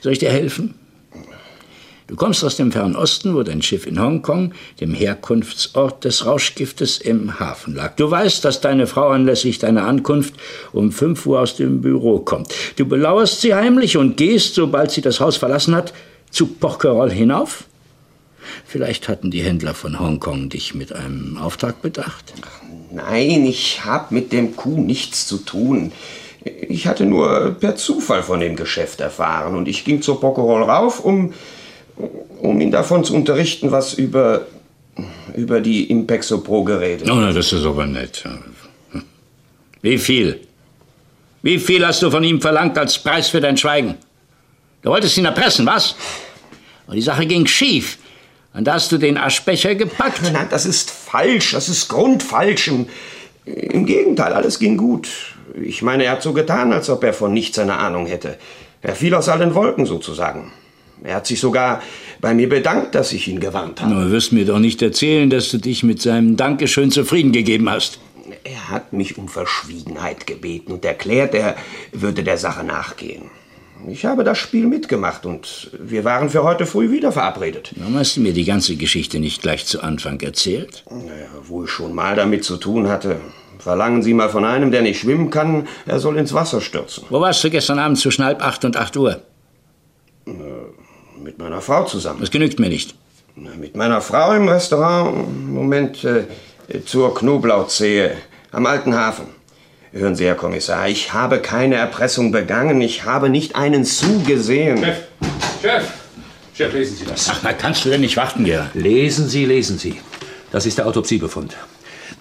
Soll 0.00 0.12
ich 0.12 0.18
dir 0.18 0.30
helfen? 0.30 0.74
Du 2.06 2.16
kommst 2.16 2.44
aus 2.44 2.56
dem 2.56 2.70
Fernen 2.70 2.96
Osten, 2.96 3.34
wo 3.34 3.42
dein 3.42 3.62
Schiff 3.62 3.86
in 3.86 3.98
Hongkong, 3.98 4.52
dem 4.78 4.92
Herkunftsort 4.92 6.04
des 6.04 6.26
Rauschgiftes, 6.26 6.98
im 6.98 7.40
Hafen 7.40 7.74
lag. 7.74 7.96
Du 7.96 8.10
weißt, 8.10 8.44
dass 8.44 8.60
deine 8.60 8.86
Frau 8.86 9.08
anlässlich 9.08 9.58
deiner 9.58 9.86
Ankunft 9.86 10.34
um 10.72 10.92
5 10.92 11.24
Uhr 11.24 11.40
aus 11.40 11.56
dem 11.56 11.80
Büro 11.80 12.18
kommt. 12.18 12.52
Du 12.76 12.84
belauerst 12.84 13.40
sie 13.40 13.54
heimlich 13.54 13.96
und 13.96 14.18
gehst, 14.18 14.54
sobald 14.54 14.90
sie 14.90 15.00
das 15.00 15.18
Haus 15.18 15.38
verlassen 15.38 15.74
hat, 15.74 15.94
zu 16.30 16.46
Porquerolles 16.46 17.14
hinauf? 17.14 17.64
Vielleicht 18.64 19.08
hatten 19.08 19.30
die 19.30 19.42
Händler 19.42 19.74
von 19.74 19.98
Hongkong 19.98 20.48
dich 20.48 20.74
mit 20.74 20.92
einem 20.92 21.38
Auftrag 21.38 21.82
bedacht? 21.82 22.32
Nein, 22.90 23.44
ich 23.44 23.84
habe 23.84 24.14
mit 24.14 24.32
dem 24.32 24.56
Kuh 24.56 24.80
nichts 24.80 25.26
zu 25.26 25.38
tun. 25.38 25.92
Ich 26.68 26.86
hatte 26.86 27.06
nur 27.06 27.56
per 27.58 27.76
Zufall 27.76 28.22
von 28.22 28.40
dem 28.40 28.56
Geschäft 28.56 29.00
erfahren 29.00 29.56
und 29.56 29.66
ich 29.66 29.84
ging 29.84 30.02
zur 30.02 30.20
Porquerolles 30.20 30.68
rauf, 30.68 31.00
um, 31.04 31.32
um 32.40 32.60
ihn 32.60 32.70
davon 32.70 33.04
zu 33.04 33.14
unterrichten, 33.14 33.72
was 33.72 33.94
über, 33.94 34.46
über 35.34 35.60
die 35.60 35.90
Impexo 35.90 36.38
Pro 36.38 36.62
geredet 36.62 37.10
Oh, 37.10 37.14
na, 37.14 37.32
das 37.32 37.52
ist 37.52 37.64
aber 37.64 37.86
nett. 37.86 38.24
Wie 39.80 39.98
viel? 39.98 40.40
Wie 41.42 41.58
viel 41.58 41.86
hast 41.86 42.02
du 42.02 42.10
von 42.10 42.24
ihm 42.24 42.40
verlangt 42.40 42.78
als 42.78 42.98
Preis 42.98 43.28
für 43.28 43.40
dein 43.40 43.56
Schweigen? 43.56 43.96
Du 44.82 44.90
wolltest 44.90 45.16
ihn 45.16 45.24
erpressen, 45.24 45.66
was? 45.66 45.94
Und 46.86 46.96
die 46.96 47.02
Sache 47.02 47.26
ging 47.26 47.46
schief. 47.46 47.98
Und 48.54 48.64
da 48.64 48.74
hast 48.74 48.92
du 48.92 48.98
den 48.98 49.18
Aschbecher 49.18 49.74
gepackt? 49.74 50.22
Nein, 50.22 50.32
nein, 50.32 50.46
das 50.48 50.64
ist 50.64 50.90
falsch. 50.90 51.52
Das 51.52 51.68
ist 51.68 51.88
grundfalsch. 51.88 52.68
Im, 52.68 52.86
Im 53.44 53.84
Gegenteil, 53.84 54.32
alles 54.32 54.60
ging 54.60 54.76
gut. 54.76 55.08
Ich 55.60 55.82
meine, 55.82 56.04
er 56.04 56.12
hat 56.12 56.22
so 56.22 56.32
getan, 56.32 56.72
als 56.72 56.88
ob 56.88 57.02
er 57.02 57.12
von 57.12 57.32
nichts 57.32 57.58
eine 57.58 57.76
Ahnung 57.76 58.06
hätte. 58.06 58.38
Er 58.80 58.94
fiel 58.94 59.14
aus 59.14 59.28
allen 59.28 59.54
Wolken 59.54 59.86
sozusagen. 59.86 60.52
Er 61.02 61.16
hat 61.16 61.26
sich 61.26 61.40
sogar 61.40 61.82
bei 62.20 62.32
mir 62.32 62.48
bedankt, 62.48 62.94
dass 62.94 63.12
ich 63.12 63.28
ihn 63.28 63.40
gewarnt 63.40 63.82
habe. 63.82 63.94
Du 63.94 64.10
wirst 64.10 64.32
mir 64.32 64.44
doch 64.44 64.60
nicht 64.60 64.80
erzählen, 64.80 65.28
dass 65.28 65.50
du 65.50 65.58
dich 65.58 65.82
mit 65.82 66.00
seinem 66.00 66.36
Dankeschön 66.36 66.90
zufrieden 66.90 67.32
gegeben 67.32 67.68
hast. 67.68 67.98
Er 68.44 68.70
hat 68.70 68.92
mich 68.92 69.18
um 69.18 69.28
Verschwiegenheit 69.28 70.26
gebeten 70.26 70.72
und 70.72 70.84
erklärt, 70.84 71.34
er 71.34 71.56
würde 71.92 72.22
der 72.22 72.38
Sache 72.38 72.64
nachgehen. 72.64 73.30
Ich 73.86 74.04
habe 74.06 74.24
das 74.24 74.38
Spiel 74.38 74.66
mitgemacht 74.66 75.26
und 75.26 75.70
wir 75.78 76.04
waren 76.04 76.30
für 76.30 76.42
heute 76.42 76.64
früh 76.64 76.90
wieder 76.90 77.12
verabredet. 77.12 77.72
Warum 77.76 77.96
hast 77.96 78.16
du 78.16 78.20
mir 78.20 78.32
die 78.32 78.44
ganze 78.44 78.76
Geschichte 78.76 79.18
nicht 79.18 79.42
gleich 79.42 79.66
zu 79.66 79.82
Anfang 79.82 80.20
erzählt? 80.20 80.84
Naja, 80.90 81.26
wo 81.46 81.64
ich 81.64 81.70
schon 81.70 81.94
mal 81.94 82.16
damit 82.16 82.44
zu 82.44 82.56
tun 82.56 82.88
hatte. 82.88 83.20
Verlangen 83.58 84.02
Sie 84.02 84.14
mal 84.14 84.28
von 84.28 84.44
einem, 84.44 84.70
der 84.70 84.82
nicht 84.82 85.00
schwimmen 85.00 85.30
kann, 85.30 85.68
er 85.86 85.98
soll 85.98 86.16
ins 86.16 86.32
Wasser 86.32 86.60
stürzen. 86.60 87.04
Wo 87.10 87.20
warst 87.20 87.42
du 87.44 87.50
gestern 87.50 87.78
Abend 87.78 87.98
zwischen 87.98 88.24
halb 88.24 88.42
acht 88.42 88.64
und 88.64 88.76
acht 88.76 88.96
Uhr? 88.96 89.22
Äh, 90.26 90.32
mit 91.22 91.38
meiner 91.38 91.60
Frau 91.60 91.84
zusammen. 91.84 92.20
Das 92.20 92.30
genügt 92.30 92.58
mir 92.58 92.68
nicht. 92.68 92.94
Mit 93.36 93.76
meiner 93.76 94.00
Frau 94.00 94.32
im 94.32 94.48
Restaurant, 94.48 95.50
Moment, 95.50 96.04
äh, 96.04 96.24
zur 96.84 97.14
Knoblauchzehe 97.14 98.16
am 98.52 98.66
Alten 98.66 98.94
Hafen. 98.94 99.26
Hören 99.94 100.16
Sie, 100.16 100.26
Herr 100.26 100.34
Kommissar, 100.34 100.88
ich 100.88 101.12
habe 101.12 101.40
keine 101.40 101.76
Erpressung 101.76 102.32
begangen. 102.32 102.80
Ich 102.80 103.04
habe 103.04 103.28
nicht 103.28 103.54
einen 103.54 103.84
zugesehen. 103.84 104.78
Chef, 104.78 104.96
Chef, 105.62 105.92
Chef, 106.52 106.72
lesen 106.72 106.96
Sie 106.96 107.04
das. 107.04 107.28
Ach, 107.30 107.40
na, 107.44 107.52
kannst 107.52 107.84
du 107.84 107.90
denn 107.90 108.00
nicht 108.00 108.16
warten, 108.16 108.44
Gerhard? 108.44 108.74
Lesen 108.74 109.28
Sie, 109.28 109.44
lesen 109.44 109.78
Sie. 109.78 110.00
Das 110.50 110.66
ist 110.66 110.78
der 110.78 110.88
Autopsiebefund. 110.88 111.56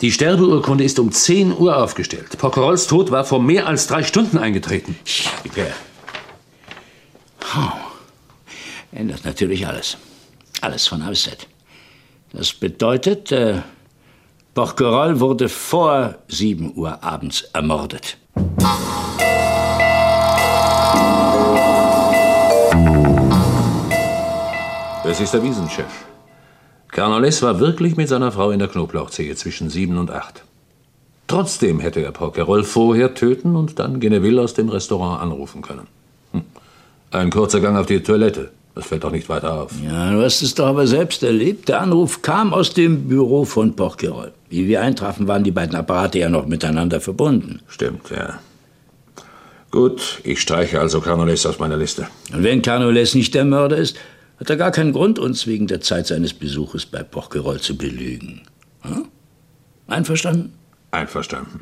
Die 0.01 0.11
Sterbeurkunde 0.11 0.83
ist 0.83 0.99
um 0.99 1.11
10 1.11 1.57
Uhr 1.57 1.75
aufgestellt. 1.75 2.37
Pockerols 2.37 2.85
Tod 2.85 3.09
war 3.09 3.25
vor 3.25 3.41
mehr 3.41 3.65
als 3.65 3.87
drei 3.87 4.03
Stunden 4.03 4.37
eingetreten. 4.37 4.95
Ja. 5.55 5.65
Oh. 7.57 7.71
Ändert 8.91 9.25
natürlich 9.25 9.65
alles. 9.65 9.97
Alles 10.61 10.85
von 10.85 11.01
A 11.01 11.09
bis 11.09 11.23
Z. 11.23 11.47
Das 12.33 12.53
bedeutet, 12.53 13.31
äh, 13.31 13.61
Porquerolles 14.53 15.19
wurde 15.19 15.49
vor 15.49 16.13
7 16.27 16.73
Uhr 16.75 17.03
abends 17.03 17.41
ermordet. 17.53 18.17
Es 25.05 25.19
ist 25.19 25.33
erwiesen, 25.33 25.67
Chef. 25.69 26.05
Carnoles 26.89 27.41
war 27.41 27.59
wirklich 27.59 27.97
mit 27.97 28.09
seiner 28.09 28.31
Frau 28.31 28.51
in 28.51 28.59
der 28.59 28.67
Knoblauchzehe 28.67 29.35
zwischen 29.35 29.71
sieben 29.71 29.97
und 29.97 30.11
acht. 30.11 30.43
Trotzdem 31.25 31.79
hätte 31.79 32.01
er 32.01 32.11
Porquerolles 32.11 32.69
vorher 32.69 33.15
töten 33.15 33.55
und 33.55 33.79
dann 33.79 33.99
Geneville 33.99 34.39
aus 34.39 34.53
dem 34.53 34.69
Restaurant 34.69 35.19
anrufen 35.19 35.63
können. 35.63 35.87
Hm. 36.31 36.43
Ein 37.09 37.31
kurzer 37.31 37.59
Gang 37.59 37.75
auf 37.75 37.87
die 37.87 38.03
Toilette. 38.03 38.51
Das 38.75 38.87
fällt 38.87 39.03
doch 39.03 39.11
nicht 39.11 39.29
weiter 39.29 39.53
auf. 39.53 39.71
Ja, 39.83 40.11
du 40.11 40.23
hast 40.23 40.41
es 40.41 40.55
doch 40.55 40.65
aber 40.65 40.87
selbst 40.87 41.21
erlebt. 41.21 41.69
Der 41.69 41.81
Anruf 41.81 42.21
kam 42.23 42.53
aus 42.53 42.73
dem 42.73 43.07
Büro 43.07 43.45
von 43.45 43.75
Porquerolles. 43.75 44.33
Wie 44.49 44.67
wir 44.67 44.81
eintrafen, 44.81 45.27
waren 45.27 45.43
die 45.43 45.51
beiden 45.51 45.75
Apparate 45.75 46.19
ja 46.19 46.29
noch 46.29 46.47
miteinander 46.47 46.99
verbunden. 46.99 47.61
Stimmt, 47.67 48.09
ja. 48.09 48.39
Gut, 49.69 50.21
ich 50.23 50.41
streiche 50.41 50.79
also 50.79 51.01
Carnoles 51.01 51.45
aus 51.45 51.59
meiner 51.59 51.77
Liste. 51.77 52.07
Und 52.31 52.43
wenn 52.43 52.61
Carnoles 52.61 53.15
nicht 53.15 53.33
der 53.33 53.45
Mörder 53.45 53.77
ist, 53.77 53.97
hat 54.39 54.49
er 54.49 54.57
gar 54.57 54.71
keinen 54.71 54.93
Grund, 54.93 55.19
uns 55.19 55.47
wegen 55.47 55.67
der 55.67 55.81
Zeit 55.81 56.07
seines 56.07 56.33
Besuches 56.33 56.85
bei 56.85 57.03
Porquerolles 57.03 57.63
zu 57.63 57.77
belügen. 57.77 58.41
Hm? 58.81 59.05
Einverstanden? 59.87 60.53
Einverstanden. 60.91 61.59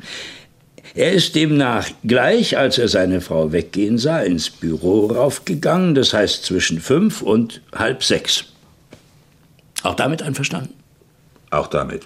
Er 0.94 1.12
ist 1.12 1.34
demnach 1.34 1.88
gleich, 2.04 2.58
als 2.58 2.76
er 2.76 2.88
seine 2.88 3.22
Frau 3.22 3.52
weggehen 3.52 3.96
sah, 3.96 4.20
ins 4.20 4.50
Büro 4.50 5.06
raufgegangen, 5.06 5.94
das 5.94 6.12
heißt 6.12 6.44
zwischen 6.44 6.80
fünf 6.80 7.22
und 7.22 7.62
halb 7.74 8.04
sechs. 8.04 8.44
Auch 9.82 9.94
damit 9.94 10.22
einverstanden? 10.22 10.74
Auch 11.50 11.66
damit. 11.66 12.02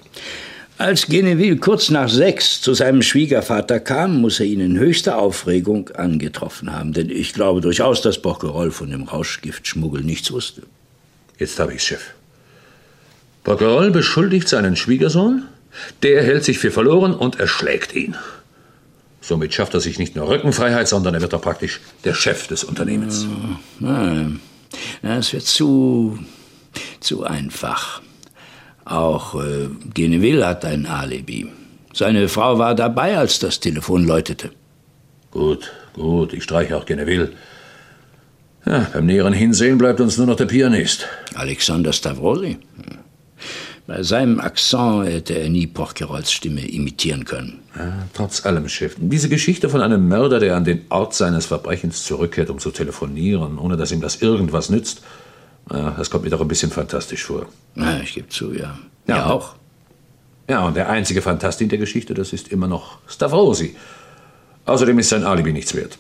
Als 0.79 1.07
Geneville 1.07 1.57
kurz 1.57 1.91
nach 1.91 2.09
sechs 2.09 2.61
zu 2.61 2.75
seinem 2.75 3.03
Schwiegervater 3.03 3.81
kam, 3.81 4.21
muss 4.21 4.41
er 4.41 4.47
ihn 4.47 4.61
in 4.61 4.79
höchster 4.79 5.19
Aufregung 5.19 5.89
angetroffen 5.91 6.71
haben. 6.71 6.93
Denn 6.93 7.09
ich 7.11 7.33
glaube 7.33 7.63
durchaus, 7.63 8.03
dass 8.03 8.21
Porquerolles 8.21 8.77
von 8.77 8.91
dem 8.91 9.05
Rauschgiftschmuggel 9.05 10.03
nichts 10.03 10.31
wusste. 10.33 10.63
Jetzt 11.39 11.59
habe 11.59 11.75
ich's, 11.75 11.85
Chef. 11.85 12.03
Porquerolles 13.43 13.93
beschuldigt 13.93 14.49
seinen 14.49 14.77
Schwiegersohn, 14.77 15.45
der 16.03 16.23
hält 16.23 16.45
sich 16.45 16.59
für 16.59 16.71
verloren 16.71 17.15
und 17.15 17.41
erschlägt 17.41 17.95
ihn. 17.95 18.17
Somit 19.27 19.53
schafft 19.53 19.75
er 19.75 19.81
sich 19.81 19.99
nicht 19.99 20.15
nur 20.15 20.29
Rückenfreiheit, 20.29 20.87
sondern 20.87 21.15
er 21.15 21.21
wird 21.21 21.35
auch 21.35 21.41
praktisch 21.41 21.81
der 22.05 22.15
Chef 22.15 22.47
des 22.47 22.63
Unternehmens. 22.63 23.27
Nein, 23.81 24.39
das 25.03 25.33
wird 25.33 25.43
zu, 25.43 26.17
zu 27.01 27.25
einfach. 27.25 28.03
Auch 28.85 29.35
äh, 29.35 29.69
Geneville 29.93 30.47
hat 30.47 30.65
ein 30.65 30.87
Alibi. 30.87 31.51
Seine 31.93 32.29
Frau 32.29 32.61
war 32.61 32.77
dabei, 32.77 33.19
als 33.19 33.41
das 33.41 33.59
Telefon 33.59 34.05
läutete. 34.05 34.53
Gut, 35.33 35.73
gut, 35.95 36.33
ich 36.33 36.45
streiche 36.45 36.77
auch 36.77 36.87
Geneville. 36.87 37.33
Ja, 38.65 38.87
beim 38.93 39.07
näheren 39.07 39.33
Hinsehen 39.33 39.77
bleibt 39.77 40.01
uns 40.01 40.17
nur 40.19 40.29
noch 40.29 40.37
der 40.37 40.47
Pianist. 40.47 41.09
Alexander 41.35 41.93
Stavrosi. 41.93 42.59
Bei 43.87 44.03
seinem 44.03 44.41
Akzent 44.41 45.07
hätte 45.07 45.35
er 45.39 45.49
nie 45.49 45.67
Porquerolles 45.69 46.33
Stimme 46.33 46.67
imitieren 46.67 47.25
können. 47.25 47.61
Ja, 47.77 47.93
trotz 48.15 48.45
allem, 48.45 48.69
Chef. 48.69 48.97
Diese 48.99 49.29
Geschichte 49.29 49.69
von 49.69 49.81
einem 49.81 50.09
Mörder, 50.09 50.41
der 50.41 50.57
an 50.57 50.65
den 50.65 50.85
Ort 50.89 51.15
seines 51.15 51.47
Verbrechens 51.47 52.05
zurückkehrt, 52.05 52.51
um 52.51 52.59
zu 52.59 52.73
telefonieren, 52.73 53.59
ohne 53.59 53.77
dass 53.77 53.93
ihm 53.93 54.01
das 54.01 54.23
irgendwas 54.23 54.71
nützt, 54.71 55.03
das 55.69 56.11
kommt 56.11 56.25
mir 56.25 56.31
doch 56.31 56.41
ein 56.41 56.49
bisschen 56.49 56.71
fantastisch 56.71 57.25
vor. 57.25 57.47
Ja, 57.77 58.01
ich 58.01 58.15
gebe 58.15 58.29
zu, 58.29 58.53
ja. 58.53 58.79
Ja, 59.07 59.17
Ja, 59.17 59.27
auch. 59.31 59.55
Ja, 60.49 60.65
und 60.65 60.77
der 60.77 60.89
einzige 60.89 61.23
Fantast 61.23 61.61
in 61.61 61.69
der 61.69 61.79
Geschichte, 61.79 62.15
das 62.15 62.33
ist 62.33 62.49
immer 62.49 62.69
noch 62.69 62.99
Stavrosi. 63.09 63.77
Außerdem 64.65 64.99
ist 64.99 65.09
sein 65.09 65.25
Alibi 65.25 65.53
nichts 65.53 65.75
wert. 65.75 65.99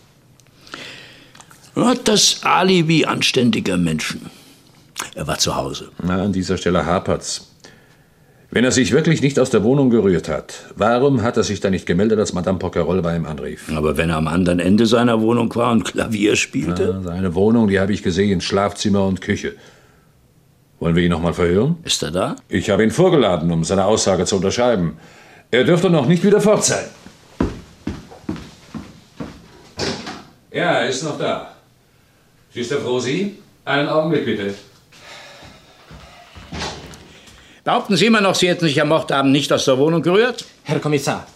Hat 1.77 2.09
das 2.09 2.41
Alibi 2.43 3.05
anständiger 3.05 3.77
Menschen. 3.77 4.31
Er 5.15 5.27
war 5.27 5.39
zu 5.39 5.55
Hause. 5.57 5.91
Na, 6.03 6.23
an 6.23 6.33
dieser 6.33 6.57
Stelle 6.57 6.85
hapert's. 6.87 7.53
Wenn 8.57 8.65
er 8.65 8.73
sich 8.73 8.93
wirklich 8.93 9.21
nicht 9.21 9.39
aus 9.39 9.51
der 9.51 9.63
Wohnung 9.65 9.91
gerührt 9.91 10.31
hat, 10.31 10.65
warum 10.77 11.23
hat 11.23 11.37
er 11.37 11.43
sich 11.43 11.61
dann 11.61 11.73
nicht 11.73 11.85
gemeldet, 11.85 12.19
als 12.19 12.33
Madame 12.33 12.59
Pocquerolles 12.59 13.03
bei 13.03 13.15
ihm 13.15 13.27
anrief? 13.27 13.71
Aber 13.77 13.99
wenn 13.99 14.09
er 14.09 14.17
am 14.17 14.29
anderen 14.29 14.61
Ende 14.61 14.87
seiner 14.87 15.21
Wohnung 15.21 15.55
war 15.57 15.73
und 15.73 15.85
Klavier 15.85 16.37
spielte? 16.37 16.95
Na, 16.95 17.03
seine 17.03 17.35
Wohnung, 17.35 17.69
die 17.69 17.79
habe 17.79 17.93
ich 17.93 18.03
gesehen, 18.03 18.41
Schlafzimmer 18.41 19.05
und 19.05 19.21
Küche. 19.21 19.57
Wollen 20.81 20.97
wir 20.97 21.03
ihn 21.03 21.11
noch 21.11 21.21
mal 21.21 21.35
verhören? 21.35 21.77
Ist 21.85 22.03
er 22.03 22.13
da? 22.13 22.37
Ich 22.49 22.71
habe 22.71 22.83
ihn 22.83 22.91
vorgeladen, 22.91 23.51
um 23.53 23.63
seine 23.63 23.85
Aussage 23.85 24.25
zu 24.25 24.37
unterschreiben. 24.37 24.97
Er 25.51 25.65
dürfte 25.65 25.91
noch 25.91 26.07
nicht 26.07 26.25
wieder 26.25 26.41
fort 26.41 26.65
sein. 26.65 26.87
Ja, 30.51 30.79
er 30.79 30.89
ist 30.89 31.05
noch 31.05 31.19
da. 31.19 31.53
Schüster 32.55 32.79
Frosi, 32.79 33.35
einen 33.67 33.91
Augenblick 33.91 34.25
bitte. 34.25 34.55
Behaupten 37.67 37.97
Sie 37.97 38.07
immer 38.07 38.21
noch, 38.21 38.37
Sie 38.37 38.49
hätten 38.49 38.65
sich 38.65 38.81
am 38.81 38.91
Mordabend 38.91 39.33
nicht 39.33 39.53
aus 39.53 39.65
der 39.65 39.77
Wohnung 39.77 40.01
gerührt? 40.01 40.45
Herr 40.63 40.79
Kommissar, 40.79 41.27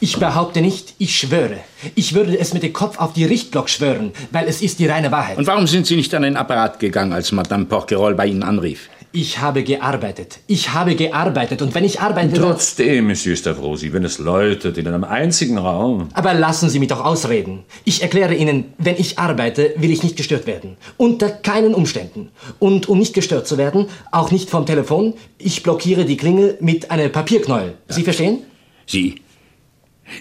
ich 0.00 0.16
behaupte 0.16 0.60
nicht, 0.60 0.94
ich 0.98 1.16
schwöre. 1.16 1.58
Ich 1.94 2.12
würde 2.12 2.36
es 2.36 2.52
mit 2.52 2.64
dem 2.64 2.72
Kopf 2.72 2.98
auf 2.98 3.12
die 3.12 3.24
Richtblock 3.24 3.70
schwören, 3.70 4.10
weil 4.32 4.48
es 4.48 4.62
ist 4.62 4.80
die 4.80 4.88
reine 4.88 5.12
Wahrheit. 5.12 5.38
Und 5.38 5.46
warum 5.46 5.68
sind 5.68 5.86
Sie 5.86 5.94
nicht 5.94 6.12
an 6.12 6.22
den 6.22 6.36
Apparat 6.36 6.80
gegangen, 6.80 7.12
als 7.12 7.30
Madame 7.30 7.66
Porquerolles 7.66 8.16
bei 8.16 8.26
Ihnen 8.26 8.42
anrief? 8.42 8.88
Ich 9.18 9.38
habe 9.38 9.64
gearbeitet. 9.64 10.40
Ich 10.46 10.74
habe 10.74 10.94
gearbeitet. 10.94 11.62
Und 11.62 11.74
wenn 11.74 11.84
ich 11.84 12.02
arbeite... 12.02 12.38
Trotzdem, 12.38 13.06
Monsieur 13.06 13.34
Stavrosi, 13.34 13.90
wenn 13.94 14.04
es 14.04 14.18
läutet 14.18 14.76
in 14.76 14.86
einem 14.86 15.04
einzigen 15.04 15.56
Raum. 15.56 16.10
Aber 16.12 16.34
lassen 16.34 16.68
Sie 16.68 16.78
mich 16.78 16.88
doch 16.88 17.02
ausreden. 17.02 17.64
Ich 17.84 18.02
erkläre 18.02 18.34
Ihnen, 18.34 18.74
wenn 18.76 18.96
ich 18.98 19.18
arbeite, 19.18 19.72
will 19.78 19.90
ich 19.90 20.02
nicht 20.02 20.18
gestört 20.18 20.46
werden. 20.46 20.76
Unter 20.98 21.30
keinen 21.30 21.72
Umständen. 21.72 22.28
Und 22.58 22.90
um 22.90 22.98
nicht 22.98 23.14
gestört 23.14 23.46
zu 23.46 23.56
werden, 23.56 23.86
auch 24.12 24.32
nicht 24.32 24.50
vom 24.50 24.66
Telefon, 24.66 25.14
ich 25.38 25.62
blockiere 25.62 26.04
die 26.04 26.18
Klingel 26.18 26.58
mit 26.60 26.90
einem 26.90 27.10
Papierknäuel. 27.10 27.72
Sie 27.88 28.02
verstehen? 28.02 28.42
Sie. 28.84 29.22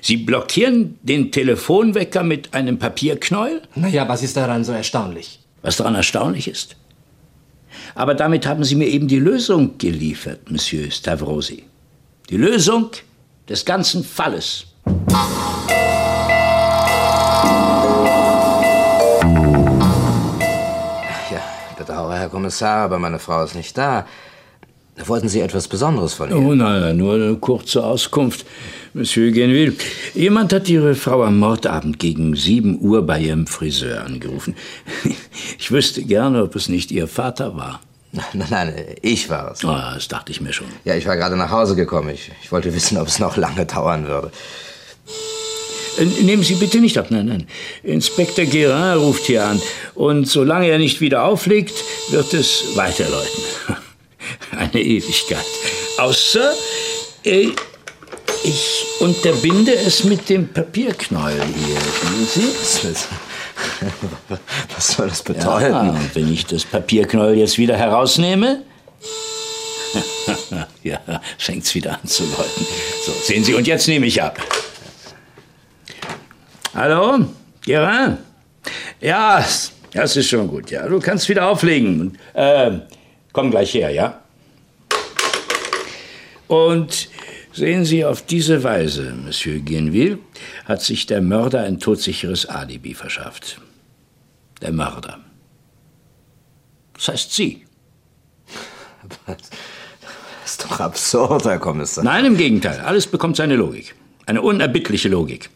Sie 0.02 0.16
blockieren 0.16 0.98
den 1.04 1.34
Telefonwecker 1.34 2.24
mit 2.24 2.54
einem 2.54 2.80
Papierknäuel? 2.80 3.62
Naja, 3.76 4.08
was 4.08 4.24
ist 4.24 4.38
daran 4.38 4.64
so 4.64 4.72
erstaunlich? 4.72 5.42
Was 5.64 5.76
daran 5.76 5.96
erstaunlich 5.96 6.48
ist? 6.48 6.78
Aber 7.96 8.14
damit 8.16 8.46
haben 8.46 8.64
Sie 8.64 8.76
mir 8.76 8.88
eben 8.88 9.08
die 9.08 9.20
Lösung 9.20 9.78
geliefert, 9.78 10.52
Monsieur 10.52 10.90
Stavrosi. 10.92 11.64
Die 12.30 12.38
Lösung 12.38 12.90
des 13.48 13.66
ganzen 13.66 14.04
Falles. 14.04 14.66
Ja, 21.32 21.42
bedauere, 21.78 22.18
Herr 22.18 22.30
Kommissar, 22.30 22.86
aber 22.86 23.00
meine 23.00 23.20
Frau 23.20 23.44
ist 23.44 23.56
nicht 23.56 23.78
da. 23.78 24.06
Wollten 25.06 25.28
Sie 25.28 25.42
etwas 25.42 25.68
Besonderes 25.68 26.14
von 26.14 26.30
ihr? 26.30 26.38
Oh 26.38 26.56
nein, 26.56 26.82
nein, 26.82 26.98
nur 26.98 27.16
eine 27.16 27.36
kurze 27.36 27.84
Auskunft. 27.84 28.46
Monsieur 28.96 29.30
Genville, 29.30 29.74
jemand 30.14 30.54
hat 30.54 30.70
Ihre 30.70 30.96
Frau 30.96 31.22
am 31.26 31.38
Mordabend 31.38 32.00
gegen 32.00 32.34
7 32.34 32.80
Uhr 32.80 33.06
bei 33.06 33.20
Ihrem 33.20 33.46
Friseur 33.46 34.06
angerufen. 34.06 34.56
Ich 35.60 35.70
wüsste 35.70 36.02
gerne, 36.04 36.44
ob 36.44 36.56
es 36.56 36.70
nicht 36.70 36.92
Ihr 36.92 37.08
Vater 37.08 37.58
war. 37.58 37.82
Nein, 38.14 38.48
nein, 38.50 38.74
ich 39.02 39.30
war 39.30 39.52
es. 39.52 39.66
Ah, 39.66 39.92
das 39.96 40.08
dachte 40.08 40.32
ich 40.32 40.40
mir 40.40 40.54
schon. 40.54 40.68
Ja, 40.86 40.96
ich 40.96 41.06
war 41.08 41.18
gerade 41.18 41.36
nach 41.36 41.52
Hause 41.52 41.76
gekommen. 41.76 42.10
Ich, 42.10 42.32
ich 42.42 42.52
wollte 42.54 42.74
wissen, 42.74 42.98
ob 42.98 43.08
es 43.08 43.20
noch 43.20 43.36
lange 43.36 43.66
dauern 43.66 44.08
würde. 44.08 44.32
Nehmen 46.22 46.44
Sie 46.44 46.56
bitte 46.56 46.80
nicht 46.80 46.98
ab, 46.98 47.08
nein, 47.10 47.26
nein. 47.26 47.48
Inspektor 47.84 48.46
Guérin 48.46 48.96
ruft 48.96 49.26
hier 49.26 49.46
an. 49.46 49.62
Und 49.94 50.30
solange 50.30 50.68
er 50.68 50.78
nicht 50.78 51.02
wieder 51.02 51.26
auflegt, 51.26 51.74
wird 52.12 52.34
es 52.34 52.64
weiterläuten. 52.76 53.44
Eine 54.52 54.82
Ewigkeit. 54.82 55.46
Außer, 55.98 56.54
äh, 57.24 57.50
ich 58.46 58.86
unterbinde 59.00 59.74
es 59.74 60.04
mit 60.04 60.30
dem 60.30 60.48
Papierknäuel 60.48 61.42
hier. 61.42 61.78
Sehen 62.26 62.96
Sie? 62.96 63.06
Was 64.76 64.88
soll 64.90 65.10
das 65.10 65.24
bedeuten? 65.24 65.72
Ja, 65.72 65.90
und 65.90 66.16
wenn 66.16 66.32
ich 66.32 66.46
das 66.46 66.64
Papierknäuel 66.64 67.38
jetzt 67.38 67.58
wieder 67.58 67.76
herausnehme, 67.76 68.62
ja, 70.84 71.00
fängt's 71.38 71.74
wieder 71.74 71.94
an 71.94 72.08
zu 72.08 72.24
läuten. 72.24 72.68
So, 73.06 73.12
sehen 73.24 73.44
Sie, 73.44 73.54
und 73.56 73.66
jetzt 73.66 73.88
nehme 73.88 74.06
ich 74.06 74.22
ab. 74.22 74.40
Hallo? 76.76 77.26
Gerin? 77.64 78.18
Ja, 79.02 79.44
das 79.94 80.16
ist 80.16 80.30
schon 80.30 80.48
gut, 80.48 80.70
ja. 80.70 80.88
Du 80.88 81.00
kannst 81.00 81.30
wieder 81.30 81.48
auflegen. 81.48 82.18
Äh, 82.34 82.72
komm 83.32 83.50
gleich 83.50 83.74
her, 83.74 83.90
ja? 83.90 84.22
Und 86.48 87.10
sehen 87.56 87.86
Sie, 87.86 88.06
auf 88.06 88.22
diese 88.22 88.64
Weise, 88.64 89.14
Monsieur 89.16 89.60
Guinville, 89.60 90.20
hat 90.66 90.82
sich 90.82 91.06
der 91.06 91.22
Mörder 91.22 91.64
ein 91.64 91.80
todsicheres 91.80 92.46
Alibi 92.46 92.94
verschafft. 92.94 93.60
Der 94.62 94.72
Mörder. 94.72 95.20
Das 96.94 97.08
heißt 97.10 97.34
Sie. 97.34 97.66
Das 100.46 100.52
ist 100.52 100.64
doch 100.64 100.80
absurd, 100.80 101.46
Herr 101.46 101.58
Kommissar. 101.58 102.04
Nein, 102.04 102.26
im 102.26 102.38
Gegenteil. 102.38 102.80
Alles 102.82 103.08
bekommt 103.08 103.36
seine 103.36 103.56
Logik. 103.56 103.96
Eine 104.28 104.44
unerbittliche 104.44 105.10
Logik. 105.10 105.50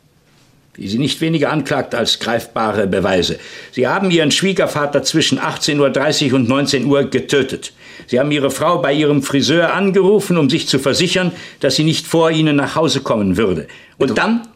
Die 0.77 0.87
Sie 0.87 0.97
nicht 0.97 1.21
weniger 1.21 1.51
anklagt 1.51 1.93
als 1.93 2.17
greifbare 2.17 2.87
Beweise. 2.87 3.37
Sie 3.71 3.85
haben 3.85 4.09
Ihren 4.09 4.31
Schwiegervater 4.31 5.03
zwischen 5.03 5.39
18.30 5.39 6.29
Uhr 6.29 6.35
und 6.37 6.49
19 6.49 6.85
Uhr 6.85 7.03
getötet. 7.03 7.73
Sie 8.07 8.19
haben 8.19 8.31
Ihre 8.31 8.51
Frau 8.51 8.79
bei 8.79 8.93
ihrem 8.93 9.21
Friseur 9.21 9.73
angerufen, 9.73 10.37
um 10.37 10.49
sich 10.49 10.67
zu 10.67 10.79
versichern, 10.79 11.31
dass 11.59 11.75
sie 11.75 11.83
nicht 11.83 12.07
vor 12.07 12.31
Ihnen 12.31 12.55
nach 12.55 12.75
Hause 12.75 13.01
kommen 13.01 13.37
würde. 13.37 13.67
Und 13.97 14.17
dann, 14.17 14.47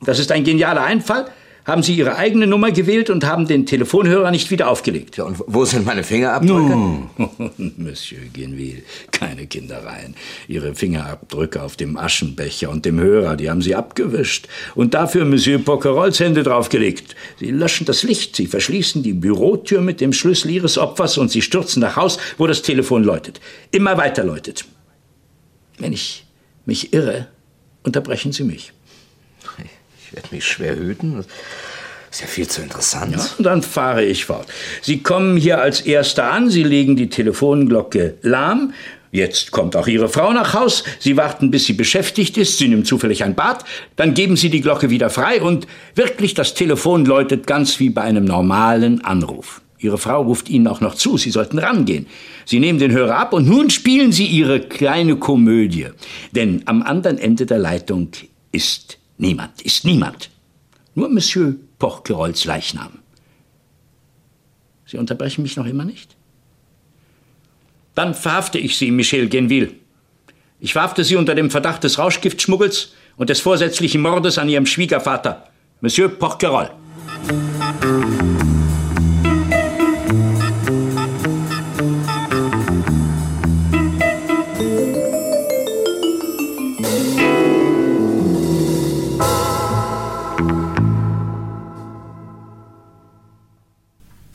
das 0.00 0.18
ist 0.18 0.32
ein 0.32 0.44
genialer 0.44 0.82
Einfall, 0.82 1.26
haben 1.64 1.82
Sie 1.82 1.94
Ihre 1.94 2.16
eigene 2.16 2.46
Nummer 2.46 2.72
gewählt 2.72 3.08
und 3.08 3.24
haben 3.24 3.46
den 3.46 3.66
Telefonhörer 3.66 4.30
nicht 4.30 4.50
wieder 4.50 4.68
aufgelegt. 4.68 5.16
Ja, 5.16 5.24
und 5.24 5.38
wo 5.46 5.64
sind 5.64 5.86
meine 5.86 6.02
Fingerabdrücke? 6.02 6.70
Nun, 6.70 7.10
Monsieur 7.76 8.20
Guinville, 8.32 8.82
keine 9.12 9.46
Kindereien. 9.46 10.16
Ihre 10.48 10.74
Fingerabdrücke 10.74 11.62
auf 11.62 11.76
dem 11.76 11.96
Aschenbecher 11.96 12.68
und 12.70 12.84
dem 12.84 12.98
Hörer, 12.98 13.36
die 13.36 13.48
haben 13.48 13.62
Sie 13.62 13.74
abgewischt. 13.74 14.48
Und 14.74 14.94
dafür 14.94 15.24
Monsieur 15.24 15.58
Poquerols 15.58 16.18
Hände 16.18 16.42
draufgelegt. 16.42 17.14
Sie 17.38 17.50
löschen 17.50 17.86
das 17.86 18.02
Licht, 18.02 18.34
Sie 18.34 18.46
verschließen 18.46 19.02
die 19.02 19.12
Bürotür 19.12 19.80
mit 19.80 20.00
dem 20.00 20.12
Schlüssel 20.12 20.50
Ihres 20.50 20.78
Opfers 20.78 21.16
und 21.16 21.30
Sie 21.30 21.42
stürzen 21.42 21.80
nach 21.80 21.96
Haus, 21.96 22.18
wo 22.38 22.46
das 22.46 22.62
Telefon 22.62 23.04
läutet. 23.04 23.40
Immer 23.70 23.96
weiter 23.96 24.24
läutet. 24.24 24.64
Wenn 25.78 25.92
ich 25.92 26.26
mich 26.66 26.92
irre, 26.92 27.28
unterbrechen 27.82 28.32
Sie 28.32 28.44
mich. 28.44 28.72
Ich 30.12 30.16
werde 30.16 30.28
mich 30.30 30.44
schwer 30.44 30.76
hüten. 30.76 31.24
Ist 32.10 32.20
ja 32.20 32.26
viel 32.26 32.46
zu 32.46 32.60
interessant. 32.60 33.16
Ja, 33.16 33.26
und 33.38 33.44
dann 33.44 33.62
fahre 33.62 34.04
ich 34.04 34.26
fort. 34.26 34.46
Sie 34.82 35.02
kommen 35.02 35.38
hier 35.38 35.62
als 35.62 35.80
Erster 35.80 36.30
an, 36.30 36.50
Sie 36.50 36.64
legen 36.64 36.96
die 36.96 37.08
Telefonglocke 37.08 38.18
lahm. 38.20 38.74
Jetzt 39.10 39.52
kommt 39.52 39.74
auch 39.74 39.86
Ihre 39.86 40.10
Frau 40.10 40.30
nach 40.34 40.52
Haus. 40.52 40.84
Sie 40.98 41.16
warten, 41.16 41.50
bis 41.50 41.64
sie 41.64 41.72
beschäftigt 41.72 42.36
ist. 42.36 42.58
Sie 42.58 42.68
nimmt 42.68 42.86
zufällig 42.86 43.24
ein 43.24 43.34
Bad. 43.34 43.64
Dann 43.96 44.12
geben 44.12 44.36
Sie 44.36 44.50
die 44.50 44.60
Glocke 44.60 44.90
wieder 44.90 45.08
frei 45.08 45.40
und 45.40 45.66
wirklich 45.94 46.34
das 46.34 46.52
Telefon 46.52 47.06
läutet 47.06 47.46
ganz 47.46 47.80
wie 47.80 47.88
bei 47.88 48.02
einem 48.02 48.26
normalen 48.26 49.02
Anruf. 49.02 49.62
Ihre 49.78 49.96
Frau 49.96 50.20
ruft 50.20 50.50
Ihnen 50.50 50.66
auch 50.66 50.82
noch 50.82 50.94
zu, 50.94 51.16
Sie 51.16 51.30
sollten 51.30 51.58
rangehen. 51.58 52.06
Sie 52.44 52.60
nehmen 52.60 52.78
den 52.78 52.92
Hörer 52.92 53.16
ab 53.16 53.32
und 53.32 53.48
nun 53.48 53.70
spielen 53.70 54.12
Sie 54.12 54.26
Ihre 54.26 54.60
kleine 54.60 55.16
Komödie. 55.16 55.86
Denn 56.32 56.60
am 56.66 56.82
anderen 56.82 57.16
Ende 57.16 57.46
der 57.46 57.58
Leitung 57.58 58.08
ist 58.52 58.98
niemand, 59.18 59.62
ist 59.62 59.84
niemand. 59.84 60.30
Nur 60.94 61.08
Monsieur 61.08 61.54
Porquerols 61.78 62.44
Leichnam. 62.44 62.98
Sie 64.86 64.98
unterbrechen 64.98 65.42
mich 65.42 65.56
noch 65.56 65.66
immer 65.66 65.84
nicht? 65.84 66.16
Dann 67.94 68.14
verhafte 68.14 68.58
ich 68.58 68.76
Sie, 68.76 68.90
Michel 68.90 69.28
Genville. 69.28 69.72
Ich 70.60 70.72
verhafte 70.72 71.04
Sie 71.04 71.16
unter 71.16 71.34
dem 71.34 71.50
Verdacht 71.50 71.84
des 71.84 71.98
Rauschgiftschmuggels 71.98 72.92
und 73.16 73.30
des 73.30 73.40
vorsätzlichen 73.40 74.00
Mordes 74.00 74.38
an 74.38 74.48
Ihrem 74.48 74.66
Schwiegervater, 74.66 75.48
Monsieur 75.80 76.08
Porquerol. 76.08 76.70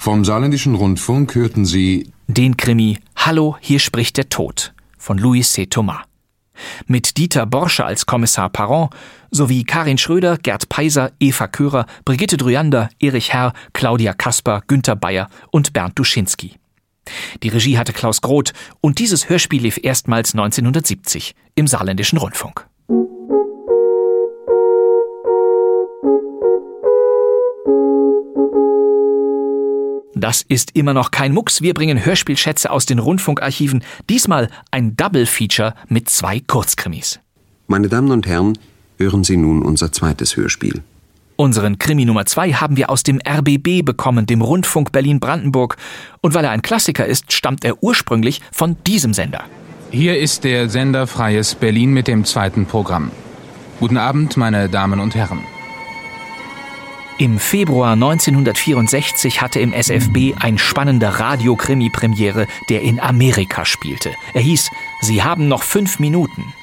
Vom 0.08 0.24
Saarländischen 0.24 0.76
Rundfunk 0.76 1.36
hörten 1.36 1.66
Sie 1.66 2.14
Den 2.28 2.56
Krimi 2.56 2.98
Hallo, 3.18 3.58
hier 3.60 3.80
spricht 3.80 4.16
der 4.16 4.30
Tod 4.30 4.74
von 4.98 5.18
Louis 5.18 5.52
C. 5.52 5.66
Thomas. 5.66 5.98
Mit 6.86 7.18
Dieter 7.18 7.46
Borsche 7.46 7.84
als 7.84 8.06
Kommissar 8.06 8.48
Parent 8.48 8.92
sowie 9.32 9.66
Karin 9.66 9.98
Schröder, 9.98 10.38
Gerd 10.38 10.70
Peiser, 10.70 11.12
Eva 11.20 11.50
Körer, 11.50 11.88
Brigitte 12.06 12.38
Dryander, 12.38 12.90
Erich 13.02 13.34
Herr, 13.34 13.52
Claudia 13.74 14.14
Kasper, 14.14 14.64
Günter 14.66 14.96
Bayer 14.96 15.28
und 15.52 15.74
Bernd 15.74 16.00
Duschinski. 16.00 16.54
Die 17.44 17.50
Regie 17.50 17.78
hatte 17.78 17.92
Klaus 17.92 18.22
Groth 18.22 18.54
und 18.80 19.00
dieses 19.00 19.28
Hörspiel 19.28 19.64
lief 19.64 19.78
erstmals 19.84 20.34
1970 20.34 21.36
im 21.56 21.68
Saarländischen 21.68 22.18
Rundfunk. 22.18 22.66
Das 30.20 30.42
ist 30.42 30.76
immer 30.76 30.94
noch 30.94 31.12
kein 31.12 31.34
Mucks. 31.34 31.62
Wir 31.62 31.74
bringen 31.74 32.04
Hörspielschätze 32.04 32.72
aus 32.72 32.86
den 32.86 33.00
Rundfunkarchiven. 33.00 33.84
Diesmal 34.10 34.50
ein 34.72 34.96
Double-Feature 34.96 35.74
mit 35.88 36.10
zwei 36.10 36.40
Kurzkrimis. 36.40 37.20
Meine 37.68 37.90
Damen 37.90 38.12
und 38.12 38.28
Herren, 38.28 38.58
hören 38.98 39.24
Sie 39.24 39.38
nun 39.38 39.62
unser 39.62 39.92
zweites 39.92 40.38
Hörspiel. 40.38 40.84
Unseren 41.36 41.78
Krimi 41.78 42.06
Nummer 42.06 42.26
zwei 42.26 42.52
haben 42.54 42.78
wir 42.78 42.90
aus 42.90 43.04
dem 43.04 43.20
RBB 43.20 43.86
bekommen, 43.86 44.26
dem 44.26 44.42
Rundfunk 44.42 44.92
Berlin-Brandenburg. 44.92 45.78
Und 46.22 46.34
weil 46.34 46.44
er 46.44 46.52
ein 46.52 46.64
Klassiker 46.64 47.06
ist, 47.06 47.32
stammt 47.32 47.64
er 47.64 47.84
ursprünglich 47.84 48.42
von 48.52 48.76
diesem 48.88 49.14
Sender. 49.14 49.44
Hier 49.92 50.18
ist 50.18 50.44
der 50.44 50.68
Sender 50.70 51.06
Freies 51.06 51.56
Berlin 51.56 51.94
mit 51.94 52.08
dem 52.08 52.26
zweiten 52.26 52.66
Programm. 52.66 53.12
Guten 53.80 53.98
Abend, 53.98 54.36
meine 54.36 54.68
Damen 54.68 55.00
und 55.00 55.14
Herren. 55.14 55.44
Im 57.20 57.40
Februar 57.40 57.94
1964 57.94 59.42
hatte 59.42 59.60
im 59.60 59.74
SFB 59.74 60.36
ein 60.40 60.60
spannender 60.60 61.10
Radiokrimi 61.10 61.90
Premiere, 61.90 62.46
der 62.70 62.84
in 62.84 63.00
Amerika 63.00 63.66
spielte. 63.66 64.12
Er 64.36 64.42
hieß 64.42 64.70
Sie 65.02 65.24
haben 65.24 65.48
noch 65.48 65.64
fünf 65.64 65.98
Minuten. 65.98 66.54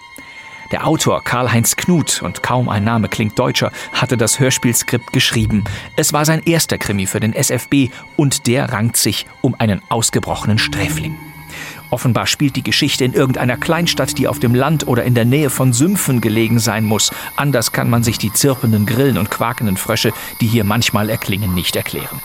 Der 0.71 0.87
Autor 0.87 1.25
Karl-Heinz 1.25 1.75
Knut, 1.75 2.23
und 2.23 2.45
kaum 2.45 2.69
ein 2.69 2.85
Name 2.85 3.09
klingt 3.09 3.37
deutscher, 3.37 3.73
hatte 3.93 4.17
das 4.17 4.39
Hörspielskript 4.39 5.13
geschrieben. 5.13 5.65
Es 5.97 6.13
war 6.13 6.25
sein 6.25 6.41
erster 6.45 6.79
Krimi 6.79 7.07
für 7.07 7.19
den 7.19 7.33
SFB 7.33 7.91
und 8.17 8.47
der 8.47 8.73
rankt 8.73 8.97
sich 8.97 9.27
um 9.41 9.57
einen 9.59 9.83
ausgebrochenen 9.89 10.59
Sträfling. 10.59 11.17
Offenbar 11.91 12.27
spielt 12.27 12.57
die 12.57 12.63
Geschichte 12.63 13.05
in 13.05 13.13
irgendeiner 13.13 13.57
Kleinstadt, 13.57 14.19
die 14.19 14.29
auf 14.29 14.39
dem 14.39 14.55
Land 14.55 14.87
oder 14.87 15.05
in 15.05 15.15
der 15.15 15.25
Nähe 15.25 15.51
von 15.51 15.73
Sümpfen 15.73 16.21
gelegen 16.21 16.59
sein 16.59 16.85
muss. 16.85 17.13
Anders 17.37 17.73
kann 17.73 17.91
man 17.91 18.03
sich 18.03 18.19
die 18.19 18.33
zirpenden 18.33 18.87
Grillen 18.87 19.19
und 19.19 19.31
quakenden 19.31 19.77
Frösche, 19.77 20.13
die 20.41 20.47
hier 20.47 20.65
manchmal 20.65 21.11
erklingen, 21.11 21.55
nicht 21.55 21.77
erklären. 21.77 22.21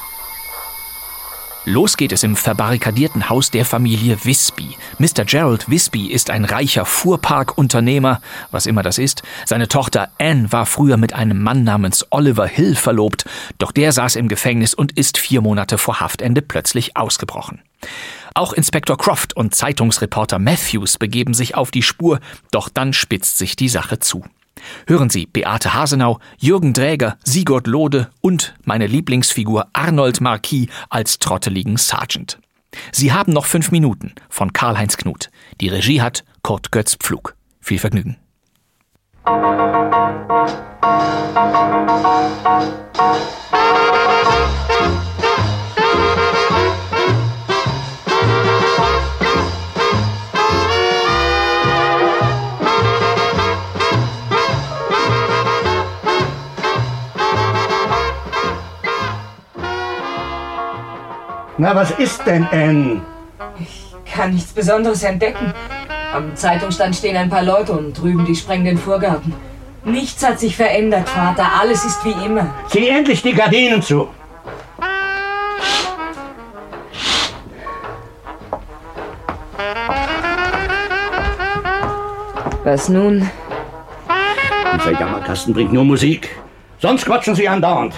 Los 1.66 1.98
geht 1.98 2.14
es 2.14 2.24
im 2.24 2.36
verbarrikadierten 2.36 3.30
Haus 3.30 3.52
der 3.52 3.66
Familie 3.66 4.18
Wisby. 4.24 4.78
Mr. 4.98 5.26
Gerald 5.26 5.70
Wisby 5.70 6.08
ist 6.08 6.30
ein 6.30 6.46
reicher 6.46 6.86
Fuhrparkunternehmer, 6.86 8.22
was 8.50 8.66
immer 8.66 8.82
das 8.82 8.98
ist. 8.98 9.24
Seine 9.46 9.68
Tochter 9.68 10.10
Anne 10.18 10.52
war 10.52 10.66
früher 10.66 10.98
mit 10.98 11.14
einem 11.14 11.44
Mann 11.44 11.64
namens 11.64 12.08
Oliver 12.10 12.48
Hill 12.48 12.76
verlobt, 12.76 13.26
doch 13.60 13.72
der 13.72 13.92
saß 13.92 14.16
im 14.16 14.30
Gefängnis 14.30 14.74
und 14.74 14.94
ist 14.94 15.18
vier 15.18 15.42
Monate 15.42 15.78
vor 15.78 16.00
Haftende 16.00 16.42
plötzlich 16.42 16.96
ausgebrochen. 16.96 17.62
Auch 18.34 18.54
Inspektor 18.54 18.98
Croft 18.98 19.36
und 19.36 19.56
Zeitungsreporter 19.56 20.40
Matthews 20.40 20.98
begeben 20.98 21.34
sich 21.34 21.56
auf 21.56 21.72
die 21.72 21.84
Spur, 21.84 22.20
doch 22.52 22.70
dann 22.70 22.94
spitzt 22.94 23.38
sich 23.38 23.56
die 23.56 23.70
Sache 23.70 24.00
zu. 24.00 24.24
Hören 24.88 25.10
Sie 25.10 25.26
Beate 25.26 25.74
Hasenau, 25.74 26.20
Jürgen 26.38 26.74
Dräger, 26.74 27.18
Sigurd 27.24 27.68
Lode 27.68 28.10
und 28.22 28.56
meine 28.66 28.88
Lieblingsfigur 28.88 29.68
Arnold 29.74 30.22
Marquis 30.22 30.68
als 30.90 31.20
trotteligen 31.20 31.78
Sergeant. 31.78 32.40
Sie 32.92 33.14
haben 33.14 33.34
noch 33.34 33.46
fünf 33.46 33.72
Minuten 33.72 34.14
von 34.30 34.54
Karl-Heinz 34.54 34.98
Knut. 34.98 35.30
Die 35.60 35.70
Regie 35.70 36.02
hat 36.02 36.24
Kurt 36.44 36.72
Götz 36.72 36.96
Pflug. 36.96 37.36
Viel 37.62 37.80
Vergnügen. 37.80 38.18
Na, 61.62 61.76
was 61.76 61.92
ist 61.92 62.26
denn, 62.26 62.48
Ann? 62.54 63.02
Kann 64.10 64.34
nichts 64.34 64.54
Besonderes 64.54 65.04
entdecken. 65.04 65.54
Am 66.14 66.34
Zeitungsstand 66.34 66.96
stehen 66.96 67.18
ein 67.18 67.30
paar 67.30 67.44
Leute 67.44 67.74
und 67.74 67.94
drüben 68.00 68.24
die 68.24 68.34
sprengen 68.34 68.64
den 68.64 68.78
Vorgarten. 68.78 69.34
Nichts 69.84 70.26
hat 70.26 70.40
sich 70.40 70.56
verändert, 70.56 71.10
Vater. 71.10 71.46
Alles 71.60 71.84
ist 71.84 72.06
wie 72.06 72.26
immer. 72.26 72.48
Zieh 72.70 72.88
endlich 72.88 73.22
die 73.24 73.34
Gardinen 73.34 73.82
zu. 73.82 74.08
Was 82.64 82.88
nun? 82.88 83.30
Dieser 84.76 84.98
Jammerkasten 84.98 85.54
bringt 85.54 85.74
nur 85.74 85.84
Musik. 85.84 86.30
Sonst 86.78 87.06
quatschen 87.06 87.36
sie 87.36 87.50
andauernd. 87.50 87.94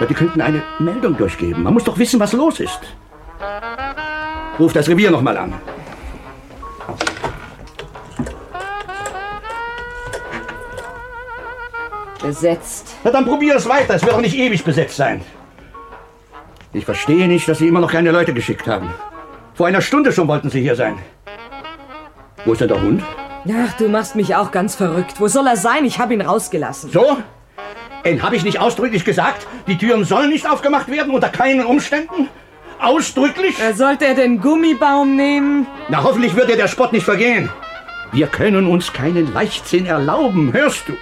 Ja, 0.00 0.06
die 0.06 0.14
könnten 0.14 0.40
eine 0.40 0.62
Meldung 0.78 1.16
durchgeben. 1.16 1.62
Man 1.62 1.74
muss 1.74 1.84
doch 1.84 1.98
wissen, 1.98 2.18
was 2.18 2.32
los 2.32 2.60
ist. 2.60 2.80
Ruf 4.58 4.72
das 4.72 4.88
Revier 4.88 5.10
noch 5.10 5.22
mal 5.22 5.36
an. 5.36 5.54
Besetzt. 12.20 12.96
Na, 13.04 13.10
dann 13.10 13.26
probier 13.26 13.56
es 13.56 13.68
weiter. 13.68 13.94
Es 13.94 14.02
wird 14.02 14.14
auch 14.14 14.20
nicht 14.20 14.36
ewig 14.36 14.64
besetzt 14.64 14.96
sein. 14.96 15.20
Ich 16.72 16.84
verstehe 16.84 17.28
nicht, 17.28 17.46
dass 17.48 17.58
Sie 17.58 17.68
immer 17.68 17.80
noch 17.80 17.92
keine 17.92 18.10
Leute 18.10 18.34
geschickt 18.34 18.66
haben. 18.66 18.92
Vor 19.54 19.66
einer 19.66 19.80
Stunde 19.80 20.10
schon 20.10 20.26
wollten 20.26 20.50
Sie 20.50 20.60
hier 20.60 20.74
sein. 20.74 20.98
Wo 22.44 22.52
ist 22.52 22.60
denn 22.60 22.68
der 22.68 22.82
Hund? 22.82 23.02
Ach, 23.46 23.72
du 23.76 23.88
machst 23.88 24.16
mich 24.16 24.34
auch 24.34 24.50
ganz 24.50 24.74
verrückt. 24.74 25.20
Wo 25.20 25.28
soll 25.28 25.46
er 25.46 25.56
sein? 25.56 25.84
Ich 25.84 25.98
habe 25.98 26.14
ihn 26.14 26.22
rausgelassen. 26.22 26.90
So? 26.90 27.18
Äh, 28.04 28.20
habe 28.20 28.36
ich 28.36 28.44
nicht 28.44 28.60
ausdrücklich 28.60 29.04
gesagt, 29.04 29.46
die 29.66 29.78
Türen 29.78 30.04
sollen 30.04 30.30
nicht 30.30 30.48
aufgemacht 30.48 30.88
werden 30.88 31.12
unter 31.12 31.30
keinen 31.30 31.64
Umständen? 31.64 32.28
Ausdrücklich? 32.78 33.58
Äh, 33.58 33.72
sollte 33.72 34.06
er 34.06 34.14
den 34.14 34.40
Gummibaum 34.40 35.16
nehmen? 35.16 35.66
Na, 35.88 36.02
hoffentlich 36.02 36.36
wird 36.36 36.50
dir 36.50 36.56
der 36.56 36.68
Spott 36.68 36.92
nicht 36.92 37.04
vergehen. 37.04 37.48
Wir 38.12 38.26
können 38.26 38.66
uns 38.66 38.92
keinen 38.92 39.32
Leichtsinn 39.32 39.86
erlauben, 39.86 40.52
hörst 40.52 40.88
du? 40.88 40.92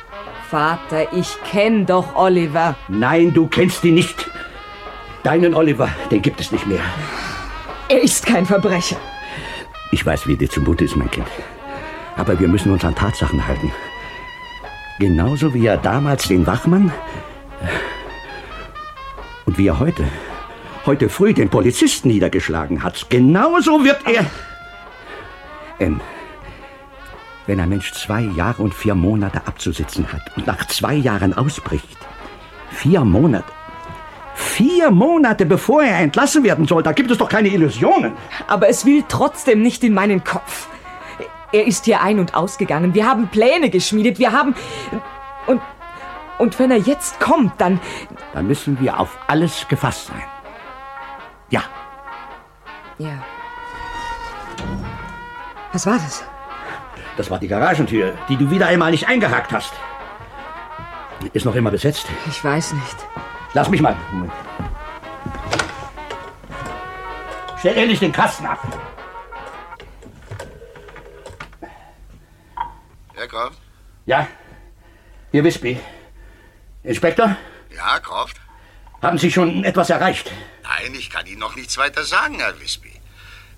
Vater, 0.48 1.12
ich 1.12 1.36
kenn 1.50 1.86
doch 1.86 2.14
Oliver. 2.14 2.76
Nein, 2.88 3.34
du 3.34 3.48
kennst 3.48 3.84
ihn 3.84 3.94
nicht. 3.94 4.30
Deinen 5.24 5.54
Oliver, 5.54 5.88
den 6.10 6.22
gibt 6.22 6.40
es 6.40 6.52
nicht 6.52 6.66
mehr. 6.66 6.80
Er 7.88 8.02
ist 8.02 8.26
kein 8.26 8.46
Verbrecher. 8.46 8.96
Ich 9.90 10.06
weiß, 10.06 10.26
wie 10.26 10.36
dir 10.36 10.48
zumute 10.48 10.84
ist, 10.84 10.96
mein 10.96 11.10
Kind. 11.10 11.26
Aber 12.16 12.38
wir 12.38 12.48
müssen 12.48 12.72
uns 12.72 12.84
an 12.84 12.94
Tatsachen 12.94 13.46
halten. 13.46 13.72
Genauso 15.02 15.52
wie 15.52 15.66
er 15.66 15.78
damals 15.78 16.28
den 16.28 16.46
Wachmann 16.46 16.92
und 19.46 19.58
wie 19.58 19.66
er 19.66 19.80
heute, 19.80 20.04
heute 20.86 21.08
früh 21.08 21.34
den 21.34 21.48
Polizisten 21.48 22.06
niedergeschlagen 22.06 22.84
hat. 22.84 23.10
Genauso 23.10 23.82
wird 23.82 23.98
er. 24.06 24.24
Ähm, 25.80 26.00
wenn 27.48 27.58
ein 27.58 27.68
Mensch 27.68 27.92
zwei 27.94 28.20
Jahre 28.20 28.62
und 28.62 28.74
vier 28.74 28.94
Monate 28.94 29.44
abzusitzen 29.44 30.06
hat 30.12 30.22
und 30.36 30.46
nach 30.46 30.68
zwei 30.68 30.94
Jahren 30.94 31.34
ausbricht, 31.34 31.98
vier 32.70 33.04
Monate, 33.04 33.52
vier 34.36 34.92
Monate 34.92 35.46
bevor 35.46 35.82
er 35.82 35.98
entlassen 35.98 36.44
werden 36.44 36.68
soll, 36.68 36.84
da 36.84 36.92
gibt 36.92 37.10
es 37.10 37.18
doch 37.18 37.28
keine 37.28 37.48
Illusionen. 37.48 38.12
Aber 38.46 38.68
es 38.68 38.86
will 38.86 39.02
trotzdem 39.08 39.62
nicht 39.62 39.82
in 39.82 39.94
meinen 39.94 40.22
Kopf. 40.22 40.68
Er 41.52 41.66
ist 41.66 41.84
hier 41.84 42.00
ein- 42.00 42.18
und 42.18 42.34
ausgegangen. 42.34 42.94
Wir 42.94 43.06
haben 43.06 43.28
Pläne 43.28 43.70
geschmiedet. 43.70 44.18
Wir 44.18 44.32
haben. 44.32 44.54
Und. 45.46 45.60
Und 46.38 46.58
wenn 46.58 46.70
er 46.70 46.78
jetzt 46.78 47.20
kommt, 47.20 47.60
dann. 47.60 47.80
Dann 48.32 48.46
müssen 48.46 48.80
wir 48.80 48.98
auf 48.98 49.16
alles 49.28 49.68
gefasst 49.68 50.06
sein. 50.06 50.22
Ja. 51.50 51.62
Ja. 52.98 53.22
Was 55.72 55.86
war 55.86 55.94
das? 55.94 56.24
Das 57.16 57.30
war 57.30 57.38
die 57.38 57.48
Garagentür, 57.48 58.14
die 58.28 58.36
du 58.36 58.50
wieder 58.50 58.66
einmal 58.66 58.90
nicht 58.90 59.06
eingehakt 59.06 59.52
hast. 59.52 59.72
Ist 61.32 61.44
noch 61.44 61.54
immer 61.54 61.70
besetzt? 61.70 62.06
Ich 62.26 62.42
weiß 62.42 62.72
nicht. 62.72 62.96
Lass 63.54 63.68
mich 63.68 63.80
mal. 63.80 63.94
Moment. 64.10 64.32
Stell 67.58 67.76
endlich 67.76 68.00
den 68.00 68.12
Kasten 68.12 68.46
ab. 68.46 68.58
Ja? 74.06 74.28
Hier 75.30 75.44
Wispy. 75.44 75.78
Inspektor, 76.82 77.36
Ja, 77.74 78.00
Croft? 78.00 78.36
haben 79.00 79.18
Sie 79.18 79.30
schon 79.30 79.64
etwas 79.64 79.90
erreicht? 79.90 80.30
Nein, 80.62 80.94
ich 80.94 81.10
kann 81.10 81.26
Ihnen 81.26 81.38
noch 81.40 81.54
nichts 81.56 81.76
weiter 81.76 82.04
sagen, 82.04 82.38
Herr 82.40 82.58
Wispy. 82.60 82.92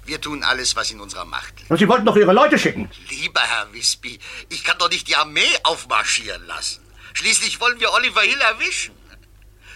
Wir 0.04 0.20
tun 0.20 0.42
alles, 0.44 0.76
was 0.76 0.90
in 0.90 1.00
unserer 1.00 1.24
Macht 1.24 1.58
liegt. 1.58 1.70
Und 1.70 1.78
Sie 1.78 1.88
wollten 1.88 2.04
doch 2.04 2.16
Ihre 2.16 2.32
Leute 2.34 2.58
schicken. 2.58 2.90
Lieber 3.08 3.40
Herr 3.40 3.72
Wispy, 3.72 4.18
ich 4.50 4.62
kann 4.64 4.76
doch 4.78 4.90
nicht 4.90 5.08
die 5.08 5.16
Armee 5.16 5.40
aufmarschieren 5.62 6.46
lassen. 6.46 6.82
Schließlich 7.14 7.60
wollen 7.60 7.80
wir 7.80 7.92
Oliver 7.92 8.20
Hill 8.20 8.40
erwischen. 8.40 8.94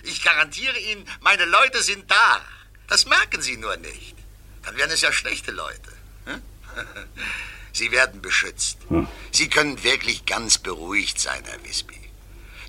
Ich 0.03 0.23
garantiere 0.23 0.79
Ihnen, 0.79 1.07
meine 1.21 1.45
Leute 1.47 1.83
sind 1.83 2.11
da. 2.11 2.41
Das 2.89 3.07
merken 3.07 3.41
Sie 3.41 3.57
nur 3.57 3.77
nicht. 3.79 4.15
Dann 4.65 4.77
wären 4.77 4.91
es 4.91 5.01
ja 5.01 5.13
schlechte 5.13 5.51
Leute. 5.51 5.93
hm? 6.27 6.43
Sie 7.73 7.91
werden 7.93 8.21
beschützt. 8.21 8.79
Sie 9.31 9.49
können 9.49 9.83
wirklich 9.85 10.27
ganz 10.27 10.59
beruhigt 10.59 11.21
sein, 11.21 11.43
Herr 11.45 11.63
Wispy. 11.69 11.95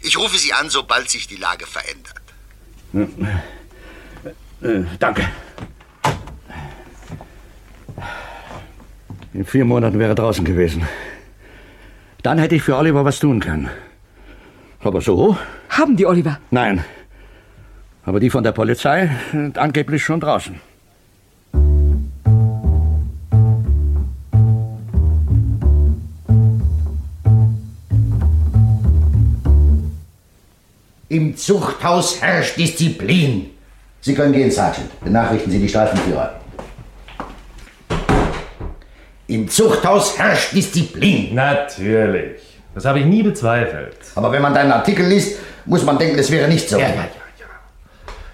Ich 0.02 0.18
rufe 0.18 0.38
Sie 0.38 0.54
an, 0.54 0.70
sobald 0.70 1.10
sich 1.10 1.28
die 1.28 1.36
Lage 1.38 1.66
verändert. 1.66 2.22
Äh, 4.62 4.84
danke. 5.00 5.30
In 9.34 9.46
vier 9.46 9.66
Monaten 9.66 10.00
wäre 10.00 10.12
er 10.12 10.16
draußen 10.16 10.44
gewesen. 10.44 10.88
Dann 12.24 12.40
hätte 12.40 12.56
ich 12.56 12.64
für 12.64 12.76
Oliver 12.76 13.06
was 13.06 13.20
tun 13.20 13.40
können. 13.40 13.70
Aber 14.82 15.02
so? 15.02 15.38
Haben 15.70 15.96
die 15.96 16.06
Oliver? 16.06 16.40
Nein. 16.52 16.84
Aber 18.04 18.20
die 18.20 18.30
von 18.30 18.44
der 18.44 18.52
Polizei 18.54 19.10
sind 19.32 19.58
angeblich 19.58 20.04
schon 20.04 20.20
draußen. 20.20 20.60
Im 31.12 31.36
Zuchthaus 31.36 32.22
herrscht 32.22 32.56
Disziplin. 32.56 33.50
Sie 34.00 34.14
können 34.14 34.32
gehen, 34.32 34.52
Sergeant. 34.52 34.92
Benachrichten 35.04 35.50
Sie 35.52 35.58
die 35.58 35.68
Streifenführer. 35.68 36.36
Im 39.26 39.50
Zuchthaus 39.50 40.20
herrscht 40.20 40.54
Disziplin. 40.54 41.34
Natürlich. 41.34 42.42
Das 42.76 42.86
habe 42.86 43.00
ich 43.00 43.06
nie 43.06 43.24
bezweifelt. 43.24 43.98
Aber 44.14 44.32
wenn 44.32 44.44
man 44.44 44.54
deinen 44.54 44.72
Artikel 44.72 45.08
liest, 45.08 45.40
muss 45.66 45.84
man 45.84 45.98
denken, 45.98 46.20
es 46.20 46.30
wäre 46.30 46.48
nicht 46.48 46.70
so. 46.70 46.78
Ja, 46.78 46.90
ja, 46.90 46.94
ja, 46.94 47.46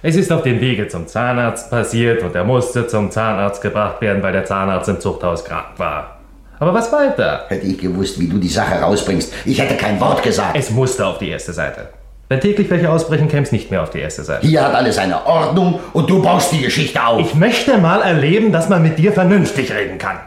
Es 0.01 0.17
ist 0.17 0.29
auf 0.33 0.43
dem 0.43 0.59
Wege 0.59 0.89
zum 0.89 1.07
Zahnarzt 1.07 1.69
passiert 1.69 2.23
und 2.23 2.35
er 2.35 2.43
musste 2.43 2.87
zum 2.87 3.09
Zahnarzt 3.09 3.61
gebracht 3.61 4.01
werden, 4.01 4.21
weil 4.21 4.33
der 4.33 4.43
Zahnarzt 4.43 4.89
im 4.89 4.99
Zuchthaus 4.99 5.45
krank 5.45 5.67
war. 5.77 6.19
Aber 6.59 6.73
was 6.73 6.91
weiter? 6.91 7.45
Hätte 7.47 7.67
ich 7.67 7.77
gewusst, 7.77 8.19
wie 8.19 8.27
du 8.27 8.37
die 8.37 8.49
Sache 8.49 8.81
rausbringst, 8.81 9.33
ich 9.45 9.61
hätte 9.61 9.77
kein 9.77 9.97
Wort 10.01 10.21
gesagt. 10.23 10.57
Es 10.57 10.69
musste 10.71 11.05
auf 11.05 11.19
die 11.19 11.29
erste 11.29 11.53
Seite. 11.53 11.87
Wenn 12.27 12.39
täglich 12.39 12.69
welche 12.71 12.89
ausbrechen, 12.89 13.27
käme 13.27 13.43
es 13.43 13.51
nicht 13.51 13.69
mehr 13.69 13.83
auf 13.83 13.91
die 13.91 13.99
erste 13.99 14.23
Seite. 14.23 14.47
Hier 14.47 14.65
hat 14.65 14.73
alles 14.73 14.97
eine 14.97 15.27
Ordnung 15.27 15.79
und 15.93 16.09
du 16.09 16.23
baust 16.23 16.51
die 16.51 16.61
Geschichte 16.61 17.05
auf. 17.05 17.19
Ich 17.19 17.35
möchte 17.35 17.77
mal 17.77 18.01
erleben, 18.01 18.51
dass 18.51 18.67
man 18.67 18.81
mit 18.81 18.97
dir 18.97 19.13
vernünftig 19.13 19.71
reden 19.71 19.99
kann. 19.99 20.17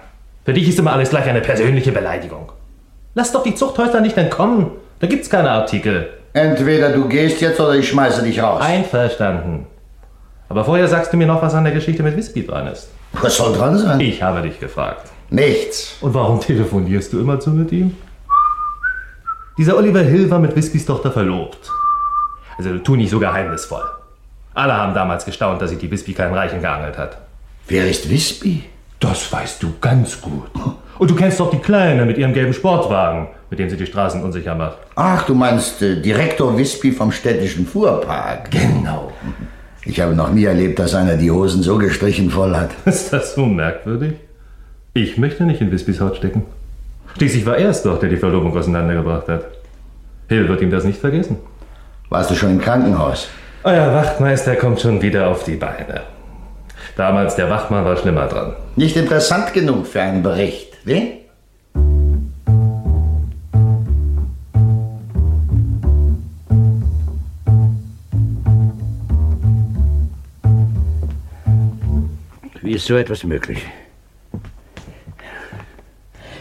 Für 0.45 0.53
dich 0.53 0.69
ist 0.69 0.79
immer 0.79 0.93
alles 0.93 1.11
gleich 1.11 1.27
eine 1.27 1.41
persönliche 1.41 1.91
Beleidigung. 1.91 2.53
Lass 3.15 3.33
doch 3.33 3.43
die 3.43 3.55
Zuchthäusler 3.55 4.01
nicht 4.01 4.17
entkommen. 4.17 4.69
Da 5.01 5.09
gibt's 5.09 5.29
keine 5.29 5.51
Artikel. 5.51 6.09
Entweder 6.35 6.91
du 6.91 7.09
gehst 7.09 7.41
jetzt 7.41 7.59
oder 7.59 7.75
ich 7.75 7.89
schmeiße 7.89 8.23
dich 8.23 8.41
raus. 8.41 8.63
Einverstanden. 8.63 9.67
Aber 10.49 10.65
vorher 10.65 10.87
sagst 10.87 11.13
du 11.13 11.17
mir 11.17 11.27
noch, 11.27 11.43
was 11.43 11.55
an 11.55 11.65
der 11.65 11.73
Geschichte 11.73 12.05
mit 12.05 12.17
Wispy 12.17 12.47
dran 12.47 12.69
ist. 12.69 12.89
Was 13.13 13.37
soll 13.37 13.57
dran 13.57 13.77
sein? 13.77 13.99
Ich 14.01 14.23
habe 14.23 14.43
dich 14.43 14.61
gefragt. 14.61 15.09
Nichts. 15.31 15.97
Und 16.01 16.15
warum 16.15 16.41
telefonierst 16.41 17.13
du 17.13 17.19
immer 17.19 17.41
so 17.41 17.51
mit 17.51 17.73
ihm? 17.73 17.97
Dieser 19.59 19.77
Oliver 19.77 20.01
Hill 20.01 20.31
war 20.31 20.39
mit 20.39 20.55
Wispys 20.55 20.87
Tochter 20.87 21.11
verlobt. 21.11 21.73
Also 22.59 22.77
tu 22.79 22.97
nicht 22.97 23.11
so 23.11 23.21
geheimnisvoll. 23.21 23.85
Alle 24.55 24.77
haben 24.77 24.93
damals 24.93 25.25
gestaunt, 25.25 25.63
dass 25.63 25.71
sich 25.71 25.79
die 25.79 25.91
Wispy 25.91 26.13
kein 26.13 26.35
Reichen 26.35 26.61
geangelt 26.61 26.99
hat. 26.99 27.19
Wer 27.69 27.89
ist 27.89 28.11
Wispy? 28.11 28.65
Das 28.99 29.33
weißt 29.33 29.63
du 29.63 29.75
ganz 29.81 30.21
gut. 30.21 30.51
Und 30.99 31.11
du 31.11 31.15
kennst 31.15 31.39
doch 31.39 31.51
die 31.51 31.61
Kleine 31.61 32.05
mit 32.05 32.19
ihrem 32.19 32.33
gelben 32.33 32.53
Sportwagen, 32.53 33.29
mit 33.51 33.61
dem 33.61 33.71
sie 33.71 33.77
die 33.77 33.87
Straßen 33.87 34.23
unsicher 34.23 34.57
macht. 34.57 34.79
Ach, 34.97 35.25
du 35.25 35.35
meinst 35.35 35.81
äh, 35.83 36.03
Direktor 36.03 36.59
Wispy 36.59 36.91
vom 36.91 37.13
städtischen 37.13 37.67
Fuhrpark. 37.67 38.51
Genau. 38.51 39.13
Ich 39.85 40.01
habe 40.01 40.15
noch 40.15 40.33
nie 40.33 40.45
erlebt, 40.45 40.81
dass 40.81 40.97
einer 40.97 41.17
die 41.17 41.31
Hosen 41.31 41.63
so 41.63 41.79
gestrichen 41.79 42.31
voll 42.31 42.57
hat. 42.57 42.71
Ist 42.85 43.13
das 43.13 43.37
so 43.37 43.47
merkwürdig? 43.47 44.15
Ich 44.95 45.17
möchte 45.17 45.45
nicht 45.45 45.61
in 45.61 45.71
Wispys 45.71 46.01
Haut 46.01 46.17
stecken. 46.17 46.43
Schließlich 47.17 47.47
war 47.47 47.57
er 47.57 47.71
es 47.71 47.85
doch, 47.85 48.01
der 48.01 48.09
die 48.09 48.17
Verlobung 48.17 48.57
auseinandergebracht 48.57 49.29
hat. 49.29 49.45
Hill 50.29 50.49
wird 50.49 50.61
ihm 50.61 50.71
das 50.71 50.85
nicht 50.85 50.99
vergessen. 50.99 51.37
Warst 52.11 52.31
du 52.31 52.35
schon 52.35 52.53
im 52.53 52.61
Krankenhaus? 52.61 53.29
Euer 53.65 53.93
Wachtmeister 53.93 54.57
kommt 54.57 54.81
schon 54.81 55.03
wieder 55.03 55.29
auf 55.29 55.45
die 55.45 55.57
Beine. 55.57 56.05
Damals 56.97 57.37
der 57.37 57.51
Wachmann 57.51 57.85
war 57.85 57.99
schlimmer 57.99 58.27
dran. 58.27 58.57
Nicht 58.77 58.97
interessant 58.97 59.53
genug 59.53 59.87
für 59.87 60.01
einen 60.01 60.23
Bericht, 60.23 60.73
wie? 60.85 61.19
Wie 72.63 72.73
ist 72.73 72.87
so 72.87 72.97
etwas 72.97 73.23
möglich? 73.25 73.67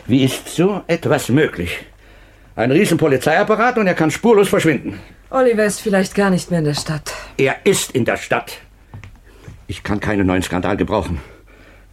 Wie 0.05 0.24
ist 0.24 0.47
so 0.47 0.82
etwas 0.88 1.28
möglich? 1.28 1.80
Ein 2.55 2.72
riesen 2.72 2.97
Polizeiapparat 2.97 3.78
und 3.78 3.88
er 3.88 3.95
kann 3.95 4.11
spurlos 4.11 4.47
verschwinden. 4.47 4.97
Oliver 5.30 5.65
ist 5.65 5.82
vielleicht 5.82 6.15
gar 6.15 6.30
nicht 6.30 6.49
mehr 6.51 6.59
in 6.59 6.65
der 6.65 6.73
Stadt. 6.73 7.13
Er 7.38 7.57
ist 7.65 7.91
in 7.91 8.05
der 8.05 8.15
Stadt. 8.15 8.59
Ich 9.67 9.84
kann 9.84 9.99
keinen 9.99 10.25
neuen 10.25 10.41
Skandal 10.41 10.78
gebrauchen. 10.78 11.19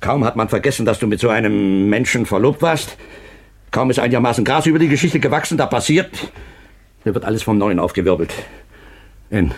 Kaum 0.00 0.24
hat 0.24 0.36
man 0.36 0.48
vergessen, 0.48 0.86
dass 0.86 1.00
du 1.00 1.08
mit 1.08 1.18
so 1.18 1.30
einem 1.30 1.88
Menschen 1.88 2.26
verlobt 2.26 2.62
warst. 2.62 2.96
Kaum 3.72 3.90
ist 3.90 3.98
einigermaßen 3.98 4.44
Gras 4.44 4.66
über 4.66 4.78
die 4.78 4.88
Geschichte 4.88 5.18
gewachsen, 5.18 5.58
da 5.58 5.66
passiert. 5.66 6.30
Da 7.04 7.12
wird 7.12 7.24
alles 7.24 7.42
vom 7.42 7.58
Neuen 7.58 7.80
aufgewirbelt. 7.80 8.32
N, 9.30 9.52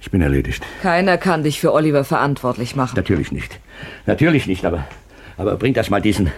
ich 0.00 0.10
bin 0.10 0.22
erledigt. 0.22 0.62
Keiner 0.80 1.18
kann 1.18 1.42
dich 1.42 1.60
für 1.60 1.74
Oliver 1.74 2.04
verantwortlich 2.04 2.74
machen. 2.74 2.96
Natürlich 2.96 3.32
nicht. 3.32 3.60
Natürlich 4.06 4.46
nicht, 4.46 4.64
aber, 4.64 4.86
aber 5.36 5.56
bring 5.56 5.74
das 5.74 5.90
mal 5.90 6.00
diesen, 6.00 6.32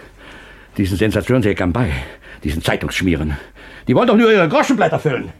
diesen 0.77 0.97
Sensationsjägern 0.97 1.71
bei. 1.71 1.91
Diesen 2.43 2.61
Zeitungsschmieren. 2.61 3.37
Die 3.87 3.95
wollen 3.95 4.07
doch 4.07 4.17
nur 4.17 4.31
ihre 4.31 4.49
Groschenblätter 4.49 4.99
füllen. 4.99 5.31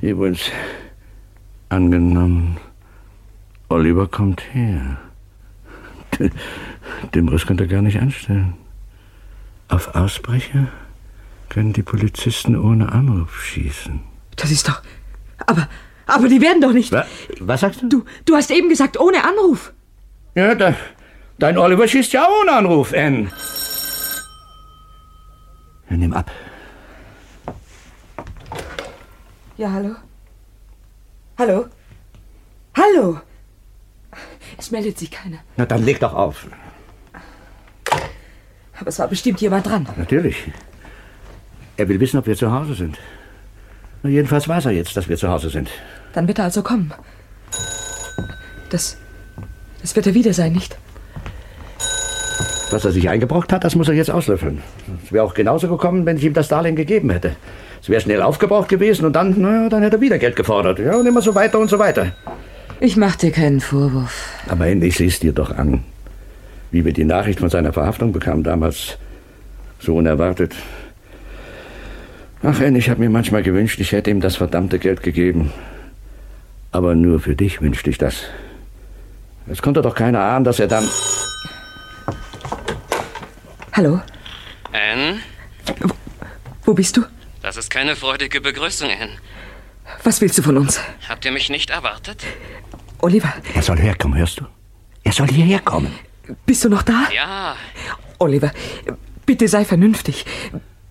Übrigens, 0.00 0.50
angenommen, 1.68 2.58
Oliver 3.68 4.06
kommt 4.06 4.42
her. 4.52 4.98
Den 7.14 7.28
Riss 7.28 7.46
könnt 7.46 7.60
ihr 7.60 7.66
gar 7.66 7.82
nicht 7.82 8.00
anstellen. 8.00 8.54
Auf 9.68 9.94
Ausbrecher 9.94 10.68
können 11.48 11.72
die 11.72 11.82
Polizisten 11.82 12.56
ohne 12.56 12.92
Anruf 12.92 13.42
schießen. 13.42 14.00
Das 14.36 14.50
ist 14.50 14.68
doch. 14.68 14.82
Aber, 15.46 15.68
aber 16.06 16.28
die 16.28 16.40
werden 16.40 16.60
doch 16.60 16.72
nicht. 16.72 16.92
Was, 16.92 17.06
Was 17.40 17.60
sagst 17.60 17.82
du? 17.82 17.88
Du, 17.88 18.04
du 18.24 18.36
hast 18.36 18.50
eben 18.50 18.68
gesagt, 18.68 19.00
ohne 19.00 19.24
Anruf. 19.24 19.72
Ja, 20.34 20.54
da, 20.54 20.74
dein 21.38 21.58
Oliver 21.58 21.88
schießt 21.88 22.12
ja 22.12 22.26
ohne 22.42 22.52
Anruf. 22.52 22.92
Ja, 22.92 23.10
nimm 25.96 26.12
ab. 26.12 26.30
Ja, 29.58 29.72
hallo? 29.72 29.94
Hallo? 31.38 31.66
Hallo? 32.76 33.20
Es 34.58 34.70
meldet 34.70 34.98
sich 34.98 35.10
keiner. 35.10 35.38
Na, 35.56 35.64
dann 35.64 35.82
leg 35.82 35.98
doch 36.00 36.12
auf. 36.12 36.46
Aber 38.78 38.88
es 38.88 38.98
war 38.98 39.08
bestimmt 39.08 39.40
jemand 39.40 39.66
dran. 39.66 39.88
Natürlich. 39.96 40.36
Er 41.78 41.88
will 41.88 42.00
wissen, 42.00 42.18
ob 42.18 42.26
wir 42.26 42.36
zu 42.36 42.52
Hause 42.52 42.74
sind. 42.74 42.98
Na, 44.02 44.10
jedenfalls 44.10 44.46
weiß 44.46 44.66
er 44.66 44.72
jetzt, 44.72 44.94
dass 44.94 45.08
wir 45.08 45.16
zu 45.16 45.28
Hause 45.28 45.48
sind. 45.48 45.70
Dann 46.12 46.28
wird 46.28 46.38
er 46.38 46.44
also 46.44 46.62
kommen. 46.62 46.92
Das. 48.68 48.98
Das 49.80 49.96
wird 49.96 50.06
er 50.06 50.14
wieder 50.14 50.34
sein, 50.34 50.52
nicht? 50.52 50.76
Was 52.70 52.84
er 52.84 52.92
sich 52.92 53.08
eingebrockt 53.08 53.52
hat, 53.52 53.64
das 53.64 53.74
muss 53.74 53.88
er 53.88 53.94
jetzt 53.94 54.10
auslöffeln. 54.10 54.62
Es 55.02 55.12
wäre 55.12 55.24
auch 55.24 55.32
genauso 55.32 55.68
gekommen, 55.68 56.04
wenn 56.04 56.18
ich 56.18 56.24
ihm 56.24 56.34
das 56.34 56.48
Darlehen 56.48 56.76
gegeben 56.76 57.08
hätte. 57.08 57.36
Es 57.86 57.90
wäre 57.90 58.00
schnell 58.00 58.20
aufgebraucht 58.20 58.68
gewesen 58.68 59.06
und 59.06 59.12
dann, 59.12 59.40
naja, 59.40 59.68
dann 59.68 59.80
hätte 59.80 59.98
er 59.98 60.00
wieder 60.00 60.18
Geld 60.18 60.34
gefordert. 60.34 60.80
Ja, 60.80 60.96
und 60.96 61.06
immer 61.06 61.22
so 61.22 61.36
weiter 61.36 61.60
und 61.60 61.70
so 61.70 61.78
weiter. 61.78 62.16
Ich 62.80 62.96
mach 62.96 63.14
dir 63.14 63.30
keinen 63.30 63.60
Vorwurf. 63.60 64.28
Aber 64.48 64.66
endlich 64.66 64.96
siehst 64.96 65.22
dir 65.22 65.32
doch 65.32 65.56
an, 65.56 65.84
wie 66.72 66.84
wir 66.84 66.92
die 66.92 67.04
Nachricht 67.04 67.38
von 67.38 67.48
seiner 67.48 67.72
Verhaftung 67.72 68.10
bekamen 68.10 68.42
damals. 68.42 68.98
So 69.78 69.94
unerwartet. 69.94 70.56
Ach, 72.42 72.60
Ann, 72.60 72.74
ich 72.74 72.90
habe 72.90 72.98
mir 72.98 73.08
manchmal 73.08 73.44
gewünscht, 73.44 73.78
ich 73.78 73.92
hätte 73.92 74.10
ihm 74.10 74.20
das 74.20 74.34
verdammte 74.34 74.80
Geld 74.80 75.04
gegeben. 75.04 75.52
Aber 76.72 76.96
nur 76.96 77.20
für 77.20 77.36
dich 77.36 77.62
wünschte 77.62 77.88
ich 77.88 77.98
das. 77.98 78.24
Es 79.46 79.62
konnte 79.62 79.80
doch 79.80 79.94
keiner 79.94 80.22
ahnen, 80.22 80.44
dass 80.44 80.58
er 80.58 80.66
dann... 80.66 80.88
Hallo? 83.74 84.00
Anne, 84.72 85.20
Wo 86.64 86.74
bist 86.74 86.96
du? 86.96 87.02
Das 87.46 87.56
ist 87.56 87.70
keine 87.70 87.94
freudige 87.96 88.40
Begrüßung, 88.40 88.90
Anne. 88.90 89.16
Was 90.02 90.20
willst 90.20 90.36
du 90.38 90.42
von 90.42 90.56
uns? 90.58 90.80
Habt 91.08 91.24
ihr 91.24 91.30
mich 91.32 91.48
nicht 91.48 91.70
erwartet? 91.70 92.24
Oliver, 92.98 93.32
Er 93.54 93.62
soll 93.62 93.78
herkommen, 93.78 94.18
hörst 94.18 94.40
du? 94.40 94.44
Er 95.04 95.12
soll 95.12 95.28
hierher 95.28 95.60
kommen. 95.60 95.92
bist 96.44 96.64
du 96.64 96.68
noch 96.68 96.82
da? 96.82 97.08
Ja, 97.14 97.54
Oliver, 98.18 98.50
bitte 99.26 99.46
sei 99.46 99.64
vernünftig. 99.64 100.24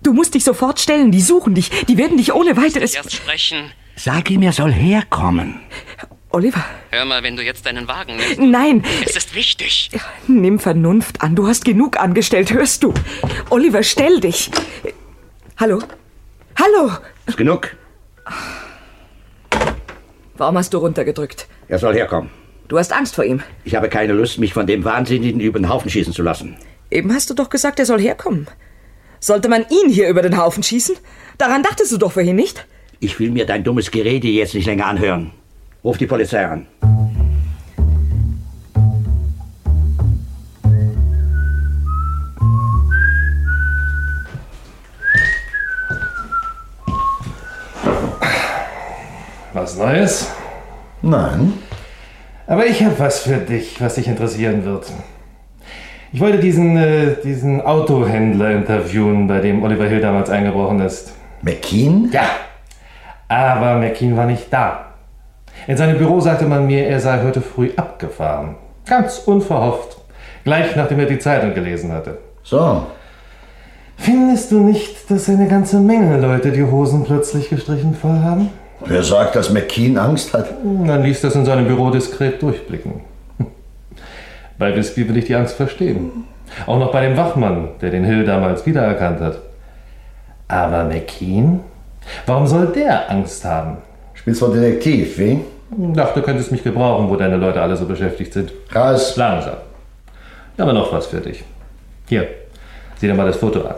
Du 0.02 0.12
musst 0.14 0.34
dich 0.34 0.44
sofort 0.44 0.78
stellen. 0.80 1.10
Die 1.12 1.20
suchen 1.20 1.54
dich. 1.54 1.68
Die 1.88 1.98
werden 1.98 2.16
dich 2.16 2.32
ohne 2.32 2.56
weiteres. 2.56 2.94
erst 2.94 3.12
sprechen. 3.12 3.72
Sag 3.96 4.30
ihm, 4.30 4.42
er 4.42 4.52
soll 4.52 4.72
herkommen. 4.72 5.60
Oliver, 6.30 6.64
Hör 6.90 7.04
mal, 7.04 7.22
wenn 7.22 7.36
du 7.36 7.42
jetzt 7.42 7.66
deinen 7.66 7.88
Wagen 7.88 8.16
nimmst. 8.16 8.38
nein. 8.38 8.84
Es 9.04 9.16
ist 9.16 9.34
wichtig. 9.34 9.90
Nimm 10.26 10.58
Vernunft 10.58 11.20
an. 11.22 11.34
Du 11.34 11.46
hast 11.48 11.64
genug 11.64 11.98
angestellt, 11.98 12.50
hörst 12.52 12.82
du? 12.82 12.94
Oliver, 13.50 13.82
stell 13.82 14.20
dich. 14.20 14.50
Hallo? 15.58 15.80
Hallo? 16.58 16.90
Ist 17.26 17.36
genug. 17.36 17.76
Warum 20.36 20.56
hast 20.58 20.72
du 20.72 20.78
runtergedrückt? 20.78 21.46
Er 21.68 21.78
soll 21.78 21.94
herkommen. 21.94 22.30
Du 22.68 22.78
hast 22.78 22.92
Angst 22.92 23.14
vor 23.14 23.24
ihm. 23.24 23.42
Ich 23.64 23.74
habe 23.74 23.88
keine 23.88 24.12
Lust, 24.12 24.38
mich 24.38 24.52
von 24.52 24.66
dem 24.66 24.84
Wahnsinnigen 24.84 25.40
über 25.40 25.58
den 25.58 25.68
Haufen 25.68 25.90
schießen 25.90 26.12
zu 26.12 26.22
lassen. 26.22 26.56
Eben 26.90 27.12
hast 27.12 27.30
du 27.30 27.34
doch 27.34 27.50
gesagt, 27.50 27.78
er 27.78 27.86
soll 27.86 28.00
herkommen. 28.00 28.46
Sollte 29.20 29.48
man 29.48 29.66
ihn 29.68 29.90
hier 29.90 30.08
über 30.08 30.22
den 30.22 30.36
Haufen 30.36 30.62
schießen? 30.62 30.96
Daran 31.38 31.62
dachtest 31.62 31.92
du 31.92 31.98
doch 31.98 32.12
vorhin 32.12 32.36
nicht? 32.36 32.66
Ich 33.00 33.18
will 33.20 33.30
mir 33.30 33.46
dein 33.46 33.62
dummes 33.62 33.90
Gerede 33.90 34.28
jetzt 34.28 34.54
nicht 34.54 34.66
länger 34.66 34.86
anhören. 34.86 35.32
Ruf 35.84 35.98
die 35.98 36.06
Polizei 36.06 36.46
an. 36.46 36.66
Was 49.56 49.78
Neues? 49.78 50.30
Nein. 51.00 51.54
Aber 52.46 52.66
ich 52.66 52.84
habe 52.84 52.98
was 52.98 53.20
für 53.20 53.38
dich, 53.38 53.80
was 53.80 53.94
dich 53.94 54.06
interessieren 54.06 54.66
wird. 54.66 54.92
Ich 56.12 56.20
wollte 56.20 56.38
diesen, 56.38 56.76
äh, 56.76 57.14
diesen 57.24 57.62
Autohändler 57.62 58.50
interviewen, 58.50 59.26
bei 59.26 59.40
dem 59.40 59.62
Oliver 59.62 59.86
Hill 59.86 60.02
damals 60.02 60.28
eingebrochen 60.28 60.80
ist. 60.80 61.14
McKean? 61.40 62.10
Ja. 62.12 62.26
Aber 63.28 63.76
McKean 63.78 64.14
war 64.14 64.26
nicht 64.26 64.52
da. 64.52 64.88
In 65.66 65.78
seinem 65.78 65.96
Büro 65.96 66.20
sagte 66.20 66.44
man 66.44 66.66
mir, 66.66 66.86
er 66.86 67.00
sei 67.00 67.22
heute 67.24 67.40
früh 67.40 67.70
abgefahren. 67.78 68.56
Ganz 68.84 69.22
unverhofft. 69.24 69.96
Gleich 70.44 70.76
nachdem 70.76 71.00
er 71.00 71.06
die 71.06 71.18
Zeitung 71.18 71.54
gelesen 71.54 71.92
hatte. 71.92 72.18
So. 72.42 72.84
Findest 73.96 74.52
du 74.52 74.58
nicht, 74.58 75.10
dass 75.10 75.30
eine 75.30 75.48
ganze 75.48 75.80
Menge 75.80 76.20
Leute 76.20 76.52
die 76.52 76.64
Hosen 76.64 77.04
plötzlich 77.04 77.48
gestrichen 77.48 77.94
voll 77.94 78.20
haben? 78.22 78.50
Wer 78.84 79.02
sagt, 79.02 79.36
dass 79.36 79.50
McKean 79.50 79.96
Angst 79.96 80.34
hat? 80.34 80.62
Man 80.64 81.02
ließ 81.02 81.22
das 81.22 81.34
in 81.34 81.44
seinem 81.44 81.66
Büro 81.66 81.90
diskret 81.90 82.40
durchblicken. 82.42 83.00
Bei 84.58 84.74
Wispy 84.76 85.08
will 85.08 85.16
ich 85.16 85.24
die 85.26 85.34
Angst 85.34 85.56
verstehen. 85.56 86.24
Auch 86.66 86.78
noch 86.78 86.92
bei 86.92 87.06
dem 87.06 87.16
Wachmann, 87.16 87.70
der 87.80 87.90
den 87.90 88.04
Hill 88.04 88.24
damals 88.24 88.64
wiedererkannt 88.64 89.20
hat. 89.20 89.38
Aber 90.48 90.84
McKean? 90.84 91.60
Warum 92.24 92.46
soll 92.46 92.68
der 92.68 93.10
Angst 93.10 93.44
haben? 93.44 93.78
Spielst 94.14 94.40
du 94.40 94.48
Detektiv, 94.48 95.18
wie? 95.18 95.40
Dachte, 95.70 96.20
du 96.20 96.26
könntest 96.26 96.52
mich 96.52 96.62
gebrauchen, 96.62 97.10
wo 97.10 97.16
deine 97.16 97.36
Leute 97.36 97.60
alle 97.60 97.76
so 97.76 97.84
beschäftigt 97.86 98.32
sind. 98.32 98.52
Raus. 98.74 99.16
Langsam. 99.16 99.56
Aber 100.56 100.72
noch 100.72 100.92
was 100.92 101.06
für 101.06 101.20
dich. 101.20 101.44
Hier, 102.08 102.28
sieh 102.98 103.08
dir 103.08 103.14
mal 103.14 103.26
das 103.26 103.36
Foto 103.36 103.62
an. 103.62 103.74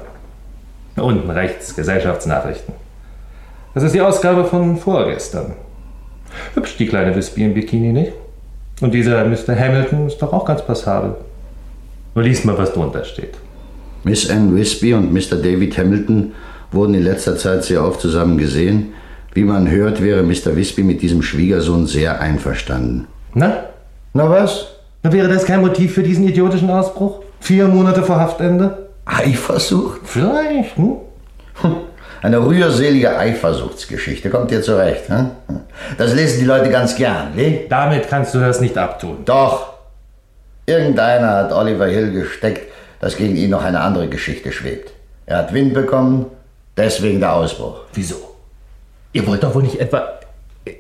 Unten 0.97 1.31
rechts, 1.31 1.75
Gesellschaftsnachrichten. 1.75 2.75
Das 3.79 3.85
ist 3.85 3.95
die 3.95 4.01
Ausgabe 4.01 4.45
von 4.45 4.77
vorgestern. 4.77 5.53
Hübsch, 6.55 6.77
die 6.79 6.89
kleine 6.89 7.15
Wispy 7.15 7.45
im 7.45 7.55
Bikini, 7.55 7.93
nicht? 7.93 8.11
Und 8.81 8.93
dieser 8.93 9.25
Mr. 9.25 9.57
Hamilton 9.57 10.09
ist 10.09 10.19
doch 10.19 10.33
auch 10.33 10.45
ganz 10.45 10.67
passabel. 10.67 11.15
Nur 12.13 12.25
lies 12.25 12.43
mal, 12.43 12.59
was 12.59 12.73
drunter 12.73 13.05
steht. 13.05 13.35
Miss 14.03 14.29
Anne 14.29 14.57
Wispy 14.57 14.95
und 14.95 15.13
Mr. 15.13 15.37
David 15.37 15.79
Hamilton 15.79 16.33
wurden 16.73 16.95
in 16.95 17.05
letzter 17.05 17.37
Zeit 17.37 17.63
sehr 17.63 17.85
oft 17.85 18.01
zusammen 18.01 18.37
gesehen. 18.37 18.95
Wie 19.33 19.45
man 19.45 19.71
hört, 19.71 20.03
wäre 20.03 20.25
Mr. 20.25 20.57
Wispy 20.57 20.83
mit 20.83 21.01
diesem 21.01 21.23
Schwiegersohn 21.23 21.87
sehr 21.87 22.21
einverstanden. 22.21 23.07
Na? 23.35 23.67
Na 24.13 24.29
was? 24.29 24.67
Na, 25.05 25.13
wäre 25.13 25.29
das 25.29 25.45
kein 25.45 25.61
Motiv 25.61 25.95
für 25.95 26.03
diesen 26.03 26.27
idiotischen 26.27 26.71
Ausbruch? 26.71 27.21
Vier 27.39 27.69
Monate 27.69 28.03
vor 28.03 28.19
Haftende? 28.19 28.89
Eifersucht? 29.05 30.01
Vielleicht, 30.03 30.77
hm? 30.77 30.97
Eine 32.21 32.45
rührselige 32.45 33.17
Eifersuchtsgeschichte 33.17 34.31
kommt 34.31 34.51
dir 34.51 34.63
zurecht. 34.63 35.09
Hm? 35.09 35.31
Das 35.97 36.15
lesen 36.15 36.41
die 36.41 36.47
Leute 36.47 36.71
ganz 36.71 36.97
gern, 36.97 37.35
ne? 37.37 37.67
Damit 37.69 38.09
kannst 38.09 38.35
du 38.35 38.41
das 38.41 38.61
nicht 38.61 38.77
abtun. 38.77 39.25
Doch. 39.25 39.75
Irgendeiner 40.67 41.29
hat 41.29 41.53
Oliver 41.53 41.87
Hill 41.87 42.13
gesteckt, 42.13 42.71
dass 43.01 43.17
gegen 43.17 43.37
ihn 43.37 43.51
noch 43.51 43.65
eine 43.65 43.81
andere 43.81 44.09
Geschichte 44.09 44.53
schwebt. 44.53 44.93
Er 45.27 45.39
hat 45.39 45.55
Wind 45.55 45.75
bekommen, 45.75 46.27
deswegen 46.77 47.21
der 47.21 47.35
Ausbruch. 47.35 47.83
Wieso? 47.95 48.17
Ihr 49.13 49.27
wollt 49.27 49.43
doch 49.43 49.55
wohl 49.55 49.63
nicht 49.63 49.81
etwa. 49.81 50.19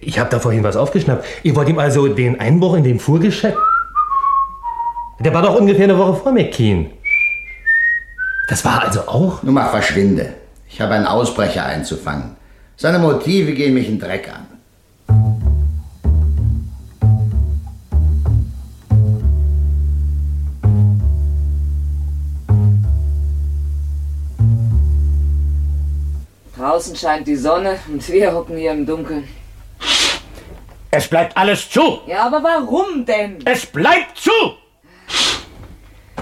Ich 0.01 0.19
habe 0.19 0.29
da 0.29 0.39
vorhin 0.39 0.65
was 0.65 0.77
aufgeschnappt. 0.77 1.25
Ihr 1.43 1.55
wollt 1.57 1.69
ihm 1.69 1.79
also 1.79 2.09
den 2.09 2.39
Einbruch 2.41 2.77
in 2.77 2.85
dem 2.85 2.99
Fuhrgeschäft. 2.99 3.57
Der 5.21 5.33
war 5.33 5.43
doch 5.43 5.59
ungefähr 5.59 5.85
eine 5.85 5.99
Woche 5.99 6.15
vor 6.15 6.33
McKean. 6.33 6.91
Das 8.49 8.65
war 8.65 8.85
also 8.85 9.01
auch. 9.03 9.43
Nun 9.43 9.55
mach 9.55 9.71
verschwinde. 9.71 10.35
Ich 10.71 10.81
habe 10.81 10.95
einen 10.95 11.07
Ausbrecher 11.07 11.65
einzufangen. 11.65 12.37
Seine 12.77 12.99
Motive 12.99 13.53
gehen 13.53 13.75
mich 13.75 13.89
in 13.89 13.99
Dreck 13.99 14.29
an. 14.29 14.47
Draußen 26.57 26.97
scheint 26.97 27.27
die 27.27 27.37
Sonne 27.37 27.79
und 27.89 28.07
wir 28.09 28.33
hocken 28.33 28.57
hier 28.57 28.73
im 28.73 28.85
Dunkeln. 28.85 29.29
Es 30.91 31.09
bleibt 31.09 31.37
alles 31.37 31.69
zu! 31.71 32.01
Ja, 32.07 32.27
aber 32.27 32.43
warum 32.43 33.05
denn? 33.05 33.39
Es 33.45 33.67
bleibt 33.67 34.19
zu! 34.19 34.31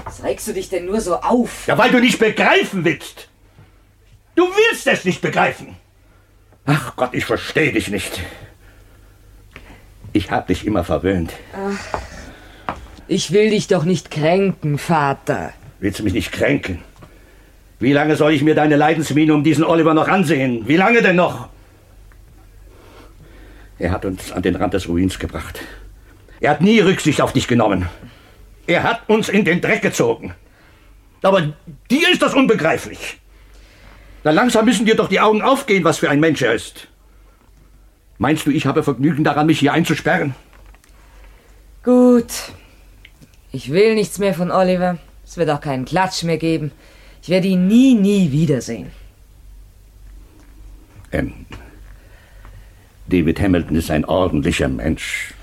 Was 0.03 0.23
regst 0.23 0.47
du 0.47 0.53
dich 0.53 0.69
denn 0.69 0.85
nur 0.85 1.01
so 1.01 1.15
auf? 1.15 1.67
Ja, 1.67 1.77
weil 1.77 1.91
du 1.91 1.99
nicht 1.99 2.19
begreifen 2.19 2.85
willst. 2.85 3.27
Du 4.37 4.43
willst 4.43 4.85
es 4.85 5.03
nicht 5.03 5.21
begreifen. 5.21 5.75
Ach 6.65 6.95
Gott, 6.95 7.09
ich 7.13 7.25
verstehe 7.25 7.73
dich 7.73 7.89
nicht. 7.89 8.21
Ich 10.13 10.29
hab 10.29 10.45
dich 10.45 10.65
immer 10.65 10.83
verwöhnt. 10.83 11.33
Ach, 11.53 11.99
ich 13.07 13.31
will 13.31 13.49
dich 13.49 13.67
doch 13.67 13.83
nicht 13.83 14.11
kränken, 14.11 14.77
Vater. 14.77 15.53
Willst 15.79 15.99
du 15.99 16.03
mich 16.03 16.13
nicht 16.13 16.31
kränken? 16.31 16.83
Wie 17.79 17.93
lange 17.93 18.15
soll 18.15 18.31
ich 18.31 18.43
mir 18.43 18.53
deine 18.53 18.75
Leidensmiene 18.75 19.33
um 19.33 19.43
diesen 19.43 19.63
Oliver 19.63 19.95
noch 19.95 20.07
ansehen? 20.07 20.67
Wie 20.67 20.77
lange 20.77 21.01
denn 21.01 21.15
noch? 21.15 21.49
Er 23.79 23.91
hat 23.91 24.05
uns 24.05 24.31
an 24.31 24.43
den 24.43 24.55
Rand 24.55 24.75
des 24.75 24.87
Ruins 24.87 25.17
gebracht. 25.17 25.61
Er 26.39 26.51
hat 26.51 26.61
nie 26.61 26.79
Rücksicht 26.79 27.21
auf 27.21 27.33
dich 27.33 27.47
genommen. 27.47 27.89
Er 28.67 28.83
hat 28.83 29.09
uns 29.09 29.29
in 29.29 29.45
den 29.45 29.61
Dreck 29.61 29.81
gezogen. 29.81 30.35
Aber 31.23 31.53
dir 31.89 32.11
ist 32.11 32.21
das 32.21 32.35
unbegreiflich. 32.35 33.17
Na 34.27 34.33
langsam 34.33 34.65
müssen 34.65 34.85
dir 34.85 34.95
doch 34.95 35.07
die 35.07 35.21
Augen 35.21 35.41
aufgehen, 35.41 35.85
was 35.85 35.99
für 35.99 36.09
ein 36.09 36.19
Mensch 36.19 36.41
er 36.41 36.53
ist. 36.53 36.89
Meinst 38.17 38.45
du, 38.45 38.51
ich 38.51 38.65
habe 38.65 38.83
Vergnügen 38.83 39.23
daran, 39.23 39.47
mich 39.47 39.59
hier 39.59 39.71
einzusperren? 39.71 40.35
Gut. 41.81 42.33
Ich 43.53 43.71
will 43.71 43.95
nichts 43.95 44.19
mehr 44.19 44.33
von 44.33 44.51
Oliver. 44.51 44.97
Es 45.25 45.37
wird 45.37 45.49
auch 45.49 45.61
keinen 45.61 45.85
Klatsch 45.85 46.23
mehr 46.23 46.37
geben. 46.37 46.73
Ich 47.21 47.29
werde 47.29 47.47
ihn 47.47 47.67
nie, 47.67 47.95
nie 47.95 48.33
wiedersehen. 48.33 48.91
Ähm, 51.13 51.45
David 53.07 53.39
Hamilton 53.39 53.77
ist 53.77 53.89
ein 53.89 54.03
ordentlicher 54.03 54.67
Mensch. 54.67 55.33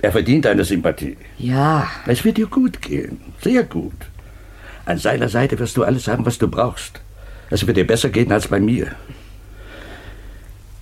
Er 0.00 0.10
verdient 0.10 0.46
deine 0.46 0.64
Sympathie. 0.64 1.16
Ja. 1.38 1.88
Es 2.08 2.24
wird 2.24 2.38
dir 2.38 2.48
gut 2.48 2.82
gehen. 2.82 3.20
Sehr 3.40 3.62
gut. 3.62 4.10
An 4.84 4.98
seiner 4.98 5.28
Seite 5.28 5.60
wirst 5.60 5.76
du 5.76 5.84
alles 5.84 6.08
haben, 6.08 6.26
was 6.26 6.38
du 6.38 6.48
brauchst. 6.48 7.00
Es 7.52 7.66
wird 7.66 7.76
dir 7.76 7.86
besser 7.86 8.08
gehen 8.08 8.32
als 8.32 8.48
bei 8.48 8.58
mir. 8.58 8.92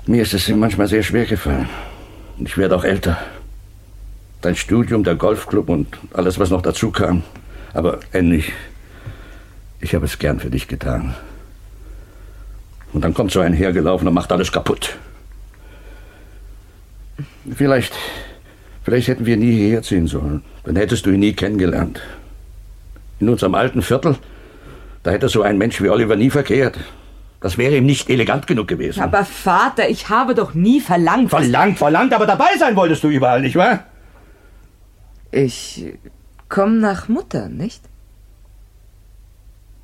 Mir 0.06 0.22
ist 0.22 0.34
es 0.34 0.48
manchmal 0.50 0.86
sehr 0.86 1.02
schwer 1.02 1.24
gefallen. 1.24 1.68
Ich 2.38 2.56
werde 2.56 2.76
auch 2.76 2.84
älter. 2.84 3.18
Dein 4.40 4.54
Studium, 4.54 5.02
der 5.02 5.16
Golfclub 5.16 5.68
und 5.68 5.88
alles, 6.12 6.38
was 6.38 6.50
noch 6.50 6.62
dazu 6.62 6.92
kam. 6.92 7.24
Aber 7.74 7.98
endlich, 8.12 8.52
ich 9.80 9.96
habe 9.96 10.04
es 10.04 10.20
gern 10.20 10.38
für 10.38 10.48
dich 10.48 10.68
getan. 10.68 11.16
Und 12.92 13.02
dann 13.02 13.14
kommt 13.14 13.32
so 13.32 13.40
ein 13.40 13.52
hergelaufen 13.52 14.06
und 14.06 14.14
macht 14.14 14.30
alles 14.30 14.52
kaputt. 14.52 14.96
Vielleicht, 17.52 17.94
vielleicht 18.84 19.08
hätten 19.08 19.26
wir 19.26 19.36
nie 19.36 19.56
hierher 19.56 19.82
ziehen 19.82 20.06
sollen. 20.06 20.44
Dann 20.62 20.76
hättest 20.76 21.04
du 21.04 21.10
ihn 21.10 21.18
nie 21.18 21.32
kennengelernt. 21.32 22.00
In 23.18 23.28
unserem 23.28 23.56
alten 23.56 23.82
Viertel, 23.82 24.16
da 25.02 25.10
hätte 25.10 25.28
so 25.28 25.42
ein 25.42 25.58
Mensch 25.58 25.80
wie 25.80 25.88
Oliver 25.88 26.16
nie 26.16 26.30
verkehrt. 26.30 26.78
Das 27.40 27.56
wäre 27.56 27.76
ihm 27.76 27.86
nicht 27.86 28.10
elegant 28.10 28.46
genug 28.46 28.68
gewesen. 28.68 29.02
Aber 29.02 29.24
Vater, 29.24 29.88
ich 29.88 30.10
habe 30.10 30.34
doch 30.34 30.52
nie 30.52 30.80
verlangt. 30.80 31.30
Verlangt, 31.30 31.78
verlangt, 31.78 32.12
aber 32.12 32.26
dabei 32.26 32.56
sein 32.58 32.76
wolltest 32.76 33.02
du 33.02 33.08
überall, 33.08 33.40
nicht 33.40 33.56
wahr? 33.56 33.84
Ich 35.32 35.86
komme 36.48 36.76
nach 36.76 37.08
Mutter, 37.08 37.48
nicht? 37.48 37.82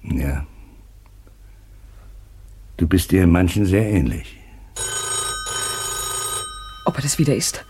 Ja. 0.03 0.47
Du 2.77 2.87
bist 2.87 3.11
dir 3.11 3.23
in 3.23 3.31
manchen 3.31 3.65
sehr 3.65 3.89
ähnlich. 3.91 4.37
Ob 6.85 6.97
er 6.97 7.03
das 7.03 7.19
wieder 7.19 7.35
ist? 7.35 7.65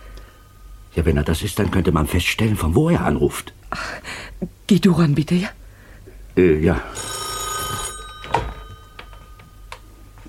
Ja, 0.95 1.05
wenn 1.05 1.15
er 1.15 1.23
das 1.23 1.43
ist, 1.43 1.57
dann 1.59 1.71
könnte 1.71 1.91
man 1.93 2.07
feststellen, 2.07 2.57
von 2.57 2.75
wo 2.75 2.89
er 2.89 3.05
anruft. 3.05 3.53
Geh 4.67 4.79
du 4.79 4.91
ran, 4.91 5.15
bitte, 5.15 5.35
ja? 5.35 5.49
Äh, 6.35 6.59
ja. 6.59 6.81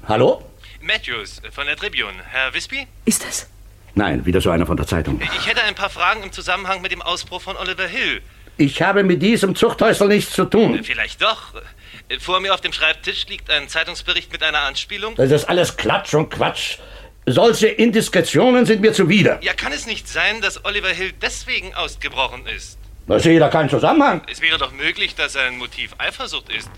Hallo? 0.08 0.42
Matthews 0.80 1.42
von 1.52 1.66
der 1.66 1.76
Tribune. 1.76 2.14
Herr 2.30 2.54
Wispy? 2.54 2.86
Ist 3.04 3.22
das? 3.26 3.46
Nein, 3.94 4.24
wieder 4.24 4.40
so 4.40 4.48
einer 4.48 4.64
von 4.64 4.78
der 4.78 4.86
Zeitung. 4.86 5.20
Ich 5.20 5.46
hätte 5.46 5.62
ein 5.64 5.74
paar 5.74 5.90
Fragen 5.90 6.22
im 6.22 6.32
Zusammenhang 6.32 6.80
mit 6.80 6.92
dem 6.92 7.02
Ausbruch 7.02 7.42
von 7.42 7.58
Oliver 7.58 7.86
Hill. 7.86 8.22
Ich 8.56 8.80
habe 8.80 9.02
mit 9.04 9.20
diesem 9.20 9.54
Zuchthäusl 9.54 10.08
nichts 10.08 10.32
zu 10.32 10.46
tun. 10.46 10.82
Vielleicht 10.82 11.20
doch. 11.20 11.52
Vor 12.20 12.40
mir 12.40 12.54
auf 12.54 12.62
dem 12.62 12.72
Schreibtisch 12.72 13.26
liegt 13.26 13.50
ein 13.50 13.68
Zeitungsbericht 13.68 14.32
mit 14.32 14.42
einer 14.42 14.60
Anspielung. 14.60 15.14
Das 15.16 15.30
ist 15.30 15.44
alles 15.44 15.76
Klatsch 15.76 16.14
und 16.14 16.30
Quatsch. 16.30 16.78
Solche 17.26 17.66
Indiskretionen 17.68 18.64
sind 18.64 18.80
mir 18.80 18.94
zuwider. 18.94 19.38
Ja, 19.42 19.52
kann 19.52 19.72
es 19.72 19.84
nicht 19.84 20.08
sein, 20.08 20.40
dass 20.40 20.64
Oliver 20.64 20.88
Hill 20.88 21.12
deswegen 21.20 21.74
ausgebrochen 21.74 22.46
ist? 22.46 22.78
Da 23.06 23.18
sehe 23.18 23.38
da 23.38 23.50
keinen 23.50 23.68
Zusammenhang. 23.68 24.22
Es 24.26 24.40
wäre 24.40 24.56
doch 24.56 24.72
möglich, 24.72 25.16
dass 25.16 25.34
sein 25.34 25.58
Motiv 25.58 25.94
Eifersucht 25.98 26.48
ist. 26.48 26.70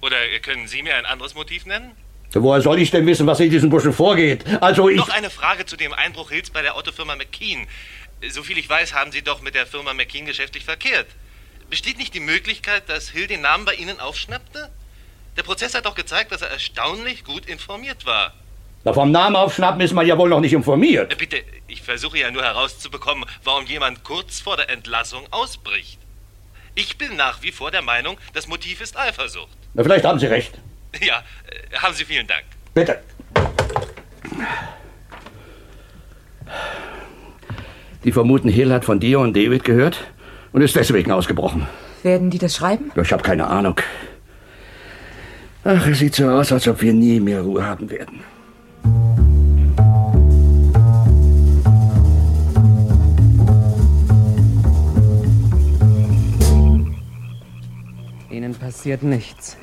Oder 0.00 0.18
können 0.42 0.68
Sie 0.68 0.84
mir 0.84 0.94
ein 0.94 1.06
anderes 1.06 1.34
Motiv 1.34 1.66
nennen? 1.66 1.90
Woher 2.32 2.60
soll 2.60 2.78
ich 2.78 2.90
denn 2.90 3.06
wissen, 3.06 3.26
was 3.26 3.40
in 3.40 3.50
diesen 3.50 3.70
Buschen 3.70 3.92
vorgeht? 3.92 4.44
Also 4.60 4.88
ich... 4.88 4.96
Noch 4.96 5.08
eine 5.08 5.30
Frage 5.30 5.64
zu 5.64 5.76
dem 5.76 5.92
Einbruch 5.92 6.30
Hills 6.30 6.50
bei 6.50 6.62
der 6.62 6.76
Autofirma 6.76 7.16
McKean. 7.16 7.66
Soviel 8.28 8.58
ich 8.58 8.68
weiß, 8.68 8.94
haben 8.94 9.12
Sie 9.12 9.22
doch 9.22 9.40
mit 9.40 9.54
der 9.54 9.66
Firma 9.66 9.94
McKean 9.94 10.26
geschäftlich 10.26 10.64
verkehrt. 10.64 11.06
Besteht 11.70 11.98
nicht 11.98 12.14
die 12.14 12.20
Möglichkeit, 12.20 12.88
dass 12.88 13.10
Hill 13.10 13.26
den 13.26 13.42
Namen 13.42 13.64
bei 13.64 13.74
Ihnen 13.74 14.00
aufschnappte? 14.00 14.68
Der 15.36 15.42
Prozess 15.42 15.74
hat 15.74 15.86
doch 15.86 15.94
gezeigt, 15.94 16.32
dass 16.32 16.42
er 16.42 16.50
erstaunlich 16.50 17.24
gut 17.24 17.46
informiert 17.46 18.04
war. 18.06 18.34
Na, 18.84 18.92
vom 18.92 19.10
Namen 19.10 19.36
aufschnappen 19.36 19.80
ist 19.80 19.92
man 19.92 20.06
ja 20.06 20.18
wohl 20.18 20.28
noch 20.28 20.40
nicht 20.40 20.52
informiert. 20.52 21.12
Äh, 21.12 21.16
Bitte, 21.16 21.42
ich 21.66 21.82
versuche 21.82 22.18
ja 22.18 22.30
nur 22.30 22.42
herauszubekommen, 22.42 23.24
warum 23.44 23.66
jemand 23.66 24.04
kurz 24.04 24.40
vor 24.40 24.56
der 24.56 24.68
Entlassung 24.70 25.26
ausbricht. 25.30 25.98
Ich 26.74 26.96
bin 26.96 27.16
nach 27.16 27.42
wie 27.42 27.52
vor 27.52 27.70
der 27.70 27.82
Meinung, 27.82 28.18
das 28.34 28.46
Motiv 28.46 28.80
ist 28.80 28.98
Eifersucht. 28.98 29.56
Na, 29.74 29.82
vielleicht 29.82 30.04
haben 30.04 30.18
Sie 30.18 30.26
recht. 30.26 30.58
Ja, 31.00 31.22
äh, 31.46 31.76
haben 31.76 31.94
Sie 31.94 32.04
vielen 32.04 32.26
Dank. 32.26 32.44
Bitte. 32.74 33.00
Die 38.04 38.12
vermuten, 38.12 38.48
Hill 38.48 38.72
hat 38.72 38.84
von 38.84 39.00
dir 39.00 39.20
und 39.20 39.36
David 39.36 39.64
gehört 39.64 40.04
und 40.52 40.62
ist 40.62 40.76
deswegen 40.76 41.10
ausgebrochen. 41.12 41.66
Werden 42.02 42.30
die 42.30 42.38
das 42.38 42.56
schreiben? 42.56 42.90
Ja, 42.94 43.02
Ich 43.02 43.12
habe 43.12 43.22
keine 43.22 43.46
Ahnung. 43.46 43.80
Ach, 45.64 45.86
es 45.86 45.98
sieht 45.98 46.14
so 46.14 46.28
aus, 46.28 46.52
als 46.52 46.68
ob 46.68 46.80
wir 46.80 46.92
nie 46.92 47.20
mehr 47.20 47.42
Ruhe 47.42 47.64
haben 47.64 47.90
werden. 47.90 48.22
passiert 58.68 59.02
nichts. 59.02 59.56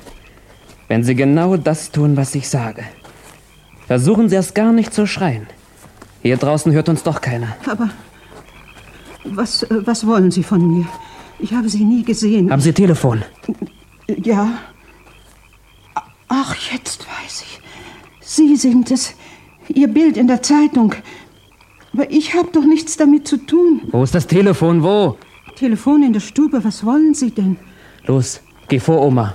Wenn 0.88 1.02
Sie 1.02 1.14
genau 1.14 1.56
das 1.56 1.90
tun, 1.90 2.16
was 2.16 2.34
ich 2.34 2.48
sage. 2.48 2.84
Versuchen 3.86 4.28
Sie 4.28 4.34
erst 4.36 4.54
gar 4.54 4.72
nicht 4.72 4.94
zu 4.94 5.06
schreien. 5.06 5.46
Hier 6.22 6.36
draußen 6.36 6.72
hört 6.72 6.88
uns 6.88 7.02
doch 7.02 7.20
keiner. 7.20 7.56
Aber 7.66 7.90
was, 9.24 9.66
was 9.70 10.06
wollen 10.06 10.30
Sie 10.30 10.42
von 10.42 10.78
mir? 10.78 10.86
Ich 11.38 11.52
habe 11.52 11.68
Sie 11.68 11.84
nie 11.84 12.02
gesehen. 12.02 12.50
Haben 12.50 12.62
Sie 12.62 12.72
Telefon? 12.72 13.22
Ja. 14.08 14.58
Ach, 16.28 16.54
jetzt 16.72 17.06
weiß 17.06 17.42
ich. 17.42 17.60
Sie 18.20 18.56
sind 18.56 18.90
es. 18.90 19.14
Ihr 19.68 19.88
Bild 19.88 20.16
in 20.16 20.28
der 20.28 20.42
Zeitung. 20.42 20.94
Aber 21.92 22.10
ich 22.10 22.34
habe 22.34 22.48
doch 22.52 22.64
nichts 22.64 22.96
damit 22.96 23.26
zu 23.26 23.36
tun. 23.38 23.82
Wo 23.90 24.02
ist 24.02 24.14
das 24.14 24.26
Telefon? 24.26 24.82
Wo? 24.82 25.16
Telefon 25.56 26.02
in 26.02 26.12
der 26.12 26.20
Stube. 26.20 26.62
Was 26.62 26.84
wollen 26.84 27.14
Sie 27.14 27.30
denn? 27.30 27.56
Los, 28.06 28.40
geh 28.68 28.78
vor, 28.78 29.00
Oma. 29.02 29.34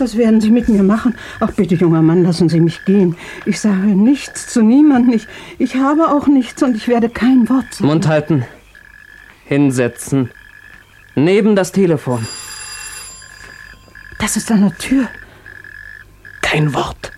Was 0.00 0.16
werden 0.16 0.40
Sie 0.40 0.50
mit 0.50 0.66
mir 0.68 0.82
machen? 0.82 1.14
Ach 1.40 1.52
bitte, 1.52 1.74
junger 1.74 2.00
Mann, 2.00 2.22
lassen 2.22 2.48
Sie 2.48 2.58
mich 2.58 2.86
gehen. 2.86 3.16
Ich 3.44 3.60
sage 3.60 3.88
nichts 3.88 4.46
zu 4.46 4.62
niemandem. 4.62 5.12
Ich, 5.12 5.26
ich 5.58 5.76
habe 5.76 6.08
auch 6.08 6.26
nichts 6.26 6.62
und 6.62 6.74
ich 6.74 6.88
werde 6.88 7.10
kein 7.10 7.50
Wort 7.50 7.74
sagen. 7.74 7.86
Mund 7.86 8.08
halten. 8.08 8.46
Hinsetzen. 9.44 10.30
Neben 11.14 11.54
das 11.54 11.72
Telefon. 11.72 12.26
Das 14.18 14.38
ist 14.38 14.50
an 14.50 14.62
der 14.62 14.78
Tür. 14.78 15.06
Kein 16.40 16.72
Wort. 16.72 17.12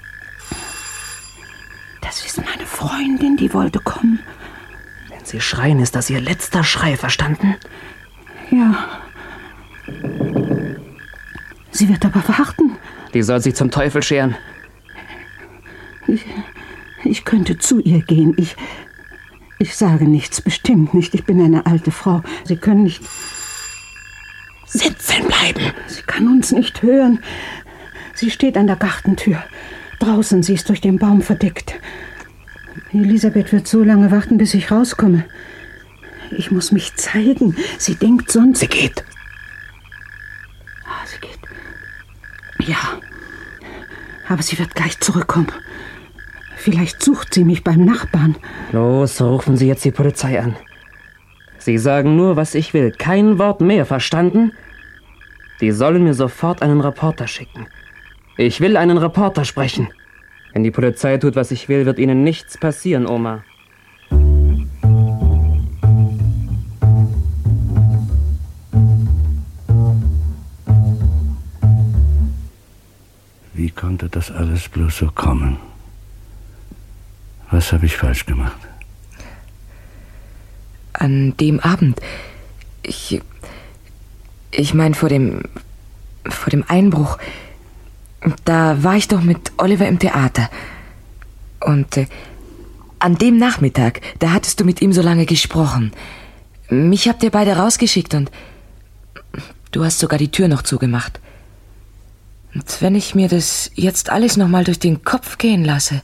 Das 2.01 2.27
ist 2.27 2.39
meine 2.39 2.67
Freundin, 2.67 3.37
die 3.37 3.55
wollte 3.55 3.79
kommen. 3.79 4.19
Wenn 5.09 5.25
Sie 5.25 5.41
schreien, 5.41 5.79
ist 5.79 5.95
das 5.95 6.11
Ihr 6.11 6.21
letzter 6.21 6.65
Schrei, 6.65 6.97
verstanden? 6.97 7.55
Ja. 8.51 8.89
Sie 11.73 11.89
wird 11.89 12.05
aber 12.05 12.27
warten. 12.29 12.77
Die 13.15 13.23
soll 13.23 13.41
sich 13.41 13.55
zum 13.55 13.71
Teufel 13.71 14.03
scheren. 14.03 14.37
Ich, 16.07 16.25
ich 17.05 17.25
könnte 17.25 17.59
zu 17.59 17.81
ihr 17.81 18.03
gehen. 18.03 18.35
Ich, 18.37 18.57
ich 19.59 19.75
sage 19.75 20.05
nichts, 20.05 20.41
bestimmt 20.41 20.95
nicht. 20.95 21.15
Ich 21.15 21.25
bin 21.25 21.41
eine 21.41 21.67
alte 21.67 21.91
Frau. 21.91 22.23
Sie 22.45 22.57
können 22.57 22.85
nicht. 22.85 23.03
Sitzen 24.67 25.27
bleiben. 25.27 25.73
Sie 25.87 26.03
kann 26.03 26.29
uns 26.29 26.53
nicht 26.53 26.83
hören. 26.83 27.21
Sie 28.15 28.31
steht 28.31 28.57
an 28.57 28.67
der 28.67 28.77
Gartentür. 28.77 29.43
Draußen, 29.99 30.43
sie 30.43 30.55
ist 30.55 30.69
durch 30.69 30.81
den 30.81 30.99
Baum 30.99 31.23
verdeckt. 31.23 31.75
Elisabeth 32.93 33.53
wird 33.53 33.69
so 33.69 33.83
lange 33.83 34.11
warten, 34.11 34.39
bis 34.39 34.55
ich 34.55 34.71
rauskomme. 34.71 35.25
Ich 36.31 36.51
muss 36.51 36.73
mich 36.73 36.95
zeigen. 36.97 37.57
Sie 37.79 37.95
denkt 37.95 38.31
sonst. 38.31 38.61
Sie 38.61 38.67
geht. 38.67 39.05
Ah, 40.85 41.07
sie 41.07 41.19
geht. 41.21 41.39
Ja. 42.67 43.01
Aber 44.29 44.43
sie 44.43 44.59
wird 44.59 44.75
gleich 44.75 44.99
zurückkommen. 45.01 45.53
Vielleicht 46.57 47.03
sucht 47.03 47.35
sie 47.35 47.45
mich 47.45 47.65
beim 47.65 47.85
Nachbarn. 47.85 48.37
Los, 48.71 49.21
rufen 49.21 49.57
Sie 49.57 49.67
jetzt 49.67 49.85
die 49.85 49.91
Polizei 49.91 50.41
an. 50.41 50.57
Sie 51.59 51.79
sagen 51.79 52.17
nur, 52.17 52.37
was 52.37 52.55
ich 52.55 52.73
will. 52.73 52.93
Kein 52.93 53.39
Wort 53.39 53.61
mehr, 53.61 53.85
verstanden? 53.85 54.53
Die 55.61 55.73
sollen 55.73 56.05
mir 56.05 56.15
sofort 56.15 56.63
einen 56.63 56.81
Reporter 56.81 57.27
schicken. 57.27 57.67
Ich 58.37 58.61
will 58.61 58.77
einen 58.77 58.99
Reporter 58.99 59.45
sprechen. 59.45 59.89
Wenn 60.53 60.65
die 60.65 60.71
Polizei 60.71 61.19
tut, 61.19 61.37
was 61.37 61.51
ich 61.51 61.69
will, 61.69 61.87
wird 61.87 61.99
Ihnen 61.99 62.25
nichts 62.25 62.59
passieren, 62.59 63.07
Oma. 63.07 63.45
Wie 73.55 73.71
konnte 73.71 74.09
das 74.09 74.31
alles 74.31 74.69
bloß 74.69 74.97
so 74.97 75.11
kommen? 75.11 75.59
Was 77.51 77.73
habe 77.73 77.87
ich 77.87 77.97
falsch 77.97 78.25
gemacht? 78.25 78.57
An 80.95 81.37
dem 81.37 81.61
Abend. 81.61 82.01
Ich. 82.83 83.21
Ich 84.51 84.75
meine, 84.75 84.95
vor 84.95 85.09
dem. 85.09 85.43
vor 86.29 86.51
dem 86.51 86.65
Einbruch. 86.67 87.19
Da 88.45 88.83
war 88.83 88.97
ich 88.97 89.09
doch 89.09 89.21
mit 89.21 89.53
Oliver 89.59 89.87
im 89.87 89.99
Theater. 89.99 90.49
Und 91.61 91.97
äh, 91.97 92.07
an 92.99 93.17
dem 93.17 93.37
Nachmittag, 93.37 94.01
da 94.21 94.31
hattest 94.31 94.61
du 94.61 94.65
mit 94.65 94.81
ihm 94.81 94.93
so 94.93 95.03
lange 95.03 95.27
gesprochen. 95.27 95.93
Mich 96.71 97.09
habt 97.09 97.23
ihr 97.23 97.31
beide 97.31 97.57
rausgeschickt 97.57 98.15
und 98.15 98.31
du 99.73 99.85
hast 99.85 99.99
sogar 99.99 100.19
die 100.19 100.31
Tür 100.31 100.49
noch 100.49 100.63
zugemacht. 100.63 101.21
Und 102.55 102.83
wenn 102.83 102.95
ich 102.95 103.15
mir 103.15 103.29
das 103.29 103.71
jetzt 103.75 104.11
alles 104.11 104.37
nochmal 104.37 104.65
durch 104.65 104.79
den 104.79 105.05
Kopf 105.05 105.39
gehen 105.39 105.65
lasse. 105.65 106.03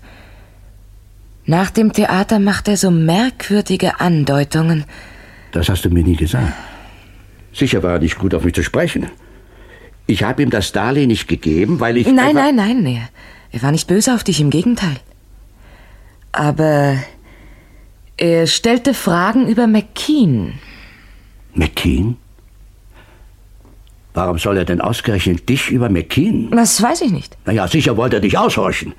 Nach 1.45 1.71
dem 1.71 1.93
Theater 1.93 2.39
macht 2.39 2.69
er 2.69 2.77
so 2.77 2.91
merkwürdige 2.91 4.01
Andeutungen. 4.01 4.85
Das 5.53 5.69
hast 5.69 5.85
du 5.85 5.91
mir 5.91 6.05
nie 6.05 6.17
gesagt. 6.17 6.53
Sicher 7.53 7.83
war 7.83 7.95
er 7.95 7.99
nicht 7.99 8.19
gut 8.19 8.35
auf 8.35 8.45
mich 8.45 8.55
zu 8.55 8.63
sprechen. 8.63 9.07
Ich 10.07 10.23
habe 10.23 10.43
ihm 10.43 10.51
das 10.51 10.73
Darlehen 10.73 11.09
nicht 11.09 11.29
gegeben, 11.29 11.81
weil 11.81 11.97
ich. 11.97 12.07
Nein, 12.07 12.35
nein, 12.35 12.55
nein, 12.55 12.83
nee. 12.83 13.03
Er 13.51 13.63
war 13.63 13.73
nicht 13.73 13.89
böse 13.89 14.15
auf 14.15 14.25
dich, 14.25 14.41
im 14.41 14.51
Gegenteil. 14.51 14.97
Aber 16.33 16.97
er 18.17 18.47
stellte 18.47 18.95
Fragen 18.95 19.49
über 19.49 19.67
McKean. 19.67 20.55
McKean? 21.55 22.17
Warum 24.19 24.37
soll 24.37 24.57
er 24.57 24.65
denn 24.65 24.81
ausgerechnet 24.81 25.49
dich 25.49 25.71
über 25.71 25.89
McKean? 25.89 26.51
Das 26.51 26.83
weiß 26.83 27.03
ich 27.03 27.13
nicht. 27.13 27.39
Naja, 27.45 27.69
sicher 27.69 27.97
wollte 27.97 28.17
er 28.17 28.21
dich 28.21 28.37
aushorchen. 28.37 28.93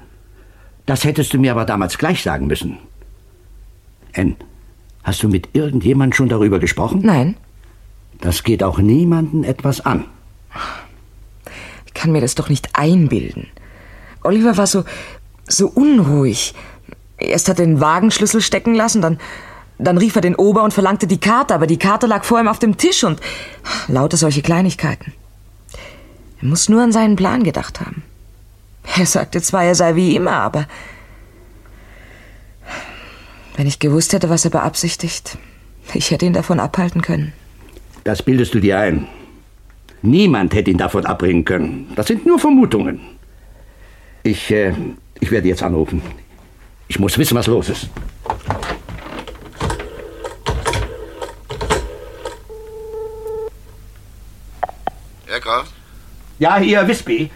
Das 0.85 1.03
hättest 1.03 1.33
du 1.33 1.39
mir 1.39 1.51
aber 1.51 1.65
damals 1.65 1.97
gleich 1.97 2.23
sagen 2.23 2.47
müssen. 2.47 2.77
Ann, 4.15 4.37
hast 5.03 5.21
du 5.21 5.27
mit 5.27 5.49
irgendjemand 5.51 6.15
schon 6.15 6.29
darüber 6.29 6.59
gesprochen? 6.59 7.01
Nein. 7.03 7.35
Das 8.21 8.43
geht 8.43 8.63
auch 8.63 8.77
niemanden 8.77 9.43
etwas 9.43 9.85
an. 9.85 10.05
Ich 11.85 11.93
kann 11.93 12.13
mir 12.13 12.21
das 12.21 12.35
doch 12.35 12.47
nicht 12.47 12.69
einbilden. 12.71 13.47
Oliver 14.23 14.55
war 14.55 14.67
so, 14.67 14.85
so 15.49 15.67
unruhig. 15.67 16.53
Erst 17.17 17.49
hat 17.49 17.59
er 17.59 17.65
den 17.65 17.81
Wagenschlüssel 17.81 18.39
stecken 18.39 18.73
lassen, 18.73 19.01
dann, 19.01 19.17
dann 19.79 19.97
rief 19.97 20.15
er 20.15 20.21
den 20.21 20.35
Ober 20.35 20.63
und 20.63 20.73
verlangte 20.73 21.07
die 21.07 21.19
Karte, 21.19 21.55
aber 21.55 21.65
die 21.65 21.79
Karte 21.79 22.05
lag 22.05 22.25
vor 22.25 22.39
ihm 22.39 22.47
auf 22.47 22.59
dem 22.59 22.77
Tisch 22.77 23.03
und 23.03 23.19
lauter 23.87 24.17
solche 24.17 24.41
Kleinigkeiten. 24.41 25.13
Er 26.41 26.47
muss 26.47 26.69
nur 26.69 26.83
an 26.83 26.91
seinen 26.91 27.15
Plan 27.15 27.43
gedacht 27.43 27.79
haben. 27.79 28.03
Er 28.97 29.05
sagte 29.05 29.41
zwar, 29.41 29.63
er 29.63 29.75
sei 29.75 29.95
wie 29.95 30.15
immer, 30.15 30.33
aber 30.33 30.67
wenn 33.55 33.67
ich 33.67 33.79
gewusst 33.79 34.13
hätte, 34.13 34.29
was 34.29 34.45
er 34.45 34.51
beabsichtigt, 34.51 35.37
ich 35.93 36.11
hätte 36.11 36.25
ihn 36.25 36.33
davon 36.33 36.59
abhalten 36.59 37.01
können. 37.01 37.33
Das 38.03 38.21
bildest 38.21 38.53
du 38.53 38.59
dir 38.59 38.79
ein. 38.79 39.07
Niemand 40.01 40.53
hätte 40.53 40.71
ihn 40.71 40.77
davon 40.77 41.05
abbringen 41.05 41.45
können. 41.45 41.91
Das 41.95 42.07
sind 42.07 42.25
nur 42.25 42.39
Vermutungen. 42.39 43.01
Ich, 44.23 44.51
äh, 44.51 44.73
ich 45.19 45.31
werde 45.31 45.47
jetzt 45.47 45.63
anrufen. 45.63 46.01
Ich 46.87 46.99
muss 46.99 47.17
wissen, 47.17 47.35
was 47.35 47.47
los 47.47 47.69
ist. 47.69 47.89
Herr 55.39 55.53
Croft? 55.53 55.71
Ja, 56.39 56.57
hier, 56.57 56.87
Wispy. 56.87 57.31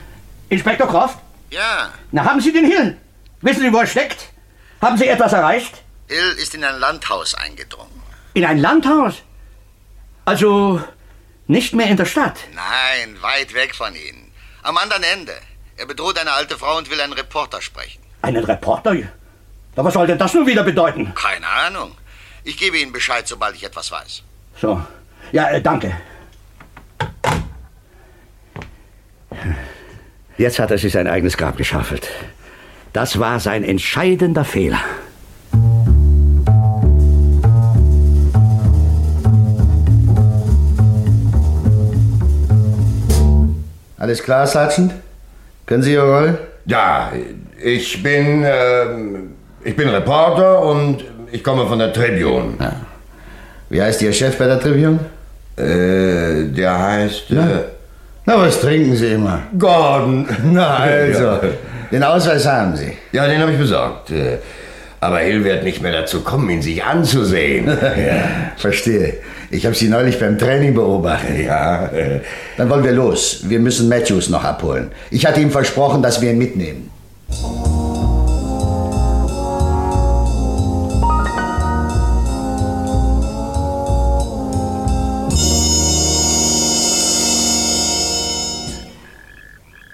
Inspektor 0.50 0.88
Croft? 0.88 1.18
Ja, 1.50 1.92
Na, 2.12 2.26
haben 2.26 2.42
Sie 2.42 2.52
den 2.52 2.66
Hill? 2.66 2.98
Wissen 3.42 3.62
Sie, 3.62 3.72
wo 3.72 3.78
er 3.78 3.88
steckt? 3.88 4.30
Haben 4.82 4.98
Sie 4.98 5.08
etwas 5.08 5.34
erreicht? 5.34 5.82
Hill 6.08 6.32
ist 6.38 6.54
in 6.56 6.64
ein 6.64 6.80
Landhaus 6.80 7.36
eingedrungen. 7.36 8.02
In 8.34 8.46
ein 8.46 8.58
Landhaus? 8.58 9.16
Also 10.26 10.82
nicht 11.48 11.74
mehr 11.74 11.88
in 11.88 11.98
der 11.98 12.06
Stadt. 12.06 12.38
Nein, 12.54 13.22
weit 13.22 13.54
weg 13.54 13.76
von 13.76 13.94
Ihnen. 13.96 14.32
Am 14.64 14.78
anderen 14.78 15.04
Ende. 15.04 15.34
Er 15.78 15.86
bedroht 15.86 16.18
eine 16.20 16.32
alte 16.32 16.58
Frau 16.58 16.78
und 16.78 16.90
will 16.90 17.00
einen 17.02 17.14
Reporter 17.14 17.62
sprechen. 17.62 18.02
Einen 18.22 18.44
Reporter? 18.44 18.94
Ja, 18.94 19.08
was 19.76 19.94
soll 19.94 20.08
denn 20.08 20.18
das 20.18 20.34
nun 20.34 20.48
wieder 20.48 20.64
bedeuten? 20.64 21.14
Keine 21.16 21.48
Ahnung. 21.48 21.96
Ich 22.44 22.58
gebe 22.58 22.78
Ihnen 22.78 22.92
Bescheid, 22.92 23.28
sobald 23.28 23.56
ich 23.56 23.64
etwas 23.64 23.92
weiß. 23.92 24.24
So. 24.62 24.82
Ja, 25.32 25.50
äh, 25.50 25.62
danke. 25.62 25.96
Jetzt 30.38 30.60
hat 30.60 30.72
er 30.72 30.78
sich 30.78 30.94
sein 30.94 31.08
eigenes 31.08 31.38
Grab 31.38 31.58
geschaufelt. 31.58 32.10
Das 32.92 33.20
war 33.20 33.40
sein 33.40 33.64
entscheidender 33.64 34.46
Fehler. 34.46 34.80
Alles 43.98 44.22
klar, 44.22 44.46
Sergeant? 44.48 44.94
Können 45.66 45.84
Sie 45.84 45.94
Ihre 45.94 46.10
Rolle? 46.12 46.38
Ja, 46.66 47.12
ich 47.62 48.04
bin, 48.04 48.44
ähm, 48.46 49.32
ich 49.64 49.76
bin 49.76 49.88
Reporter 49.90 50.62
und 50.62 51.04
Ich 51.32 51.44
komme 51.44 51.66
von 51.66 51.80
der 51.80 51.92
Tribune. 51.92 52.54
Wie 53.70 53.82
heißt 53.82 54.04
Ihr 54.04 54.14
Chef 54.14 54.38
bei 54.38 54.46
der 54.46 54.60
Tribune? 54.60 55.00
Äh, 55.58 56.52
der 56.54 56.78
heißt. 56.80 57.24
Na, 57.30 57.50
Äh, 57.50 57.64
na 58.26 58.38
was 58.38 58.60
trinken 58.62 58.96
Sie 58.96 59.14
immer? 59.14 59.40
Gordon. 59.58 60.26
Na 60.52 60.78
also, 60.78 61.24
Ja. 61.24 61.42
den 61.92 62.04
Ausweis 62.04 62.46
haben 62.48 62.76
Sie. 62.76 62.94
Ja, 63.12 63.28
den 63.28 63.40
habe 63.42 63.52
ich 63.52 63.58
besorgt. 63.58 64.12
Äh, 64.12 64.38
Aber 65.02 65.20
Hill 65.20 65.44
wird 65.44 65.64
nicht 65.66 65.82
mehr 65.82 65.92
dazu 65.92 66.22
kommen, 66.22 66.50
ihn 66.50 66.62
sich 66.62 66.82
anzusehen. 66.84 67.68
ja, 68.08 68.24
verstehe. 68.56 69.16
Ich 69.52 69.66
habe 69.66 69.76
Sie 69.76 69.90
neulich 69.90 70.18
beim 70.20 70.38
Training 70.40 70.74
beobachtet. 70.74 71.46
Ja. 71.46 71.90
Dann 72.58 72.70
wollen 72.70 72.84
wir 72.86 72.94
los. 72.94 73.42
Wir 73.50 73.60
müssen 73.60 73.90
Matthews 73.90 74.30
noch 74.30 74.44
abholen. 74.46 74.92
Ich 75.12 75.26
hatte 75.26 75.42
ihm 75.42 75.52
versprochen, 75.52 76.02
dass 76.02 76.22
wir 76.22 76.32
ihn 76.32 76.38
mitnehmen. 76.38 76.90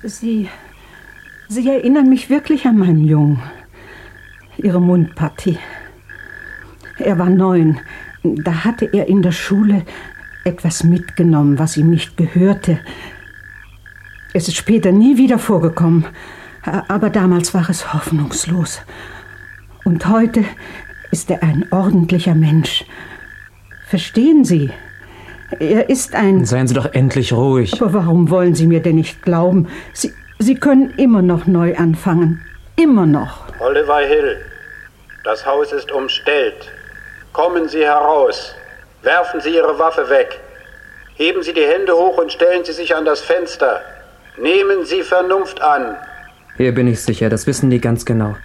Sie. 0.10 0.50
Sie 1.48 1.68
erinnern 1.68 2.10
mich 2.10 2.30
wirklich 2.30 2.66
an 2.66 2.78
meinen 2.78 3.06
Jungen. 3.06 3.42
Ihre 4.58 4.82
Mundpartie. 4.82 5.58
Er 6.98 7.18
war 7.18 7.30
neun. 7.30 7.80
Da 8.24 8.66
hatte 8.66 8.86
er 8.92 9.08
in 9.08 9.22
der 9.22 9.32
Schule 9.32 9.86
etwas 10.44 10.84
mitgenommen, 10.84 11.60
was 11.60 11.78
ihm 11.78 11.90
nicht 11.90 12.18
gehörte. 12.18 12.80
Es 14.34 14.48
ist 14.48 14.58
später 14.58 14.92
nie 14.92 15.18
wieder 15.18 15.40
vorgekommen. 15.40 16.06
Aber 16.64 17.10
damals 17.10 17.54
war 17.54 17.70
es 17.70 17.94
hoffnungslos. 17.94 18.82
Und 19.86 20.08
heute 20.08 20.44
ist 21.12 21.32
er 21.32 21.42
ein 21.42 21.66
ordentlicher 21.72 22.36
Mensch. 22.36 22.84
Verstehen 23.88 24.44
Sie? 24.44 24.72
Er 25.58 25.90
ist 25.90 26.14
ein. 26.16 26.46
Seien 26.46 26.68
Sie 26.68 26.76
doch 26.76 26.94
endlich 26.94 27.34
ruhig. 27.34 27.82
Aber 27.82 27.94
warum 27.94 28.30
wollen 28.30 28.54
Sie 28.54 28.68
mir 28.68 28.82
denn 28.82 28.96
nicht 28.96 29.24
glauben? 29.24 29.68
Sie, 29.94 30.14
Sie 30.38 30.56
können 30.56 30.92
immer 30.98 31.22
noch 31.22 31.48
neu 31.48 31.76
anfangen. 31.76 32.42
Immer 32.76 33.06
noch. 33.06 33.46
Oliver 33.60 34.00
Hill, 34.00 34.38
das 35.24 35.46
Haus 35.46 35.72
ist 35.74 35.92
umstellt. 35.92 36.72
Kommen 37.34 37.68
Sie 37.68 37.84
heraus. 37.84 38.54
Werfen 39.02 39.42
Sie 39.42 39.56
Ihre 39.56 39.78
Waffe 39.80 40.10
weg. 40.10 40.40
Heben 41.16 41.44
Sie 41.44 41.54
die 41.54 41.66
Hände 41.66 41.94
hoch 41.94 42.18
und 42.18 42.32
stellen 42.32 42.64
Sie 42.64 42.72
sich 42.72 42.96
an 42.96 43.06
das 43.06 43.22
Fenster. 43.22 43.82
Nehmen 44.38 44.86
Sie 44.86 45.04
Vernunft 45.04 45.62
an. 45.62 45.96
Hier 46.58 46.74
bin 46.74 46.88
ich 46.88 47.02
sicher, 47.02 47.30
das 47.30 47.48
wissen 47.48 47.70
die 47.70 47.82
ganz 47.82 48.06
genau. 48.06 48.36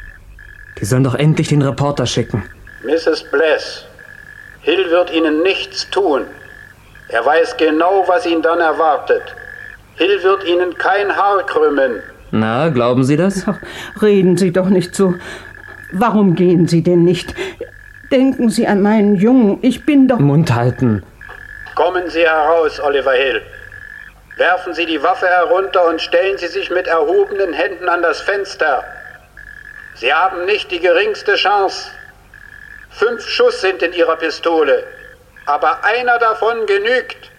Die 0.81 0.85
sollen 0.85 1.05
doch 1.05 1.15
endlich 1.15 1.49
den 1.49 1.63
Reporter 1.63 2.07
schicken. 2.07 2.43
Mrs. 2.85 3.25
Bless, 3.31 3.85
Hill 4.63 4.91
wird 4.91 5.13
Ihnen 5.13 5.43
nichts 5.43 5.89
tun. 5.91 6.23
Er 7.15 7.25
weiß 7.25 7.57
genau, 7.59 8.03
was 8.09 8.27
ihn 8.27 8.43
dann 8.43 8.59
erwartet. 8.59 9.23
Hill 9.95 10.21
wird 10.25 10.43
Ihnen 10.43 10.77
kein 10.77 11.17
Haar 11.17 11.47
krümmen. 11.47 12.03
Na, 12.33 12.71
glauben 12.71 13.05
Sie 13.05 13.17
das? 13.17 13.45
Ach, 13.47 13.59
reden 14.03 14.37
Sie 14.37 14.53
doch 14.53 14.69
nicht 14.69 14.97
so. 14.97 15.15
Warum 15.93 16.35
gehen 16.35 16.67
Sie 16.67 16.83
denn 16.83 17.05
nicht? 17.05 17.33
Denken 18.11 18.51
Sie 18.51 18.67
an 18.67 18.83
meinen 18.83 19.15
Jungen. 19.15 19.61
Ich 19.63 19.87
bin 19.87 20.09
doch. 20.09 20.19
Mund 20.19 20.53
halten. 20.53 21.05
Kommen 21.77 22.11
Sie 22.11 22.23
heraus, 22.23 22.81
Oliver 22.81 23.13
Hill. 23.13 23.41
Werfen 24.37 24.75
Sie 24.75 24.85
die 24.85 25.01
Waffe 25.01 25.29
herunter 25.29 25.87
und 25.89 26.01
stellen 26.01 26.37
Sie 26.37 26.49
sich 26.49 26.69
mit 26.73 26.89
erhobenen 26.89 27.53
Händen 27.53 27.89
an 27.89 28.03
das 28.03 28.23
Fenster. 28.23 28.83
Sie 29.95 30.13
haben 30.13 30.47
nicht 30.47 30.73
die 30.73 30.81
geringste 30.81 31.37
Chance. 31.37 31.93
Fünf 32.91 33.25
Schuss 33.29 33.61
sind 33.61 33.85
in 33.85 33.93
Ihrer 33.93 34.17
Pistole, 34.17 34.83
aber 35.47 35.85
einer 35.85 36.19
davon 36.19 36.67
genügt. 36.67 37.31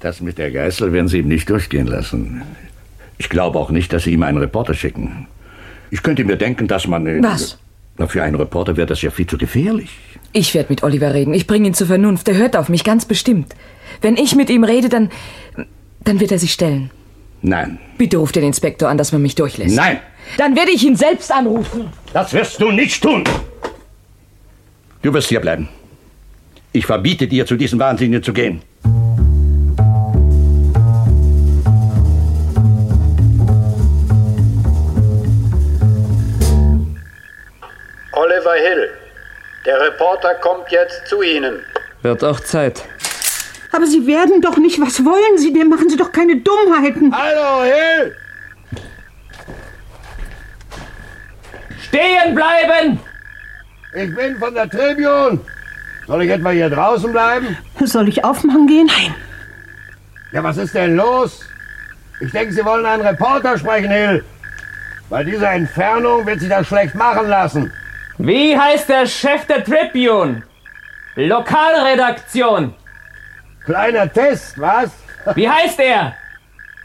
Das 0.00 0.20
mit 0.20 0.38
der 0.38 0.50
Geißel 0.50 0.92
werden 0.92 1.06
Sie 1.06 1.18
ihm 1.18 1.28
nicht 1.28 1.48
durchgehen 1.48 1.86
lassen. 1.86 2.42
Ich 3.18 3.28
glaube 3.28 3.58
auch 3.58 3.70
nicht, 3.70 3.92
dass 3.92 4.02
Sie 4.02 4.12
ihm 4.12 4.24
einen 4.24 4.38
Reporter 4.38 4.74
schicken. 4.74 5.28
Ich 5.90 6.02
könnte 6.02 6.24
mir 6.24 6.36
denken, 6.36 6.66
dass 6.66 6.88
man... 6.88 7.06
äh, 7.06 7.22
Was? 7.22 7.58
Na, 7.98 8.08
für 8.08 8.22
einen 8.22 8.34
Reporter 8.34 8.76
wäre 8.76 8.86
das 8.86 9.02
ja 9.02 9.10
viel 9.10 9.26
zu 9.26 9.38
gefährlich. 9.38 9.90
Ich 10.32 10.54
werde 10.54 10.70
mit 10.70 10.82
Oliver 10.82 11.14
reden. 11.14 11.34
Ich 11.34 11.46
bringe 11.46 11.68
ihn 11.68 11.74
zur 11.74 11.86
Vernunft. 11.86 12.26
Er 12.26 12.36
hört 12.36 12.56
auf 12.56 12.68
mich 12.68 12.82
ganz 12.82 13.04
bestimmt. 13.04 13.54
Wenn 14.00 14.16
ich 14.16 14.34
mit 14.34 14.50
ihm 14.50 14.64
rede, 14.64 14.88
dann. 14.88 15.10
Dann 16.04 16.20
wird 16.20 16.32
er 16.32 16.38
sich 16.38 16.52
stellen. 16.52 16.90
Nein. 17.42 17.78
Bitte 17.98 18.18
ruft 18.18 18.36
den 18.36 18.44
Inspektor 18.44 18.88
an, 18.88 18.98
dass 18.98 19.12
man 19.12 19.22
mich 19.22 19.34
durchlässt. 19.34 19.74
Nein! 19.74 20.00
Dann 20.38 20.54
werde 20.54 20.70
ich 20.70 20.84
ihn 20.84 20.96
selbst 20.96 21.32
anrufen. 21.32 21.92
Das 22.12 22.32
wirst 22.32 22.60
du 22.60 22.70
nicht 22.70 23.02
tun! 23.02 23.24
Du 25.02 25.12
wirst 25.12 25.28
hier 25.28 25.40
bleiben. 25.40 25.68
Ich 26.72 26.86
verbiete 26.86 27.26
dir, 27.26 27.44
zu 27.44 27.56
diesen 27.56 27.78
Wahnsinnigen 27.78 28.22
zu 28.22 28.32
gehen. 28.32 28.62
Oliver 38.12 38.54
Hill, 38.54 38.90
der 39.66 39.80
Reporter 39.80 40.34
kommt 40.36 40.70
jetzt 40.70 41.06
zu 41.08 41.22
Ihnen. 41.22 41.60
Wird 42.02 42.22
auch 42.22 42.40
Zeit. 42.40 42.84
Aber 43.72 43.86
Sie 43.86 44.06
werden 44.06 44.40
doch 44.42 44.58
nicht. 44.58 44.80
Was 44.80 45.04
wollen 45.04 45.38
Sie 45.38 45.52
denn? 45.52 45.68
Machen 45.68 45.88
Sie 45.88 45.96
doch 45.96 46.12
keine 46.12 46.36
Dummheiten. 46.36 47.14
Hallo, 47.14 47.64
Hill! 47.64 48.14
Stehen 51.80 52.34
bleiben! 52.34 53.00
Ich 53.94 54.14
bin 54.14 54.38
von 54.38 54.54
der 54.54 54.68
Tribune. 54.68 55.40
Soll 56.06 56.22
ich 56.22 56.30
etwa 56.30 56.50
hier 56.50 56.70
draußen 56.70 57.12
bleiben? 57.12 57.56
Soll 57.84 58.08
ich 58.08 58.24
aufmachen 58.24 58.66
gehen? 58.66 58.86
Nein. 58.86 59.14
Ja, 60.32 60.42
was 60.42 60.56
ist 60.56 60.74
denn 60.74 60.96
los? 60.96 61.40
Ich 62.20 62.30
denke, 62.30 62.52
Sie 62.52 62.64
wollen 62.64 62.86
einen 62.86 63.06
Reporter 63.06 63.58
sprechen, 63.58 63.90
Hill. 63.90 64.24
Bei 65.10 65.24
dieser 65.24 65.52
Entfernung 65.52 66.26
wird 66.26 66.40
sich 66.40 66.48
das 66.48 66.66
schlecht 66.66 66.94
machen 66.94 67.28
lassen. 67.28 67.72
Wie 68.18 68.56
heißt 68.58 68.88
der 68.88 69.06
Chef 69.06 69.46
der 69.46 69.64
Tribune? 69.64 70.42
Lokalredaktion. 71.16 72.74
Kleiner 73.64 74.12
Test, 74.12 74.58
was? 74.60 74.90
Wie 75.34 75.48
heißt 75.48 75.78
er? 75.78 76.14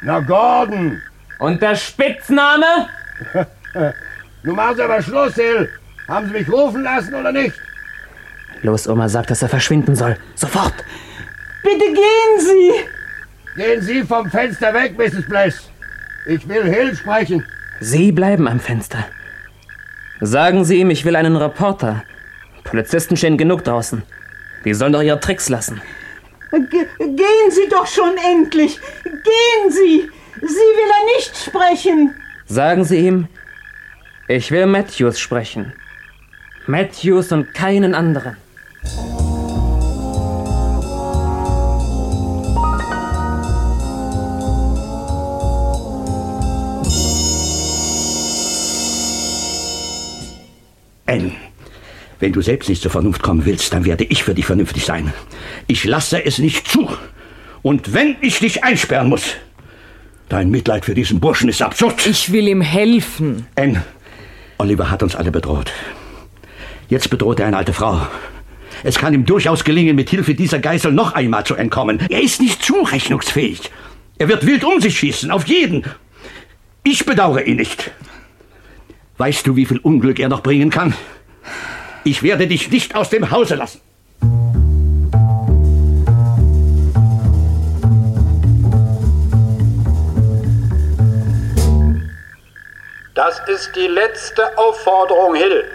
Na, 0.02 0.20
Gordon. 0.20 1.02
Und 1.40 1.62
der 1.62 1.76
Spitzname? 1.76 2.88
Nun 4.44 4.56
machen 4.56 4.76
Sie 4.76 4.84
aber 4.84 5.02
Schluss, 5.02 5.36
Hill. 5.36 5.70
Haben 6.08 6.28
Sie 6.28 6.34
mich 6.34 6.52
rufen 6.52 6.84
lassen 6.84 7.14
oder 7.16 7.32
nicht? 7.32 7.56
Los, 8.62 8.88
Oma 8.88 9.10
sagt, 9.10 9.30
dass 9.30 9.42
er 9.42 9.50
verschwinden 9.50 9.96
soll. 9.96 10.18
Sofort. 10.36 10.74
Bitte 11.64 11.86
gehen 11.86 12.40
Sie. 12.40 12.72
Gehen 13.62 13.82
Sie 13.82 14.04
vom 14.04 14.30
Fenster 14.30 14.74
weg, 14.74 14.98
Mrs. 14.98 15.28
Bless. 15.28 15.70
Ich 16.28 16.48
will 16.48 16.64
Hill 16.64 16.96
sprechen. 16.96 17.46
Sie 17.80 18.12
bleiben 18.12 18.48
am 18.48 18.60
Fenster. 18.60 19.06
Sagen 20.22 20.66
Sie 20.66 20.80
ihm, 20.80 20.90
ich 20.90 21.06
will 21.06 21.16
einen 21.16 21.36
Reporter. 21.36 22.04
Polizisten 22.64 23.18
stehen 23.18 23.38
genug 23.38 23.64
draußen. 23.64 24.04
Die 24.66 24.74
sollen 24.74 24.94
doch 24.94 25.02
ihre 25.02 25.20
Tricks 25.20 25.50
lassen. 25.50 25.82
Ge 26.52 26.88
gehen 27.00 27.52
Sie 27.52 27.68
doch 27.70 27.88
schon 27.88 28.16
endlich. 28.18 28.80
Gehen 29.04 29.72
Sie. 29.72 30.10
Sie 30.42 30.46
will 30.46 30.92
er 31.00 31.18
nicht 31.18 31.36
sprechen. 31.36 32.16
Sagen 32.46 32.86
Sie 32.86 33.08
ihm, 33.08 33.28
ich 34.28 34.52
will 34.52 34.66
Matthews 34.66 35.20
sprechen. 35.20 35.74
Matthews 36.68 37.32
und 37.32 37.54
keinen 37.54 37.96
anderen. 37.96 38.38
Anne, 51.10 51.32
wenn 52.20 52.34
du 52.34 52.42
selbst 52.42 52.70
nicht 52.70 52.82
zur 52.82 52.92
Vernunft 52.92 53.22
kommen 53.22 53.46
willst, 53.46 53.74
dann 53.74 53.86
werde 53.86 54.04
ich 54.06 54.24
für 54.24 54.34
dich 54.34 54.46
vernünftig 54.46 54.86
sein. 54.86 55.14
Ich 55.68 55.84
lasse 55.84 56.26
es 56.26 56.40
nicht 56.40 56.68
zu. 56.68 56.90
Und 57.62 57.94
wenn 57.94 58.16
ich 58.22 58.40
dich 58.40 58.64
einsperren 58.64 59.10
muss, 59.10 59.36
dein 60.30 60.50
Mitleid 60.50 60.86
für 60.86 60.96
diesen 60.96 61.20
Burschen 61.20 61.50
ist 61.50 61.62
absurd. 61.62 62.06
Ich 62.06 62.32
will 62.32 62.48
ihm 62.48 62.62
helfen. 62.62 63.48
Anne, 63.56 63.84
Oliver 64.58 64.90
hat 64.90 65.04
uns 65.04 65.16
alle 65.16 65.32
bedroht. 65.32 65.72
Jetzt 66.90 67.10
bedroht 67.10 67.40
er 67.40 67.48
eine 67.48 67.58
alte 67.58 67.74
Frau. 67.74 68.08
Es 68.84 68.98
kann 68.98 69.14
ihm 69.14 69.26
durchaus 69.26 69.64
gelingen, 69.64 69.96
mit 69.96 70.10
Hilfe 70.10 70.36
dieser 70.36 70.60
Geißel 70.60 70.92
noch 70.92 71.14
einmal 71.14 71.46
zu 71.46 71.56
entkommen. 71.56 72.00
Er 72.10 72.22
ist 72.22 72.42
nicht 72.42 72.64
zurechnungsfähig. 72.64 73.72
Er 74.18 74.28
wird 74.28 74.46
wild 74.46 74.64
um 74.64 74.80
sich 74.82 74.98
schießen, 74.98 75.32
auf 75.32 75.48
jeden. 75.48 75.84
Ich 76.84 77.06
bedauere 77.06 77.46
ihn 77.46 77.58
nicht. 77.58 77.92
Weißt 79.18 79.46
du, 79.46 79.56
wie 79.56 79.66
viel 79.66 79.80
Unglück 79.80 80.20
er 80.20 80.30
noch 80.30 80.42
bringen 80.42 80.70
kann? 80.70 80.94
Ich 82.10 82.24
werde 82.24 82.48
dich 82.48 82.72
nicht 82.72 82.96
aus 82.96 83.10
dem 83.10 83.32
Hause 83.32 83.56
lassen. 83.56 83.82
Das 93.14 93.42
ist 93.50 93.76
die 93.76 93.88
letzte 93.88 94.58
Aufforderung, 94.58 95.36
Hill. 95.36 95.66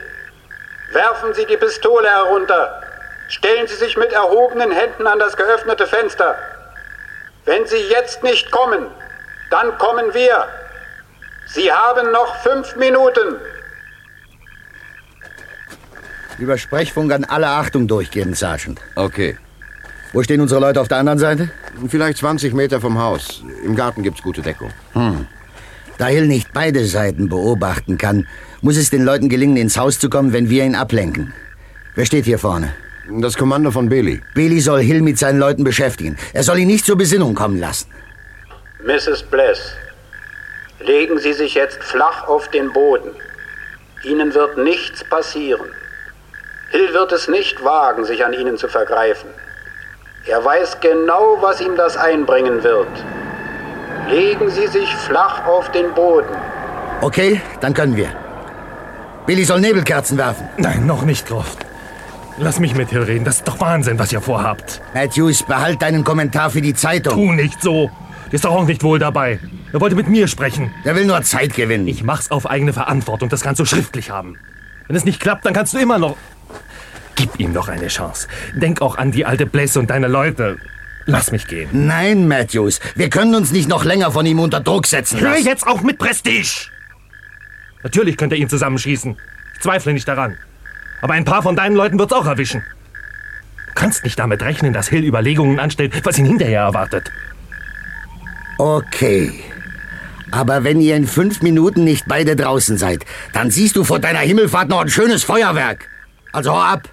Werfen 0.93 1.35
Sie 1.35 1.45
die 1.45 1.59
Pistole 1.59 2.09
herunter. 2.09 2.83
Stellen 3.28 3.66
Sie 3.66 3.76
sich 3.76 3.99
mit 3.99 4.11
erhobenen 4.11 4.70
Händen 4.70 5.07
an 5.07 5.18
das 5.18 5.37
geöffnete 5.37 5.87
Fenster. 5.87 6.35
Wenn 7.45 7.66
Sie 7.66 7.91
jetzt 7.91 8.22
nicht 8.22 8.51
kommen, 8.51 8.87
dann 9.51 9.76
kommen 9.76 10.14
wir. 10.14 10.49
Sie 11.49 11.70
haben 11.70 12.11
noch 12.11 12.37
fünf 12.37 12.74
Minuten. 12.76 13.37
Über 16.39 16.59
Sprechfunk 16.59 17.12
an 17.12 17.24
alle 17.24 17.49
Achtung 17.49 17.87
durchgeben, 17.89 18.35
Sergeant. 18.35 18.80
Okay. 18.97 19.37
Wo 20.12 20.22
stehen 20.22 20.41
unsere 20.41 20.61
Leute 20.61 20.80
auf 20.80 20.89
der 20.89 20.99
anderen 20.99 21.18
Seite? 21.18 21.51
Vielleicht 21.89 22.18
20 22.18 22.53
Meter 22.53 22.80
vom 22.80 22.99
Haus. 22.99 23.43
Im 23.64 23.74
Garten 23.76 24.03
gibt's 24.03 24.22
gute 24.22 24.43
Deckung. 24.43 24.70
Hm. 24.93 25.26
Da 25.99 26.07
Hill 26.07 26.26
nicht 26.26 26.53
beide 26.53 26.85
Seiten 26.85 27.28
beobachten 27.28 27.97
kann, 27.99 28.26
muss 28.61 28.76
es 28.76 28.91
den 28.91 29.05
Leuten 29.05 29.28
gelingen, 29.28 29.57
ins 29.57 29.76
Haus 29.78 29.99
zu 29.99 30.11
kommen, 30.11 30.33
wenn 30.33 30.51
wir 30.51 30.64
ihn 30.64 30.74
ablenken. 30.74 31.33
Wer 31.95 32.07
steht 32.07 32.24
hier 32.24 32.39
vorne? 32.39 32.74
Das 33.20 33.37
Kommando 33.37 33.70
von 33.70 33.89
Bailey. 33.89 34.20
Bailey 34.35 34.61
soll 34.61 34.80
Hill 34.80 35.03
mit 35.03 35.18
seinen 35.18 35.39
Leuten 35.39 35.64
beschäftigen. 35.64 36.16
Er 36.33 36.43
soll 36.43 36.59
ihn 36.59 36.68
nicht 36.68 36.87
zur 36.87 36.97
Besinnung 36.97 37.35
kommen 37.35 37.59
lassen. 37.59 37.89
Mrs. 38.85 39.22
Bless, 39.30 39.61
legen 40.80 41.18
Sie 41.18 41.33
sich 41.33 41.55
jetzt 41.55 41.83
flach 41.83 42.26
auf 42.26 42.49
den 42.51 42.72
Boden. 42.72 43.11
Ihnen 44.05 44.35
wird 44.35 44.59
nichts 44.59 45.05
passieren. 45.05 45.68
Hill 46.73 46.95
wird 46.95 47.12
es 47.12 47.29
nicht 47.29 47.62
wagen, 47.62 48.07
sich 48.07 48.25
an 48.25 48.33
Ihnen 48.33 48.57
zu 48.57 48.66
vergreifen. 48.66 49.29
Er 50.27 50.43
weiß 50.43 50.79
genau, 50.81 51.37
was 51.41 51.61
ihm 51.61 51.77
das 51.77 51.99
einbringen 51.99 52.62
wird. 52.62 52.89
Legen 54.09 54.49
Sie 54.49 54.66
sich 54.68 54.95
flach 54.97 55.47
auf 55.47 55.70
den 55.73 55.93
Boden. 55.93 56.35
Okay, 57.03 57.43
dann 57.61 57.75
können 57.75 57.95
wir. 57.95 58.09
Billy 59.27 59.45
soll 59.45 59.61
Nebelkerzen 59.61 60.16
werfen. 60.16 60.49
Nein, 60.57 60.87
noch 60.87 61.03
nicht, 61.03 61.27
Croft. 61.27 61.59
Lass 62.39 62.59
mich 62.59 62.75
mit 62.75 62.89
Hill 62.89 63.03
reden. 63.03 63.27
Das 63.27 63.37
ist 63.37 63.49
doch 63.49 63.61
Wahnsinn, 63.61 63.99
was 63.99 64.11
ihr 64.11 64.23
vorhabt. 64.23 64.81
Matthews, 64.95 65.43
behalt 65.43 65.83
deinen 65.83 66.05
Kommentar 66.05 66.49
für 66.49 66.62
die 66.62 66.75
Zeitung. 66.75 67.14
Tu 67.14 67.33
nicht 67.33 67.61
so. 67.61 67.91
Der 68.27 68.35
ist 68.35 68.47
doch 68.47 68.53
auch 68.53 68.64
nicht 68.64 68.83
wohl 68.83 68.99
dabei. 68.99 69.39
Er 69.75 69.81
wollte 69.83 69.95
mit 69.95 70.09
mir 70.09 70.27
sprechen. 70.27 70.73
Der 70.87 70.97
will 70.97 71.05
nur 71.05 71.20
Zeit 71.23 71.55
gewinnen. 71.55 71.87
Ich 71.87 72.03
mach's 72.03 72.31
auf 72.31 72.49
eigene 72.49 72.73
Verantwortung. 72.73 73.29
Das 73.29 73.43
kannst 73.43 73.61
du 73.61 73.66
schriftlich 73.66 74.11
haben. 74.11 74.39
Wenn 74.87 74.97
es 74.97 75.05
nicht 75.05 75.20
klappt, 75.20 75.45
dann 75.45 75.53
kannst 75.53 75.75
du 75.75 75.79
immer 75.79 75.99
noch. 75.99 76.16
Gib 77.17 77.39
ihm 77.39 77.53
doch 77.55 77.69
eine 77.69 77.89
Chance. 77.89 78.29
Denk 78.55 78.81
auch 78.81 78.97
an 78.97 79.13
die 79.13 79.25
alte 79.27 79.47
Bless 79.47 79.77
und 79.77 79.91
deine 79.91 80.09
Leute. 80.09 80.59
Lass 81.07 81.33
mich 81.33 81.47
gehen. 81.47 81.69
Nein, 81.73 82.29
Matthews. 82.29 82.81
Wir 82.95 83.11
können 83.11 83.35
uns 83.35 83.51
nicht 83.51 83.69
noch 83.69 83.85
länger 83.85 84.13
von 84.13 84.25
ihm 84.25 84.39
unter 84.39 84.61
Druck 84.61 84.87
setzen 84.87 85.21
Hör 85.21 85.31
lassen. 85.31 85.45
jetzt 85.45 85.67
auf 85.67 85.83
mit 85.83 85.99
Prestige! 85.99 86.69
Natürlich 87.83 88.17
könnt 88.17 88.33
ihr 88.33 88.39
ihn 88.39 88.49
zusammenschießen. 88.49 89.17
Ich 89.55 89.61
zweifle 89.61 89.93
nicht 89.93 90.07
daran. 90.07 90.37
Aber 91.01 91.15
ein 91.15 91.25
paar 91.25 91.43
von 91.43 91.57
deinen 91.57 91.75
Leuten 91.75 91.99
wird's 91.99 92.13
auch 92.13 92.27
erwischen. 92.27 92.63
Du 93.69 93.73
kannst 93.75 94.05
nicht 94.05 94.19
damit 94.19 94.43
rechnen, 94.43 94.73
dass 94.73 94.89
Hill 94.89 95.05
Überlegungen 95.05 95.59
anstellt, 95.59 95.93
was 96.05 96.19
ihn 96.19 96.27
hinterher 96.27 96.61
erwartet. 96.61 97.11
Okay. 98.59 99.33
Aber 100.31 100.63
wenn 100.63 100.81
ihr 100.81 100.95
in 100.97 101.07
fünf 101.07 101.43
Minuten 101.43 101.83
nicht 101.85 102.07
beide 102.07 102.37
draußen 102.37 102.79
seid, 102.79 103.05
dann 103.33 103.51
siehst 103.51 103.77
du 103.77 103.83
vor 103.85 103.99
deiner 103.99 104.21
Himmelfahrt 104.21 104.69
noch 104.69 104.81
ein 104.81 104.89
schönes 104.89 105.25
Feuerwerk. 105.25 105.89
Also 106.33 106.53
hau 106.53 106.61
ab. 106.61 106.89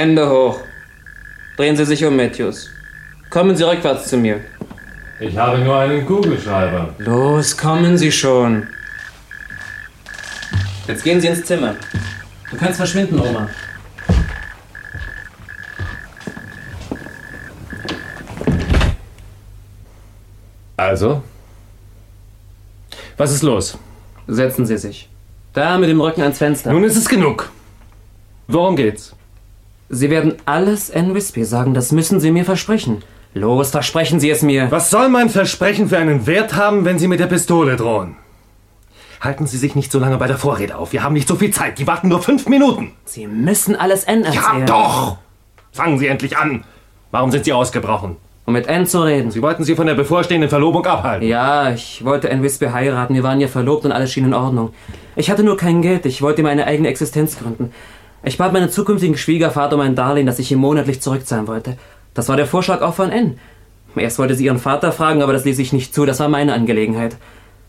Hände 0.00 0.30
hoch. 0.30 0.58
Drehen 1.58 1.76
Sie 1.76 1.84
sich 1.84 2.02
um, 2.06 2.16
Matthews. 2.16 2.70
Kommen 3.28 3.54
Sie 3.54 3.64
rückwärts 3.64 4.08
zu 4.08 4.16
mir. 4.16 4.40
Ich 5.20 5.36
habe 5.36 5.58
nur 5.58 5.78
einen 5.78 6.06
Kugelschreiber. 6.06 6.94
Los, 6.96 7.54
kommen 7.54 7.98
Sie 7.98 8.10
schon. 8.10 8.66
Jetzt 10.88 11.04
gehen 11.04 11.20
Sie 11.20 11.26
ins 11.26 11.44
Zimmer. 11.44 11.74
Du 12.50 12.56
kannst 12.56 12.78
verschwinden, 12.78 13.20
Oma. 13.20 13.50
Also? 20.78 21.22
Was 23.18 23.32
ist 23.32 23.42
los? 23.42 23.76
Setzen 24.26 24.64
Sie 24.64 24.78
sich. 24.78 25.10
Da 25.52 25.76
mit 25.76 25.90
dem 25.90 26.00
Rücken 26.00 26.22
ans 26.22 26.38
Fenster. 26.38 26.72
Nun 26.72 26.84
ist 26.84 26.96
es 26.96 27.06
genug. 27.06 27.50
Worum 28.48 28.76
geht's? 28.76 29.14
Sie 29.92 30.08
werden 30.08 30.36
alles 30.46 30.92
Ann 30.92 31.16
Wispy 31.16 31.44
sagen, 31.44 31.74
das 31.74 31.90
müssen 31.90 32.20
Sie 32.20 32.30
mir 32.30 32.44
versprechen. 32.44 33.02
Los, 33.34 33.72
versprechen 33.72 34.20
Sie 34.20 34.30
es 34.30 34.40
mir. 34.40 34.70
Was 34.70 34.88
soll 34.88 35.08
mein 35.08 35.28
Versprechen 35.28 35.88
für 35.88 35.98
einen 35.98 36.28
Wert 36.28 36.54
haben, 36.54 36.84
wenn 36.84 37.00
Sie 37.00 37.08
mit 37.08 37.18
der 37.18 37.26
Pistole 37.26 37.74
drohen? 37.74 38.14
Halten 39.20 39.48
Sie 39.48 39.58
sich 39.58 39.74
nicht 39.74 39.90
so 39.90 39.98
lange 39.98 40.16
bei 40.16 40.28
der 40.28 40.38
Vorrede 40.38 40.76
auf. 40.76 40.92
Wir 40.92 41.02
haben 41.02 41.14
nicht 41.14 41.26
so 41.26 41.34
viel 41.34 41.50
Zeit. 41.50 41.80
Die 41.80 41.88
warten 41.88 42.06
nur 42.06 42.22
fünf 42.22 42.48
Minuten. 42.48 42.92
Sie 43.04 43.26
müssen 43.26 43.74
alles 43.74 44.06
Ann 44.06 44.22
erzählen. 44.22 44.60
Ja, 44.60 44.64
doch! 44.64 45.16
Fangen 45.72 45.98
Sie 45.98 46.06
endlich 46.06 46.36
an. 46.36 46.62
Warum 47.10 47.32
sind 47.32 47.44
Sie 47.44 47.52
ausgebrochen? 47.52 48.16
Um 48.46 48.52
mit 48.52 48.68
Ann 48.68 48.86
zu 48.86 49.02
reden. 49.02 49.32
Sie 49.32 49.42
wollten 49.42 49.64
sie 49.64 49.74
von 49.74 49.86
der 49.86 49.94
bevorstehenden 49.94 50.48
Verlobung 50.48 50.86
abhalten. 50.86 51.26
Ja, 51.26 51.72
ich 51.72 52.04
wollte 52.04 52.30
Ann 52.30 52.44
Wispy 52.44 52.66
heiraten. 52.66 53.14
Wir 53.14 53.24
waren 53.24 53.40
ja 53.40 53.48
verlobt 53.48 53.84
und 53.84 53.92
alles 53.92 54.12
schien 54.12 54.24
in 54.24 54.34
Ordnung. 54.34 54.72
Ich 55.16 55.30
hatte 55.30 55.42
nur 55.42 55.56
kein 55.56 55.82
Geld. 55.82 56.06
Ich 56.06 56.22
wollte 56.22 56.42
meine 56.44 56.66
eigene 56.66 56.88
Existenz 56.88 57.38
gründen. 57.38 57.72
Ich 58.22 58.36
bat 58.36 58.52
meinen 58.52 58.70
zukünftigen 58.70 59.16
Schwiegervater 59.16 59.76
um 59.76 59.80
ein 59.80 59.94
Darlehen, 59.94 60.26
das 60.26 60.38
ich 60.38 60.52
ihm 60.52 60.58
monatlich 60.58 61.00
zurückzahlen 61.00 61.46
wollte. 61.46 61.76
Das 62.12 62.28
war 62.28 62.36
der 62.36 62.46
Vorschlag 62.46 62.82
auch 62.82 62.94
von 62.94 63.10
Ann. 63.10 63.38
Erst 63.96 64.18
wollte 64.18 64.34
sie 64.34 64.44
ihren 64.44 64.58
Vater 64.58 64.92
fragen, 64.92 65.22
aber 65.22 65.32
das 65.32 65.44
ließ 65.44 65.58
ich 65.58 65.72
nicht 65.72 65.94
zu. 65.94 66.04
Das 66.04 66.20
war 66.20 66.28
meine 66.28 66.52
Angelegenheit. 66.52 67.16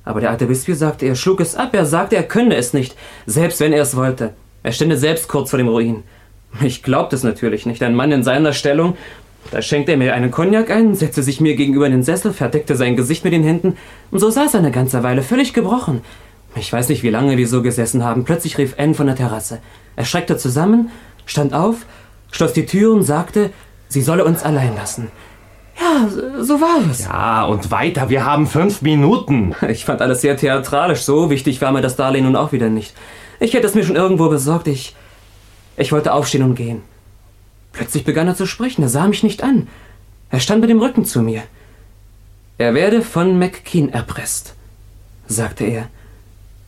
Aber 0.04 0.20
der 0.20 0.30
alte 0.30 0.50
Wispy 0.50 0.74
sagte, 0.74 1.06
er 1.06 1.16
schlug 1.16 1.40
es 1.40 1.56
ab. 1.56 1.74
Er 1.74 1.86
sagte, 1.86 2.16
er 2.16 2.24
könne 2.24 2.56
es 2.56 2.74
nicht. 2.74 2.96
Selbst 3.26 3.60
wenn 3.60 3.74
er 3.74 3.82
es 3.82 3.96
wollte. 3.96 4.34
Er 4.64 4.72
stände 4.72 4.98
selbst 4.98 5.28
kurz 5.28 5.50
vor 5.52 5.58
dem 5.58 5.68
Ruin. 5.68 6.04
Ich 6.62 6.84
glaubte 6.84 7.16
es 7.16 7.24
natürlich 7.24 7.66
nicht. 7.66 7.82
Ein 7.82 7.96
Mann 7.96 8.12
in 8.12 8.24
seiner 8.24 8.54
Stellung. 8.54 8.98
Da 9.50 9.62
schenkte 9.62 9.94
er 9.94 9.98
mir 9.98 10.14
einen 10.14 10.32
Cognac 10.32 10.70
ein, 10.70 10.94
setzte 10.94 11.24
sich 11.24 11.42
mir 11.42 11.56
gegenüber 11.56 11.88
in 11.88 11.94
den 11.94 12.04
Sessel, 12.04 12.32
verdeckte 12.32 12.76
sein 12.76 12.96
Gesicht 12.96 13.24
mit 13.24 13.34
den 13.34 13.44
Händen. 13.44 13.78
Und 14.12 14.20
so 14.20 14.30
saß 14.30 14.54
er 14.54 14.60
eine 14.60 14.72
ganze 14.72 15.02
Weile, 15.02 15.24
völlig 15.24 15.54
gebrochen. 15.54 16.02
Ich 16.56 16.72
weiß 16.72 16.90
nicht, 16.90 17.04
wie 17.04 17.10
lange 17.10 17.38
wir 17.38 17.48
so 17.48 17.62
gesessen 17.62 18.04
haben. 18.04 18.26
Plötzlich 18.26 18.58
rief 18.58 18.76
Ann 18.78 18.94
von 18.94 19.08
der 19.08 19.16
Terrasse. 19.16 19.60
Er 19.96 20.06
schreckte 20.06 20.38
zusammen, 20.38 20.92
stand 21.26 21.54
auf, 21.54 21.86
schloss 22.32 22.54
die 22.54 22.66
Tür 22.66 22.94
und 22.94 23.04
sagte, 23.04 23.52
sie 23.88 24.02
solle 24.02 24.26
uns 24.26 24.44
allein 24.44 24.76
lassen. 24.76 25.10
Ja, 25.80 26.08
so 26.44 26.60
war 26.60 26.80
es. 26.92 27.06
Ja, 27.06 27.46
und 27.46 27.72
weiter. 27.72 28.10
Wir 28.10 28.26
haben 28.26 28.46
fünf 28.46 28.82
Minuten. 28.82 29.56
Ich 29.70 29.86
fand 29.86 30.02
alles 30.02 30.22
sehr 30.22 30.38
theatralisch. 30.38 31.02
So 31.02 31.30
wichtig 31.30 31.62
war 31.62 31.72
mir 31.72 31.82
das 31.82 31.96
Darlehen 31.96 32.26
nun 32.26 32.36
auch 32.36 32.52
wieder 32.52 32.70
nicht. 32.70 32.94
Ich 33.40 33.54
hätte 33.54 33.66
es 33.68 33.74
mir 33.74 33.84
schon 33.84 33.96
irgendwo 33.96 34.30
besorgt. 34.30 34.68
Ich. 34.68 34.96
Ich 35.78 35.92
wollte 35.92 36.14
aufstehen 36.14 36.44
und 36.44 36.56
gehen. 36.56 36.84
Plötzlich 37.72 38.04
begann 38.04 38.28
er 38.28 38.36
zu 38.36 38.46
sprechen. 38.46 38.84
Er 38.84 38.90
sah 38.90 39.08
mich 39.08 39.24
nicht 39.24 39.42
an. 39.42 39.68
Er 40.30 40.40
stand 40.40 40.62
mit 40.62 40.70
dem 40.70 40.80
Rücken 40.80 41.06
zu 41.06 41.22
mir. 41.22 41.42
Er 42.58 42.74
werde 42.74 43.02
von 43.02 43.40
McKean 43.40 43.90
erpresst, 43.90 44.54
sagte 45.28 45.64
er. 45.64 45.88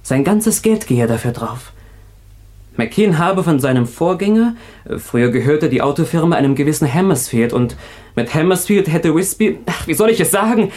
Sein 0.03 0.25
ganzes 0.25 0.61
Geld 0.61 0.85
gehe 0.85 1.07
dafür 1.07 1.31
drauf. 1.31 1.71
McKean 2.75 3.17
habe 3.17 3.43
von 3.43 3.59
seinem 3.59 3.87
Vorgänger, 3.87 4.55
äh, 4.85 4.97
früher 4.97 5.29
gehörte 5.29 5.69
die 5.69 5.81
Autofirma 5.81 6.35
einem 6.35 6.55
gewissen 6.55 6.91
Hammersfield 6.91 7.53
und 7.53 7.77
mit 8.15 8.33
Hammersfield 8.33 8.87
hätte 8.91 9.15
Wispy, 9.15 9.59
ach, 9.65 9.87
wie 9.87 9.93
soll 9.93 10.09
ich 10.09 10.19
es 10.19 10.31
sagen, 10.31 10.71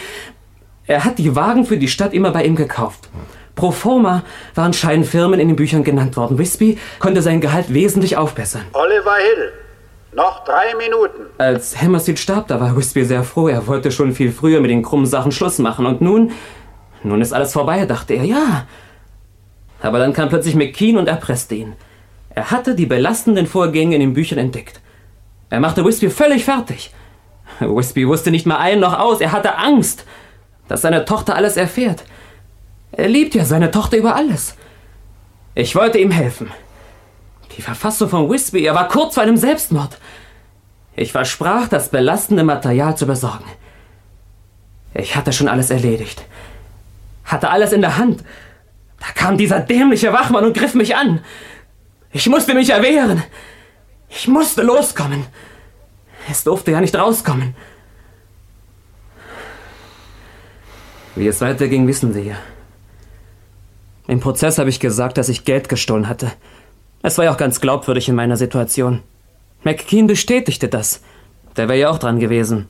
er 0.85 1.03
hat 1.03 1.17
die 1.17 1.35
Wagen 1.35 1.65
für 1.65 1.77
die 1.77 1.87
Stadt 1.89 2.13
immer 2.13 2.31
bei 2.31 2.45
ihm 2.45 2.55
gekauft. 2.55 3.09
Pro 3.55 3.71
forma 3.71 4.23
waren 4.55 4.71
Scheinfirmen 4.71 5.39
in 5.39 5.49
den 5.49 5.57
Büchern 5.57 5.83
genannt 5.83 6.15
worden. 6.15 6.37
Wispy 6.37 6.77
konnte 6.99 7.21
sein 7.21 7.41
Gehalt 7.41 7.73
wesentlich 7.73 8.15
aufbessern. 8.15 8.61
Oliver 8.73 9.15
Hill, 9.15 9.51
noch 10.13 10.45
drei 10.45 10.75
Minuten. 10.77 11.23
Als 11.39 11.81
Hammerstead 11.81 12.19
starb, 12.19 12.47
da 12.47 12.61
war 12.61 12.77
Wispy 12.77 13.03
sehr 13.03 13.23
froh. 13.23 13.47
Er 13.49 13.65
wollte 13.65 13.91
schon 13.91 14.13
viel 14.13 14.31
früher 14.31 14.61
mit 14.61 14.69
den 14.69 14.83
krummen 14.83 15.07
Sachen 15.07 15.31
Schluss 15.31 15.57
machen. 15.57 15.87
Und 15.87 15.99
nun, 15.99 16.31
nun 17.03 17.19
ist 17.19 17.33
alles 17.33 17.51
vorbei, 17.51 17.85
dachte 17.85 18.13
er. 18.13 18.23
Ja. 18.23 18.67
Aber 19.81 19.99
dann 19.99 20.13
kam 20.13 20.29
plötzlich 20.29 20.55
McKean 20.55 20.97
und 20.97 21.07
erpresste 21.07 21.55
ihn. 21.55 21.73
Er 22.29 22.51
hatte 22.51 22.75
die 22.75 22.85
belastenden 22.85 23.47
Vorgänge 23.47 23.95
in 23.95 24.01
den 24.01 24.13
Büchern 24.13 24.39
entdeckt. 24.39 24.81
Er 25.49 25.59
machte 25.59 25.85
Wispy 25.85 26.09
völlig 26.09 26.45
fertig. 26.45 26.93
Wispy 27.59 28.07
wusste 28.07 28.31
nicht 28.31 28.45
mal 28.45 28.57
ein 28.57 28.79
noch 28.79 28.97
aus. 28.97 29.21
Er 29.21 29.31
hatte 29.31 29.57
Angst, 29.57 30.05
dass 30.67 30.81
seine 30.81 31.05
Tochter 31.05 31.35
alles 31.35 31.57
erfährt. 31.57 32.03
Er 32.91 33.07
liebt 33.07 33.35
ja 33.35 33.45
seine 33.45 33.71
Tochter 33.71 33.97
über 33.97 34.15
alles. 34.15 34.55
Ich 35.55 35.75
wollte 35.75 35.97
ihm 35.97 36.11
helfen. 36.11 36.51
Die 37.57 37.61
Verfassung 37.61 38.09
von 38.09 38.29
Wispy, 38.29 38.63
er 38.63 38.75
war 38.75 38.87
kurz 38.87 39.15
vor 39.15 39.23
einem 39.23 39.37
Selbstmord. 39.37 39.97
Ich 40.95 41.11
versprach, 41.11 41.67
das 41.67 41.89
belastende 41.89 42.43
Material 42.43 42.95
zu 42.97 43.07
besorgen. 43.07 43.45
Ich 44.93 45.15
hatte 45.15 45.33
schon 45.33 45.47
alles 45.47 45.69
erledigt. 45.69 46.23
Hatte 47.23 47.49
alles 47.49 47.71
in 47.71 47.81
der 47.81 47.97
Hand. 47.97 48.23
Da 48.99 49.07
kam 49.13 49.37
dieser 49.37 49.59
dämliche 49.59 50.13
Wachmann 50.13 50.45
und 50.45 50.57
griff 50.57 50.73
mich 50.73 50.95
an. 50.95 51.21
Ich 52.11 52.27
musste 52.27 52.53
mich 52.53 52.69
erwehren. 52.69 53.23
Ich 54.09 54.27
musste 54.27 54.63
loskommen. 54.63 55.25
Es 56.29 56.43
durfte 56.43 56.71
ja 56.71 56.81
nicht 56.81 56.95
rauskommen. 56.95 57.55
Wie 61.15 61.27
es 61.27 61.41
weiterging, 61.41 61.87
wissen 61.87 62.13
Sie 62.13 62.21
ja. 62.21 62.35
Im 64.07 64.19
Prozess 64.19 64.57
habe 64.57 64.69
ich 64.69 64.79
gesagt, 64.79 65.17
dass 65.17 65.29
ich 65.29 65.45
Geld 65.45 65.67
gestohlen 65.67 66.07
hatte. 66.07 66.31
Es 67.01 67.17
war 67.17 67.25
ja 67.25 67.33
auch 67.33 67.37
ganz 67.37 67.59
glaubwürdig 67.59 68.07
in 68.07 68.15
meiner 68.15 68.37
Situation. 68.37 69.01
McKean 69.63 70.07
bestätigte 70.07 70.67
das. 70.67 71.01
Der 71.55 71.67
wäre 71.67 71.79
ja 71.79 71.89
auch 71.89 71.97
dran 71.97 72.19
gewesen. 72.19 72.67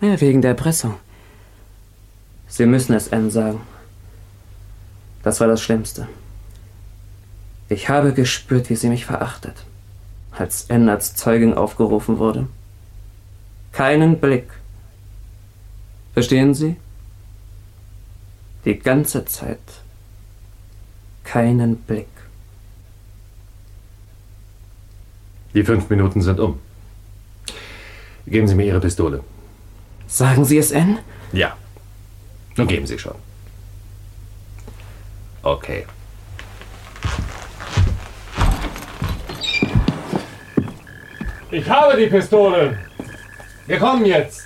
Ja, 0.00 0.20
wegen 0.20 0.42
der 0.42 0.50
Erpressung. 0.50 0.94
Sie 2.48 2.66
müssen 2.66 2.94
es 2.94 3.12
Anne 3.12 3.30
sagen. 3.30 3.60
Das 5.26 5.40
war 5.40 5.48
das 5.48 5.60
Schlimmste. 5.60 6.06
Ich 7.68 7.88
habe 7.88 8.12
gespürt, 8.12 8.70
wie 8.70 8.76
sie 8.76 8.88
mich 8.88 9.06
verachtet, 9.06 9.56
als 10.30 10.70
Anne 10.70 10.92
als 10.92 11.16
Zeugin 11.16 11.52
aufgerufen 11.52 12.20
wurde. 12.20 12.46
Keinen 13.72 14.20
Blick. 14.20 14.48
Verstehen 16.12 16.54
Sie? 16.54 16.76
Die 18.64 18.78
ganze 18.78 19.24
Zeit. 19.24 19.58
Keinen 21.24 21.74
Blick. 21.78 22.06
Die 25.54 25.64
fünf 25.64 25.90
Minuten 25.90 26.22
sind 26.22 26.38
um. 26.38 26.60
Geben 28.28 28.46
Sie 28.46 28.54
mir 28.54 28.66
Ihre 28.66 28.78
Pistole. 28.78 29.24
Sagen 30.06 30.44
Sie 30.44 30.58
es, 30.58 30.72
Anne? 30.72 31.00
Ja. 31.32 31.56
Nun 32.54 32.68
geben 32.68 32.86
Sie 32.86 32.96
schon. 32.96 33.25
Okay. 35.46 35.86
Ich 41.52 41.70
habe 41.70 41.96
die 41.96 42.08
Pistole. 42.08 42.76
Wir 43.68 43.78
kommen 43.78 44.04
jetzt. 44.04 44.42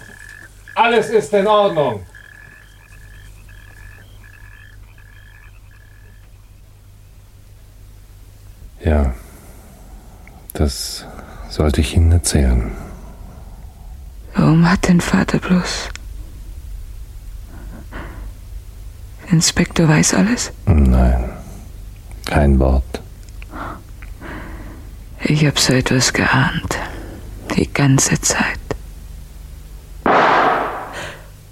Alles 0.75 1.09
ist 1.09 1.33
in 1.33 1.47
Ordnung. 1.47 2.05
Ja, 8.85 9.15
das 10.53 11.07
sollte 11.49 11.81
ich 11.81 11.97
Ihnen 11.97 12.13
erzählen. 12.13 12.73
Warum 14.35 14.71
hat 14.71 14.87
denn 14.87 15.01
Vater 15.01 15.39
bloß? 15.39 15.89
Inspektor 19.31 19.89
weiß 19.89 20.15
alles? 20.15 20.53
Nein, 20.73 21.31
kein 22.27 22.59
Wort. 22.61 23.01
Ich 25.23 25.45
hab 25.45 25.59
so 25.59 25.73
etwas 25.73 26.13
geahnt. 26.13 26.79
Die 27.57 27.73
ganze 27.73 28.21
Zeit. 28.21 28.59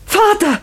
Vater! 0.07 0.61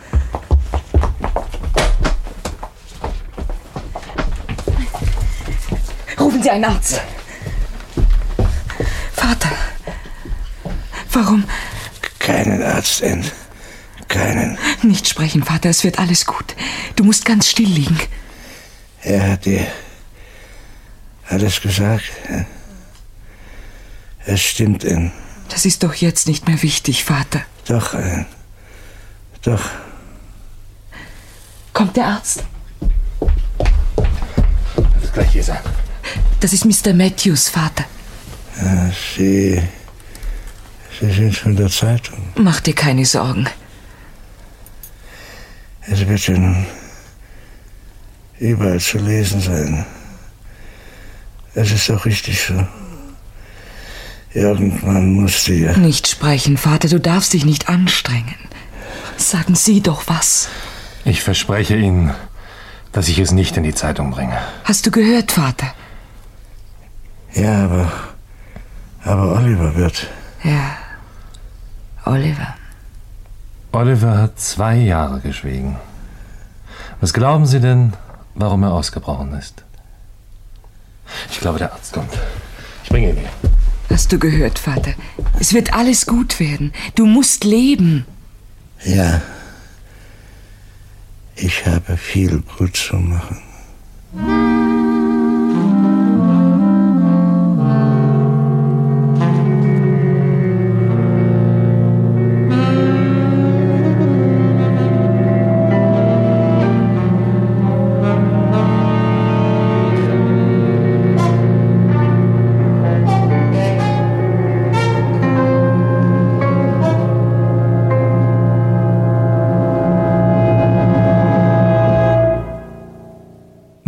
Rufen 6.17 6.41
Sie 6.41 6.49
einen 6.49 6.65
Arzt. 6.65 7.01
Vater. 9.13 9.51
Warum? 11.11 11.43
Keinen 12.19 12.63
Arzt, 12.63 13.03
Anne. 13.03 13.25
Keinen. 14.07 14.57
Nicht 14.81 15.09
sprechen, 15.09 15.43
Vater. 15.43 15.69
Es 15.69 15.83
wird 15.83 15.99
alles 15.99 16.25
gut. 16.25 16.55
Du 16.95 17.03
musst 17.03 17.25
ganz 17.25 17.49
still 17.49 17.67
liegen. 17.67 17.99
Er 19.05 19.33
hat 19.33 19.45
dir 19.45 19.67
alles 21.29 21.61
gesagt. 21.61 22.05
Es 24.25 24.41
stimmt, 24.41 24.83
Anne. 24.83 25.11
Das 25.49 25.63
ist 25.65 25.83
doch 25.83 25.93
jetzt 25.93 26.27
nicht 26.27 26.47
mehr 26.47 26.59
wichtig, 26.63 27.03
Vater. 27.03 27.41
Doch, 27.67 27.93
Anne. 27.93 28.25
Doch. 29.43 29.61
Kommt 31.71 31.95
der 31.95 32.05
Arzt? 32.05 32.43
Das 34.75 35.03
ist 35.03 35.13
gleich 35.13 35.31
hier 35.31 35.43
sein. 35.43 35.59
Das 36.39 36.51
ist 36.51 36.65
Mr. 36.65 36.93
Matthews, 36.95 37.49
Vater. 37.49 37.85
Ja, 38.59 38.89
Sie. 39.15 39.61
Sie 40.99 41.11
sind 41.11 41.37
von 41.37 41.55
der 41.55 41.69
Zeitung. 41.69 42.29
Mach 42.37 42.59
dir 42.59 42.73
keine 42.73 43.05
Sorgen. 43.05 43.47
Es 45.81 46.07
wird 46.07 46.27
nun 46.29 46.65
überall 48.39 48.79
zu 48.79 48.97
lesen 48.97 49.41
sein. 49.41 49.85
Es 51.53 51.71
ist 51.71 51.89
doch 51.89 52.05
richtig 52.05 52.41
so. 52.41 52.67
Irgendwann 54.33 55.13
musste 55.13 55.53
ja. 55.53 55.77
Nicht 55.77 56.07
sprechen, 56.07 56.57
Vater. 56.57 56.89
Du 56.89 56.99
darfst 56.99 57.31
dich 57.33 57.45
nicht 57.45 57.69
anstrengen. 57.69 58.35
Sagen 59.15 59.55
Sie 59.55 59.81
doch 59.81 60.03
was. 60.07 60.49
Ich 61.05 61.23
verspreche 61.23 61.77
Ihnen, 61.77 62.13
dass 62.91 63.07
ich 63.07 63.19
es 63.19 63.31
nicht 63.31 63.55
in 63.55 63.63
die 63.63 63.73
Zeitung 63.73 64.11
bringe. 64.11 64.37
Hast 64.65 64.85
du 64.85 64.91
gehört, 64.91 65.31
Vater? 65.31 65.73
Ja, 67.33 67.63
aber. 67.63 67.91
Aber 69.03 69.35
Oliver 69.35 69.75
wird. 69.75 70.07
Ja. 70.43 70.77
Oliver. 72.03 72.55
Oliver 73.71 74.17
hat 74.17 74.39
zwei 74.39 74.75
Jahre 74.75 75.21
geschwiegen. 75.21 75.77
Was 76.99 77.13
glauben 77.13 77.45
Sie 77.45 77.59
denn, 77.59 77.93
warum 78.35 78.63
er 78.63 78.73
ausgebrochen 78.73 79.33
ist? 79.33 79.63
Ich 81.31 81.39
glaube, 81.39 81.59
der 81.59 81.73
Arzt 81.73 81.93
kommt. 81.93 82.13
Ich 82.83 82.89
bringe 82.89 83.09
ihn 83.09 83.17
hier. 83.17 83.29
Hast 83.89 84.11
du 84.11 84.19
gehört, 84.19 84.59
Vater? 84.59 84.93
Es 85.39 85.53
wird 85.53 85.73
alles 85.73 86.05
gut 86.05 86.39
werden. 86.39 86.73
Du 86.95 87.05
musst 87.05 87.43
leben. 87.43 88.05
Ja. 88.83 89.21
Ich 91.35 91.65
habe 91.65 91.97
viel 91.97 92.41
gut 92.57 92.75
zu 92.75 92.95
machen. 92.95 93.41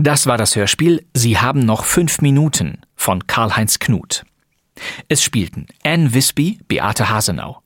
Das 0.07 0.25
war 0.25 0.37
das 0.37 0.55
Hörspiel 0.55 1.05
Sie 1.13 1.37
haben 1.37 1.59
noch 1.59 1.83
fünf 1.83 2.21
Minuten 2.21 2.79
von 2.95 3.27
Karl-Heinz 3.27 3.77
Knut. 3.79 4.23
Es 5.09 5.21
spielten 5.21 5.67
Anne 5.83 6.13
Wisby, 6.13 6.59
Beate 6.69 7.09
Hasenau, 7.09 7.61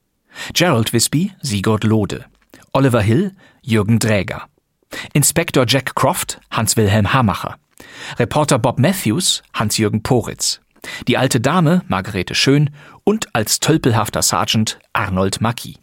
Gerald 0.55 0.91
Wisby, 0.91 1.33
Sigurd 1.43 1.83
Lode, 1.83 2.25
Oliver 2.73 3.03
Hill, 3.03 3.35
Jürgen 3.61 3.99
Dräger, 3.99 4.47
Inspektor 5.13 5.65
Jack 5.67 5.93
Croft, 5.93 6.41
Hans-Wilhelm 6.49 7.13
Hamacher, 7.13 7.57
Reporter 8.17 8.57
Bob 8.57 8.79
Matthews, 8.79 9.43
Hans-Jürgen 9.53 10.01
Poritz, 10.01 10.61
die 11.07 11.19
alte 11.19 11.41
Dame, 11.41 11.83
Margarete 11.89 12.33
Schön 12.33 12.71
und 13.03 13.35
als 13.35 13.59
tölpelhafter 13.59 14.23
Sergeant 14.23 14.79
Arnold 14.93 15.41
Mackie. 15.41 15.77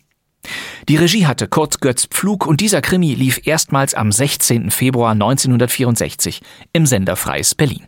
Die 0.88 0.96
Regie 0.96 1.26
hatte 1.26 1.48
Kurt 1.48 1.80
Götz 1.80 2.06
Pflug 2.06 2.46
und 2.46 2.60
dieser 2.60 2.80
Krimi 2.80 3.14
lief 3.14 3.40
erstmals 3.44 3.94
am 3.94 4.12
16. 4.12 4.70
Februar 4.70 5.12
1964 5.12 6.40
im 6.72 6.86
Sender 6.86 7.16
Freies 7.16 7.54
Berlin. 7.54 7.87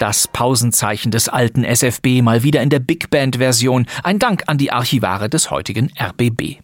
Das 0.00 0.28
Pausenzeichen 0.28 1.10
des 1.10 1.28
alten 1.28 1.62
SFB 1.62 2.22
mal 2.22 2.42
wieder 2.42 2.62
in 2.62 2.70
der 2.70 2.78
Big 2.78 3.10
Band 3.10 3.36
Version. 3.36 3.84
Ein 4.02 4.18
Dank 4.18 4.44
an 4.46 4.56
die 4.56 4.72
Archivare 4.72 5.28
des 5.28 5.50
heutigen 5.50 5.92
RBB. 6.00 6.56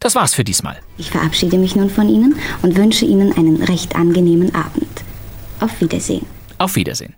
Das 0.00 0.16
war's 0.16 0.34
für 0.34 0.42
diesmal. 0.42 0.76
Ich 0.98 1.12
verabschiede 1.12 1.58
mich 1.58 1.76
nun 1.76 1.90
von 1.90 2.08
Ihnen 2.08 2.34
und 2.62 2.76
wünsche 2.76 3.04
Ihnen 3.04 3.32
einen 3.36 3.62
recht 3.62 3.94
angenehmen 3.94 4.52
Abend. 4.52 5.04
Auf 5.60 5.80
Wiedersehen. 5.80 6.26
Auf 6.58 6.74
Wiedersehen. 6.74 7.14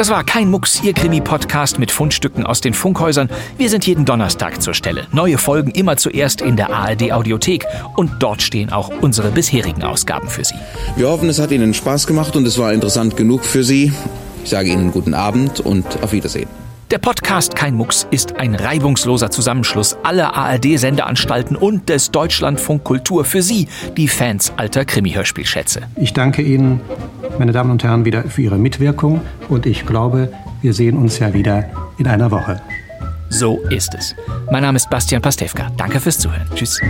Das 0.00 0.08
war 0.08 0.24
kein 0.24 0.50
Mucks, 0.50 0.82
Ihr 0.82 0.94
Krimi-Podcast 0.94 1.78
mit 1.78 1.90
Fundstücken 1.90 2.46
aus 2.46 2.62
den 2.62 2.72
Funkhäusern. 2.72 3.28
Wir 3.58 3.68
sind 3.68 3.86
jeden 3.86 4.06
Donnerstag 4.06 4.62
zur 4.62 4.72
Stelle. 4.72 5.06
Neue 5.12 5.36
Folgen 5.36 5.72
immer 5.72 5.98
zuerst 5.98 6.40
in 6.40 6.56
der 6.56 6.72
ARD-Audiothek. 6.72 7.66
Und 7.96 8.12
dort 8.18 8.40
stehen 8.40 8.70
auch 8.72 8.90
unsere 9.02 9.30
bisherigen 9.30 9.82
Ausgaben 9.82 10.26
für 10.30 10.42
Sie. 10.42 10.54
Wir 10.96 11.10
hoffen, 11.10 11.28
es 11.28 11.38
hat 11.38 11.50
Ihnen 11.50 11.74
Spaß 11.74 12.06
gemacht 12.06 12.34
und 12.34 12.46
es 12.46 12.56
war 12.56 12.72
interessant 12.72 13.18
genug 13.18 13.44
für 13.44 13.62
Sie. 13.62 13.92
Ich 14.42 14.48
sage 14.48 14.70
Ihnen 14.70 14.90
guten 14.90 15.12
Abend 15.12 15.60
und 15.60 15.84
auf 16.02 16.12
Wiedersehen. 16.12 16.48
Der 16.90 16.98
Podcast 16.98 17.54
Kein 17.54 17.74
Mucks 17.74 18.08
ist 18.10 18.40
ein 18.40 18.56
reibungsloser 18.56 19.30
Zusammenschluss 19.30 19.96
aller 20.02 20.34
ARD-Sendeanstalten 20.34 21.54
und 21.54 21.88
des 21.88 22.10
Deutschlandfunk 22.10 22.82
Kultur 22.82 23.24
für 23.24 23.42
Sie, 23.42 23.68
die 23.96 24.08
Fans 24.08 24.52
alter 24.56 24.84
Krimi-Hörspielschätze. 24.84 25.82
Ich 25.94 26.14
danke 26.14 26.42
Ihnen, 26.42 26.80
meine 27.38 27.52
Damen 27.52 27.70
und 27.70 27.84
Herren, 27.84 28.04
wieder 28.04 28.24
für 28.24 28.42
Ihre 28.42 28.58
Mitwirkung 28.58 29.20
und 29.48 29.66
ich 29.66 29.86
glaube, 29.86 30.32
wir 30.62 30.74
sehen 30.74 30.96
uns 30.96 31.20
ja 31.20 31.32
wieder 31.32 31.70
in 31.98 32.08
einer 32.08 32.32
Woche. 32.32 32.60
So 33.28 33.60
ist 33.70 33.94
es. 33.94 34.16
Mein 34.50 34.62
Name 34.62 34.74
ist 34.74 34.90
Bastian 34.90 35.22
Pastewka. 35.22 35.70
Danke 35.76 36.00
fürs 36.00 36.18
Zuhören. 36.18 36.48
Tschüss. 36.56 36.80